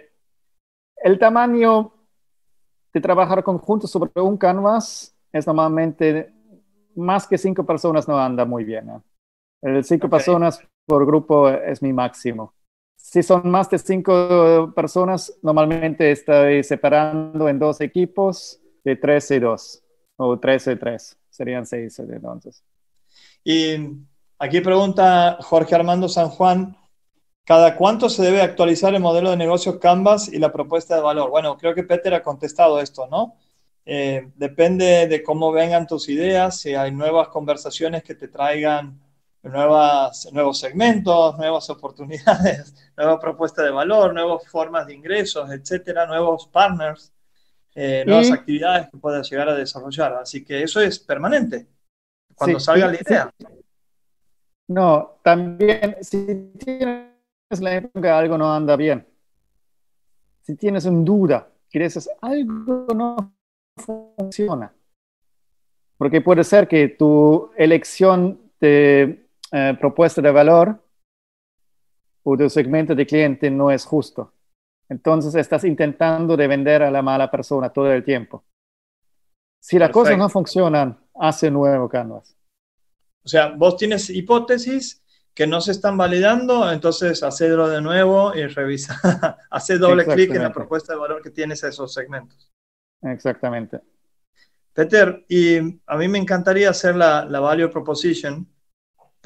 El 0.98 1.18
tamaño 1.18 1.94
de 2.94 3.00
trabajar 3.00 3.42
conjunto 3.42 3.88
sobre 3.88 4.12
un 4.22 4.36
canvas 4.36 5.16
es 5.32 5.48
normalmente 5.48 6.34
más 6.98 7.26
que 7.26 7.38
cinco 7.38 7.66
personas 7.66 8.06
no 8.06 8.20
anda 8.20 8.44
muy 8.44 8.66
bien. 8.66 9.02
El 9.62 9.82
cinco 9.86 10.10
personas 10.10 10.60
por 10.86 11.06
grupo 11.06 11.50
es 11.50 11.82
mi 11.82 11.94
máximo. 11.94 12.54
Si 12.96 13.22
son 13.22 13.50
más 13.50 13.70
de 13.70 13.78
cinco 13.78 14.74
personas, 14.76 15.38
normalmente 15.42 16.12
estoy 16.12 16.64
separando 16.64 17.48
en 17.48 17.60
dos 17.60 17.82
equipos 17.82 18.60
de 18.84 18.96
tres 18.96 19.30
y 19.32 19.40
dos, 19.40 19.84
o 20.18 20.40
tres 20.40 20.68
y 20.68 20.76
tres, 20.76 21.18
serían 21.30 21.66
seis 21.66 22.00
entonces. 22.00 22.64
Y 23.44 23.76
aquí 24.40 24.62
pregunta 24.62 25.38
Jorge 25.42 25.76
Armando 25.76 26.10
San 26.10 26.30
Juan, 26.30 26.76
¿cada 27.46 27.76
cuánto 27.76 28.10
se 28.10 28.24
debe 28.24 28.42
actualizar 28.42 28.94
el 28.96 29.02
modelo 29.02 29.30
de 29.30 29.38
negocio 29.38 29.80
Canvas 29.80 30.28
y 30.32 30.40
la 30.40 30.52
propuesta 30.52 30.96
de 30.96 31.02
valor? 31.02 31.30
Bueno, 31.30 31.58
creo 31.58 31.76
que 31.76 31.84
Peter 31.84 32.14
ha 32.16 32.24
contestado 32.24 32.80
esto, 32.80 33.08
¿no? 33.08 33.36
Eh, 33.86 34.32
depende 34.36 35.08
de 35.08 35.22
cómo 35.22 35.52
vengan 35.52 35.86
tus 35.86 36.10
ideas, 36.10 36.60
si 36.60 36.74
hay 36.74 36.92
nuevas 36.92 37.28
conversaciones 37.28 38.04
que 38.04 38.16
te 38.16 38.28
traigan 38.28 39.00
nuevas, 39.50 40.28
nuevos 40.32 40.60
segmentos, 40.60 41.38
nuevas 41.38 41.70
oportunidades, 41.70 42.74
nueva 42.98 43.20
propuesta 43.20 43.64
de 43.64 43.72
valor, 43.72 44.14
nuevas 44.14 44.48
formas 44.48 44.88
de 44.88 44.96
ingresos, 44.96 45.50
etcétera, 45.52 46.06
nuevos 46.06 46.48
partners, 46.48 47.14
eh, 47.76 48.04
nuevas 48.06 48.32
actividades 48.32 48.90
que 48.90 48.98
puedas 48.98 49.30
llegar 49.30 49.50
a 49.50 49.56
desarrollar. 49.56 50.14
Así 50.14 50.44
que 50.44 50.64
eso 50.64 50.82
es 50.82 51.00
permanente, 51.00 51.68
cuando 52.34 52.60
salga 52.60 52.88
la 52.88 52.96
idea. 52.96 53.34
No, 54.68 55.20
también 55.24 55.98
si 56.02 56.52
tienes 56.58 57.12
la 57.60 57.78
idea 57.78 57.90
que 58.02 58.10
algo 58.10 58.38
no 58.38 58.52
anda 58.52 58.76
bien, 58.76 59.06
si 60.42 60.56
tienes 60.56 60.86
una 60.86 61.04
duda, 61.04 61.48
que 61.70 61.80
dices 61.80 62.10
algo 62.22 62.88
no 62.96 63.36
funciona. 63.78 64.74
Porque 65.98 66.22
puede 66.22 66.44
ser 66.44 66.68
que 66.68 66.90
tu 66.90 67.52
elección 67.56 68.52
de 68.60 69.25
eh, 69.52 69.76
propuesta 69.80 70.22
de 70.22 70.32
valor 70.32 70.84
o 72.24 72.36
de 72.36 72.50
segmento 72.50 72.96
de 72.96 73.06
cliente 73.06 73.50
no 73.52 73.72
es 73.72 73.86
justo. 73.86 74.34
Entonces 74.90 75.36
estás 75.36 75.64
intentando 75.64 76.38
de 76.38 76.48
vender 76.48 76.84
a 76.84 76.92
la 76.92 77.02
mala 77.02 77.30
persona 77.30 77.70
todo 77.70 77.92
el 77.92 78.04
tiempo. 78.04 78.44
Si 79.60 79.80
las 79.80 79.90
cosas 79.90 80.18
no 80.18 80.30
funcionan, 80.30 81.00
hace 81.16 81.50
nuevo 81.50 81.90
canvas. 81.90 82.38
O 83.24 83.28
sea, 83.28 83.50
vos 83.50 83.78
tienes 83.78 84.10
hipótesis 84.12 85.04
que 85.34 85.48
no 85.48 85.60
se 85.60 85.72
están 85.72 85.98
validando, 85.98 86.72
entonces 86.72 87.24
hacedlo 87.24 87.68
de 87.68 87.82
nuevo 87.82 88.34
y 88.36 88.46
revisa, 88.46 89.00
hace 89.50 89.78
doble 89.78 90.06
clic 90.06 90.34
en 90.34 90.44
la 90.44 90.54
propuesta 90.54 90.94
de 90.94 91.00
valor 91.00 91.22
que 91.22 91.32
tienes 91.32 91.64
a 91.64 91.70
esos 91.70 91.94
segmentos. 91.94 92.52
Exactamente. 93.02 93.82
Peter, 94.74 95.26
y 95.28 95.58
a 95.88 95.98
mí 95.98 96.08
me 96.08 96.20
encantaría 96.20 96.70
hacer 96.70 96.96
la, 96.96 97.26
la 97.26 97.40
value 97.40 97.70
proposition, 97.70 98.48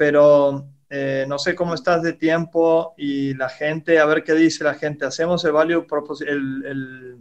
pero 0.00 0.66
eh, 0.88 1.26
no 1.28 1.38
sé 1.38 1.54
cómo 1.54 1.74
estás 1.74 2.02
de 2.02 2.14
tiempo 2.14 2.94
y 2.96 3.34
la 3.34 3.50
gente, 3.50 3.98
a 3.98 4.06
ver 4.06 4.24
qué 4.24 4.32
dice 4.32 4.64
la 4.64 4.72
gente. 4.72 5.04
¿Hacemos 5.04 5.44
el 5.44 5.52
value, 5.52 5.86
el, 6.26 7.18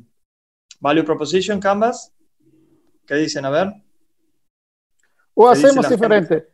value 0.79 1.03
proposition 1.03 1.59
canvas? 1.59 2.13
¿Qué 3.05 3.15
dicen? 3.15 3.43
A 3.43 3.49
ver. 3.49 3.73
O 5.33 5.49
hacemos 5.49 5.89
diferente. 5.89 6.47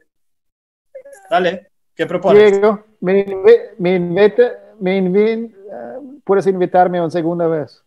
Dale, 1.30 1.70
¿qué 1.94 2.08
propones? 2.08 2.54
Diego, 2.54 2.84
me, 3.02 3.24
me, 3.78 4.34
puedes 6.24 6.48
invitarme 6.48 7.00
una 7.00 7.12
segunda 7.12 7.46
vez. 7.46 7.84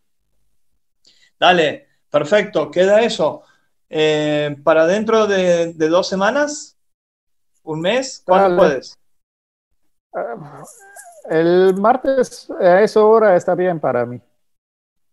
Dale, 1.41 1.89
Perfecto, 2.09 2.71
queda 2.71 3.03
eso. 3.03 3.43
Eh, 3.91 4.57
para 4.63 4.87
dentro 4.87 5.27
de, 5.27 5.73
dos 5.75 6.09
semanas, 6.09 6.78
un 7.69 7.81
mes, 7.81 8.23
¿cuándo 8.25 8.57
puedes? 8.57 8.99
Ah, 10.15 10.65
el 11.29 11.75
martes 11.77 12.51
a 12.51 12.81
esa 12.81 13.05
hora 13.05 13.37
está 13.37 13.55
bien 13.55 13.79
para 13.79 14.07
mí. 14.07 14.21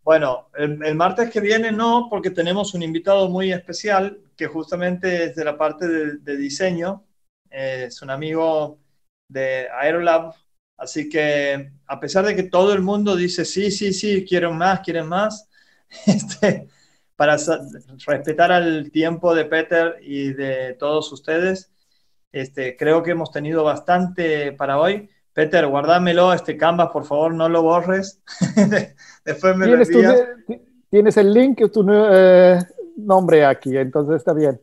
Bueno, 0.03 0.49
el, 0.55 0.95
martes 0.95 1.31
que 1.31 1.41
viene 1.41 1.71
no, 1.71 2.07
porque 2.09 2.29
tenemos 2.29 2.73
un 2.73 2.83
invitado 2.83 3.27
muy 3.27 3.51
especial 3.51 4.19
que 4.37 4.47
justamente 4.47 5.25
es 5.25 5.35
de 5.35 5.43
la 5.43 5.57
parte 5.57 5.87
de, 5.87 6.37
diseño. 6.37 7.03
es 7.49 8.01
un 8.01 8.09
amigo 8.11 8.79
de 9.27 9.67
Aerolab. 9.69 10.33
Así 10.77 11.09
que 11.09 11.71
a 11.87 11.99
pesar 11.99 12.25
de 12.25 12.35
que 12.35 12.43
todo 12.43 12.73
el 12.73 12.81
mundo 12.81 13.15
dice 13.15 13.43
sí, 13.43 13.71
sí, 13.71 13.93
sí, 13.93 14.23
quieren 14.25 14.55
más, 14.57 14.81
quieren 14.81 15.07
más, 15.07 15.49
este, 16.05 16.69
para 17.15 17.37
respetar 18.05 18.51
al 18.51 18.91
tiempo 18.91 19.33
de 19.33 19.45
Peter 19.45 19.97
y 20.01 20.33
de 20.33 20.73
todos 20.75 21.11
ustedes. 21.11 21.71
Este, 22.35 22.75
creo 22.75 23.01
que 23.01 23.11
hemos 23.11 23.31
tenido 23.31 23.63
bastante 23.63 24.51
para 24.51 24.77
hoy. 24.77 25.09
Peter, 25.31 25.65
guárdamelo, 25.67 26.33
este 26.33 26.57
Canvas, 26.57 26.89
por 26.91 27.05
favor, 27.05 27.33
no 27.33 27.47
lo 27.47 27.61
borres. 27.61 28.21
Después 29.23 29.55
me 29.55 29.67
¿Tienes, 29.67 29.89
lo 29.89 30.57
tienes 30.89 31.15
el 31.15 31.33
link 31.33 31.71
tu 31.71 31.85
eh, 31.89 32.59
nombre 32.97 33.45
aquí, 33.45 33.77
entonces 33.77 34.17
está 34.17 34.33
bien. 34.33 34.59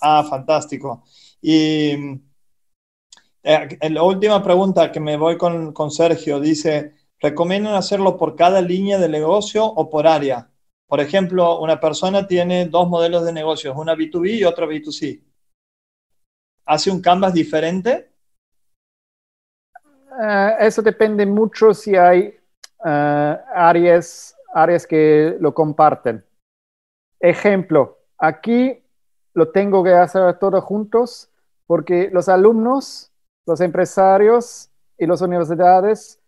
Ah, 0.00 0.24
fantástico. 0.30 1.02
Y 1.42 2.20
eh, 3.42 3.78
la 3.90 4.02
última 4.04 4.40
pregunta 4.40 4.92
que 4.92 5.00
me 5.00 5.16
voy 5.16 5.36
con, 5.36 5.72
con 5.72 5.90
Sergio 5.90 6.38
dice, 6.38 6.94
¿recomiendan 7.18 7.74
hacerlo 7.74 8.16
por 8.16 8.36
cada 8.36 8.60
línea 8.60 8.98
de 8.98 9.08
negocio 9.08 9.64
o 9.64 9.90
por 9.90 10.06
área? 10.06 10.48
Por 10.86 11.00
ejemplo, 11.00 11.58
una 11.58 11.80
persona 11.80 12.28
tiene 12.28 12.66
dos 12.66 12.88
modelos 12.88 13.24
de 13.24 13.32
negocios, 13.32 13.74
una 13.76 13.96
B2B 13.96 14.38
y 14.38 14.44
otra 14.44 14.64
B2C. 14.64 15.24
¿Hace 16.68 16.90
un 16.90 17.00
canvas 17.00 17.32
diferente? 17.32 18.10
Eh, 20.22 20.56
eso 20.60 20.82
depende 20.82 21.24
mucho 21.24 21.72
si 21.72 21.96
hay 21.96 22.38
eh, 22.84 23.38
áreas 23.54 24.36
áreas 24.52 24.86
que 24.86 25.36
lo 25.40 25.54
comparten. 25.54 26.24
Ejemplo, 27.20 27.98
aquí 28.18 28.82
lo 29.34 29.50
tengo 29.50 29.82
que 29.82 29.92
hacer 29.92 30.38
todos 30.38 30.62
juntos 30.64 31.30
porque 31.66 32.10
los 32.12 32.28
alumnos, 32.28 33.12
los 33.46 33.60
empresarios 33.60 34.70
y 34.98 35.06
las 35.06 35.20
universidades 35.20 36.20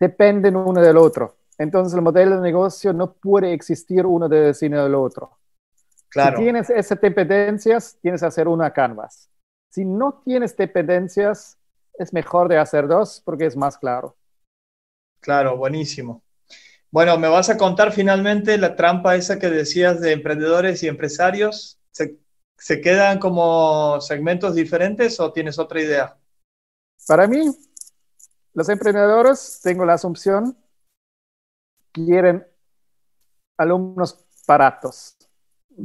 dependen 0.00 0.56
uno 0.56 0.80
del 0.80 0.96
otro. 0.96 1.36
Entonces 1.58 1.94
el 1.94 2.02
modelo 2.02 2.36
de 2.36 2.42
negocio 2.42 2.92
no 2.92 3.12
puede 3.12 3.52
existir 3.52 4.04
uno 4.04 4.28
de 4.28 4.52
sin 4.54 4.74
el 4.74 4.94
otro. 4.94 5.38
Claro. 6.08 6.38
Si 6.38 6.42
tienes 6.42 6.70
esas 6.70 7.00
dependencias, 7.00 7.96
tienes 8.00 8.20
que 8.20 8.26
hacer 8.26 8.48
una 8.48 8.72
canvas. 8.72 9.28
Si 9.74 9.84
no 9.84 10.22
tienes 10.24 10.56
dependencias, 10.56 11.58
es 11.94 12.12
mejor 12.12 12.46
de 12.46 12.58
hacer 12.58 12.86
dos 12.86 13.20
porque 13.24 13.46
es 13.46 13.56
más 13.56 13.76
claro. 13.76 14.16
Claro, 15.18 15.56
buenísimo. 15.56 16.22
Bueno, 16.92 17.18
¿me 17.18 17.26
vas 17.26 17.50
a 17.50 17.58
contar 17.58 17.90
finalmente 17.90 18.56
la 18.56 18.76
trampa 18.76 19.16
esa 19.16 19.36
que 19.40 19.50
decías 19.50 20.00
de 20.00 20.12
emprendedores 20.12 20.80
y 20.84 20.86
empresarios? 20.86 21.80
¿Se, 21.90 22.16
se 22.56 22.80
quedan 22.80 23.18
como 23.18 24.00
segmentos 24.00 24.54
diferentes 24.54 25.18
o 25.18 25.32
tienes 25.32 25.58
otra 25.58 25.80
idea? 25.80 26.16
Para 27.08 27.26
mí, 27.26 27.50
los 28.52 28.68
emprendedores, 28.68 29.58
tengo 29.60 29.84
la 29.84 29.94
asunción, 29.94 30.56
quieren 31.90 32.46
alumnos 33.58 34.24
baratos 34.46 35.16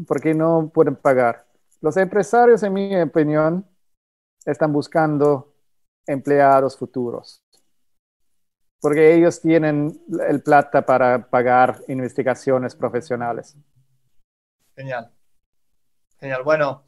porque 0.05 0.35
no 0.35 0.69
pueden 0.71 0.95
pagar. 0.95 1.47
Los 1.81 1.97
empresarios, 1.97 2.61
en 2.61 2.73
mi 2.73 2.95
opinión, 3.01 3.65
están 4.49 4.73
buscando 4.73 5.53
empleados 6.05 6.77
futuros 6.77 7.43
porque 8.81 9.15
ellos 9.15 9.41
tienen 9.41 10.01
el 10.27 10.41
plata 10.41 10.85
para 10.85 11.29
pagar 11.29 11.81
investigaciones 11.87 12.75
profesionales. 12.75 13.55
Genial. 14.75 15.11
Genial. 16.19 16.43
Bueno, 16.43 16.83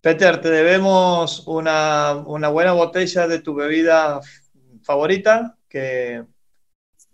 Peter, 0.00 0.40
te 0.40 0.48
debemos 0.50 1.46
una, 1.46 2.14
una 2.26 2.48
buena 2.48 2.72
botella 2.72 3.26
de 3.26 3.40
tu 3.40 3.54
bebida 3.54 4.20
favorita, 4.82 5.56
que 5.68 6.24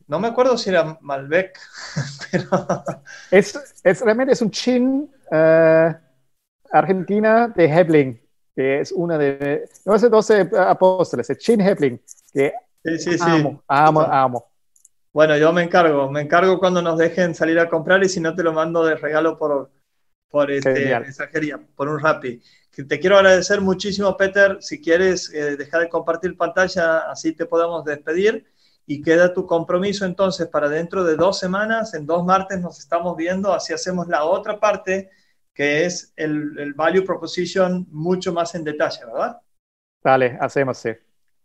no 0.07 0.21
me 0.21 0.29
acuerdo 0.29 0.57
si 0.57 0.71
era 0.71 0.97
Malbec, 1.01 1.59
pero... 2.31 2.85
Es, 3.31 3.81
es 3.83 4.01
realmente 4.01 4.35
es 4.35 4.43
un 4.43 4.51
chin 4.51 5.11
uh, 5.33 5.93
argentina 6.71 7.49
de 7.49 7.65
Hebling, 7.65 8.24
que 8.55 8.81
es 8.81 8.93
una 8.93 9.19
de... 9.19 9.69
No 9.85 9.95
es 9.95 10.03
de 10.03 10.09
12 10.09 10.51
apóstoles, 10.57 11.29
es 11.31 11.39
chin 11.39 11.61
Hebling, 11.61 12.01
que 12.33 12.53
sí, 12.85 12.99
sí, 12.99 13.17
amo, 13.21 13.51
sí. 13.51 13.59
amo, 13.69 14.01
amo. 14.01 14.47
Bueno, 15.13 15.37
yo 15.37 15.53
me 15.53 15.63
encargo, 15.63 16.11
me 16.11 16.23
encargo 16.23 16.59
cuando 16.59 16.83
nos 16.83 16.99
dejen 16.99 17.35
salir 17.35 17.59
a 17.59 17.69
comprar 17.69 18.03
y 18.03 18.09
si 18.09 18.21
no 18.21 18.35
te 18.35 18.43
lo 18.43 18.53
mando 18.53 18.85
de 18.85 18.97
regalo 18.97 19.39
por, 19.39 19.71
por 20.29 20.51
este, 20.51 20.99
mensajería, 20.99 21.61
por 21.77 21.89
un 21.89 22.01
Rappi. 22.01 22.43
Te 22.89 22.99
quiero 22.99 23.17
agradecer 23.17 23.61
muchísimo, 23.61 24.17
Peter. 24.17 24.59
Si 24.61 24.81
quieres, 24.81 25.33
eh, 25.33 25.57
dejar 25.57 25.83
de 25.83 25.89
compartir 25.89 26.37
pantalla, 26.37 27.09
así 27.09 27.33
te 27.33 27.47
podemos 27.47 27.85
despedir. 27.85 28.45
Y 28.87 29.01
queda 29.01 29.33
tu 29.33 29.47
compromiso 29.47 30.05
entonces 30.05 30.49
para 30.49 30.69
dentro 30.69 31.05
de 31.05 31.15
dos 31.15 31.39
semanas, 31.39 31.95
en 31.95 32.05
dos 32.05 32.25
martes 32.25 32.61
nos 32.61 32.81
estamos 32.81 33.17
viendo, 33.17 33.55
así 33.55 33.73
hacemos 33.73 34.09
la 34.09 34.25
otra 34.25 34.59
parte, 34.59 35.11
que 35.55 35.87
es 35.87 36.13
el, 36.17 36.59
el 36.59 36.75
value 36.75 37.05
proposition 37.05 37.87
mucho 37.91 38.33
más 38.33 38.55
en 38.55 38.65
detalle, 38.65 39.07
¿verdad? 39.07 39.41
Dale, 40.03 40.37
hacemos, 40.41 40.77
sí. 40.79 40.91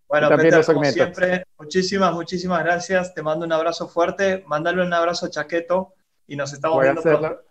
Bueno, 0.10 0.28
Peter, 0.36 0.66
como 0.66 0.84
siempre, 0.86 1.46
muchísimas, 1.60 2.12
muchísimas 2.14 2.64
gracias. 2.64 3.14
Te 3.14 3.22
mando 3.22 3.46
un 3.46 3.54
abrazo 3.54 3.88
fuerte. 3.88 4.44
Mándale 4.48 4.82
un 4.82 4.92
abrazo 4.92 5.28
a 5.28 5.30
Chaqueto 5.30 5.94
y 6.26 6.36
nos 6.36 6.52
estamos 6.52 6.82
viendo 6.82 7.02
pronto. 7.02 7.44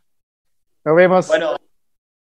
Nos 0.84 0.96
vemos. 0.96 1.28
Bueno, 1.28 1.56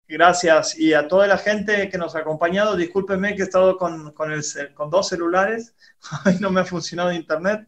gracias. 0.06 0.78
Y 0.78 0.94
a 0.94 1.08
toda 1.08 1.26
la 1.26 1.36
gente 1.36 1.88
que 1.88 1.98
nos 1.98 2.14
ha 2.14 2.20
acompañado, 2.20 2.76
discúlpenme 2.76 3.34
que 3.34 3.42
he 3.42 3.44
estado 3.44 3.76
con, 3.76 4.12
con, 4.12 4.30
el, 4.30 4.44
con 4.74 4.88
dos 4.88 5.08
celulares, 5.08 5.74
no 6.40 6.50
me 6.50 6.60
ha 6.60 6.64
funcionado 6.64 7.10
internet, 7.10 7.66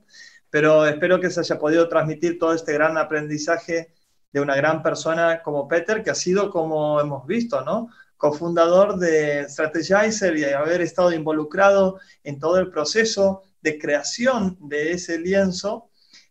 pero 0.48 0.86
espero 0.86 1.18
que 1.18 1.30
se 1.30 1.40
haya 1.40 1.58
podido 1.58 1.88
transmitir 1.88 2.38
todo 2.38 2.54
este 2.54 2.74
gran 2.74 2.96
aprendizaje 2.96 3.92
de 4.32 4.40
una 4.40 4.56
gran 4.56 4.82
persona 4.82 5.42
como 5.42 5.68
Peter, 5.68 6.02
que 6.02 6.10
ha 6.10 6.14
sido, 6.14 6.50
como 6.50 7.00
hemos 7.00 7.26
visto, 7.26 7.62
¿no? 7.62 7.88
cofundador 8.22 8.98
de 8.98 9.48
Strategizer 9.48 10.36
y 10.36 10.44
haber 10.44 10.80
estado 10.80 11.12
involucrado 11.12 11.98
en 12.22 12.38
todo 12.38 12.58
el 12.58 12.70
proceso 12.70 13.42
de 13.62 13.80
creación 13.80 14.56
de 14.60 14.92
ese 14.92 15.18
lienzo 15.18 15.90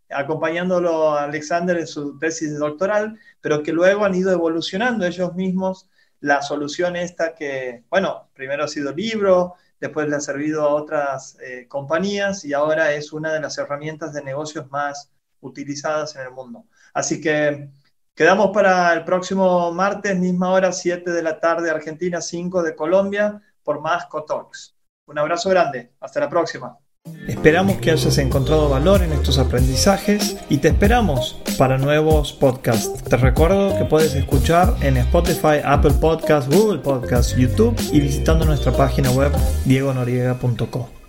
acompañándolo 0.09 1.11
a 1.11 1.23
Alexander 1.23 1.77
en 1.77 1.87
su 1.87 2.17
tesis 2.17 2.57
doctoral, 2.57 3.19
pero 3.41 3.61
que 3.61 3.73
luego 3.73 4.05
han 4.05 4.15
ido 4.15 4.31
evolucionando 4.31 5.05
ellos 5.05 5.35
mismos 5.35 5.89
la 6.21 6.41
solución 6.41 6.95
esta 6.95 7.33
que, 7.33 7.83
bueno, 7.89 8.29
primero 8.33 8.63
ha 8.63 8.67
sido 8.67 8.93
libro, 8.93 9.55
después 9.79 10.07
le 10.07 10.15
ha 10.15 10.21
servido 10.21 10.61
a 10.61 10.75
otras 10.75 11.37
eh, 11.41 11.67
compañías 11.67 12.45
y 12.45 12.53
ahora 12.53 12.93
es 12.93 13.11
una 13.11 13.33
de 13.33 13.41
las 13.41 13.57
herramientas 13.57 14.13
de 14.13 14.23
negocios 14.23 14.69
más 14.69 15.11
utilizadas 15.41 16.15
en 16.15 16.21
el 16.21 16.31
mundo. 16.31 16.65
Así 16.93 17.19
que 17.19 17.69
quedamos 18.21 18.51
para 18.51 18.93
el 18.93 19.03
próximo 19.03 19.71
martes, 19.71 20.15
misma 20.19 20.51
hora, 20.51 20.71
7 20.71 21.09
de 21.09 21.23
la 21.23 21.39
tarde, 21.39 21.71
Argentina, 21.71 22.21
5 22.21 22.61
de 22.61 22.75
Colombia, 22.75 23.41
por 23.63 23.81
más 23.81 24.05
Cotalks. 24.05 24.75
Un 25.07 25.17
abrazo 25.17 25.49
grande, 25.49 25.93
hasta 25.99 26.19
la 26.19 26.29
próxima. 26.29 26.77
Esperamos 27.27 27.77
que 27.77 27.89
hayas 27.89 28.19
encontrado 28.19 28.69
valor 28.69 29.01
en 29.01 29.11
estos 29.13 29.39
aprendizajes 29.39 30.37
y 30.49 30.59
te 30.59 30.67
esperamos 30.67 31.41
para 31.57 31.79
nuevos 31.79 32.31
podcasts. 32.31 33.03
Te 33.05 33.17
recuerdo 33.17 33.75
que 33.75 33.85
puedes 33.85 34.13
escuchar 34.13 34.75
en 34.81 34.97
Spotify, 34.97 35.57
Apple 35.65 35.95
Podcasts, 35.99 36.47
Google 36.55 36.77
Podcasts, 36.77 37.35
YouTube 37.35 37.75
y 37.91 38.01
visitando 38.01 38.45
nuestra 38.45 38.71
página 38.71 39.09
web 39.09 39.31
diegonoriega.com. 39.65 41.00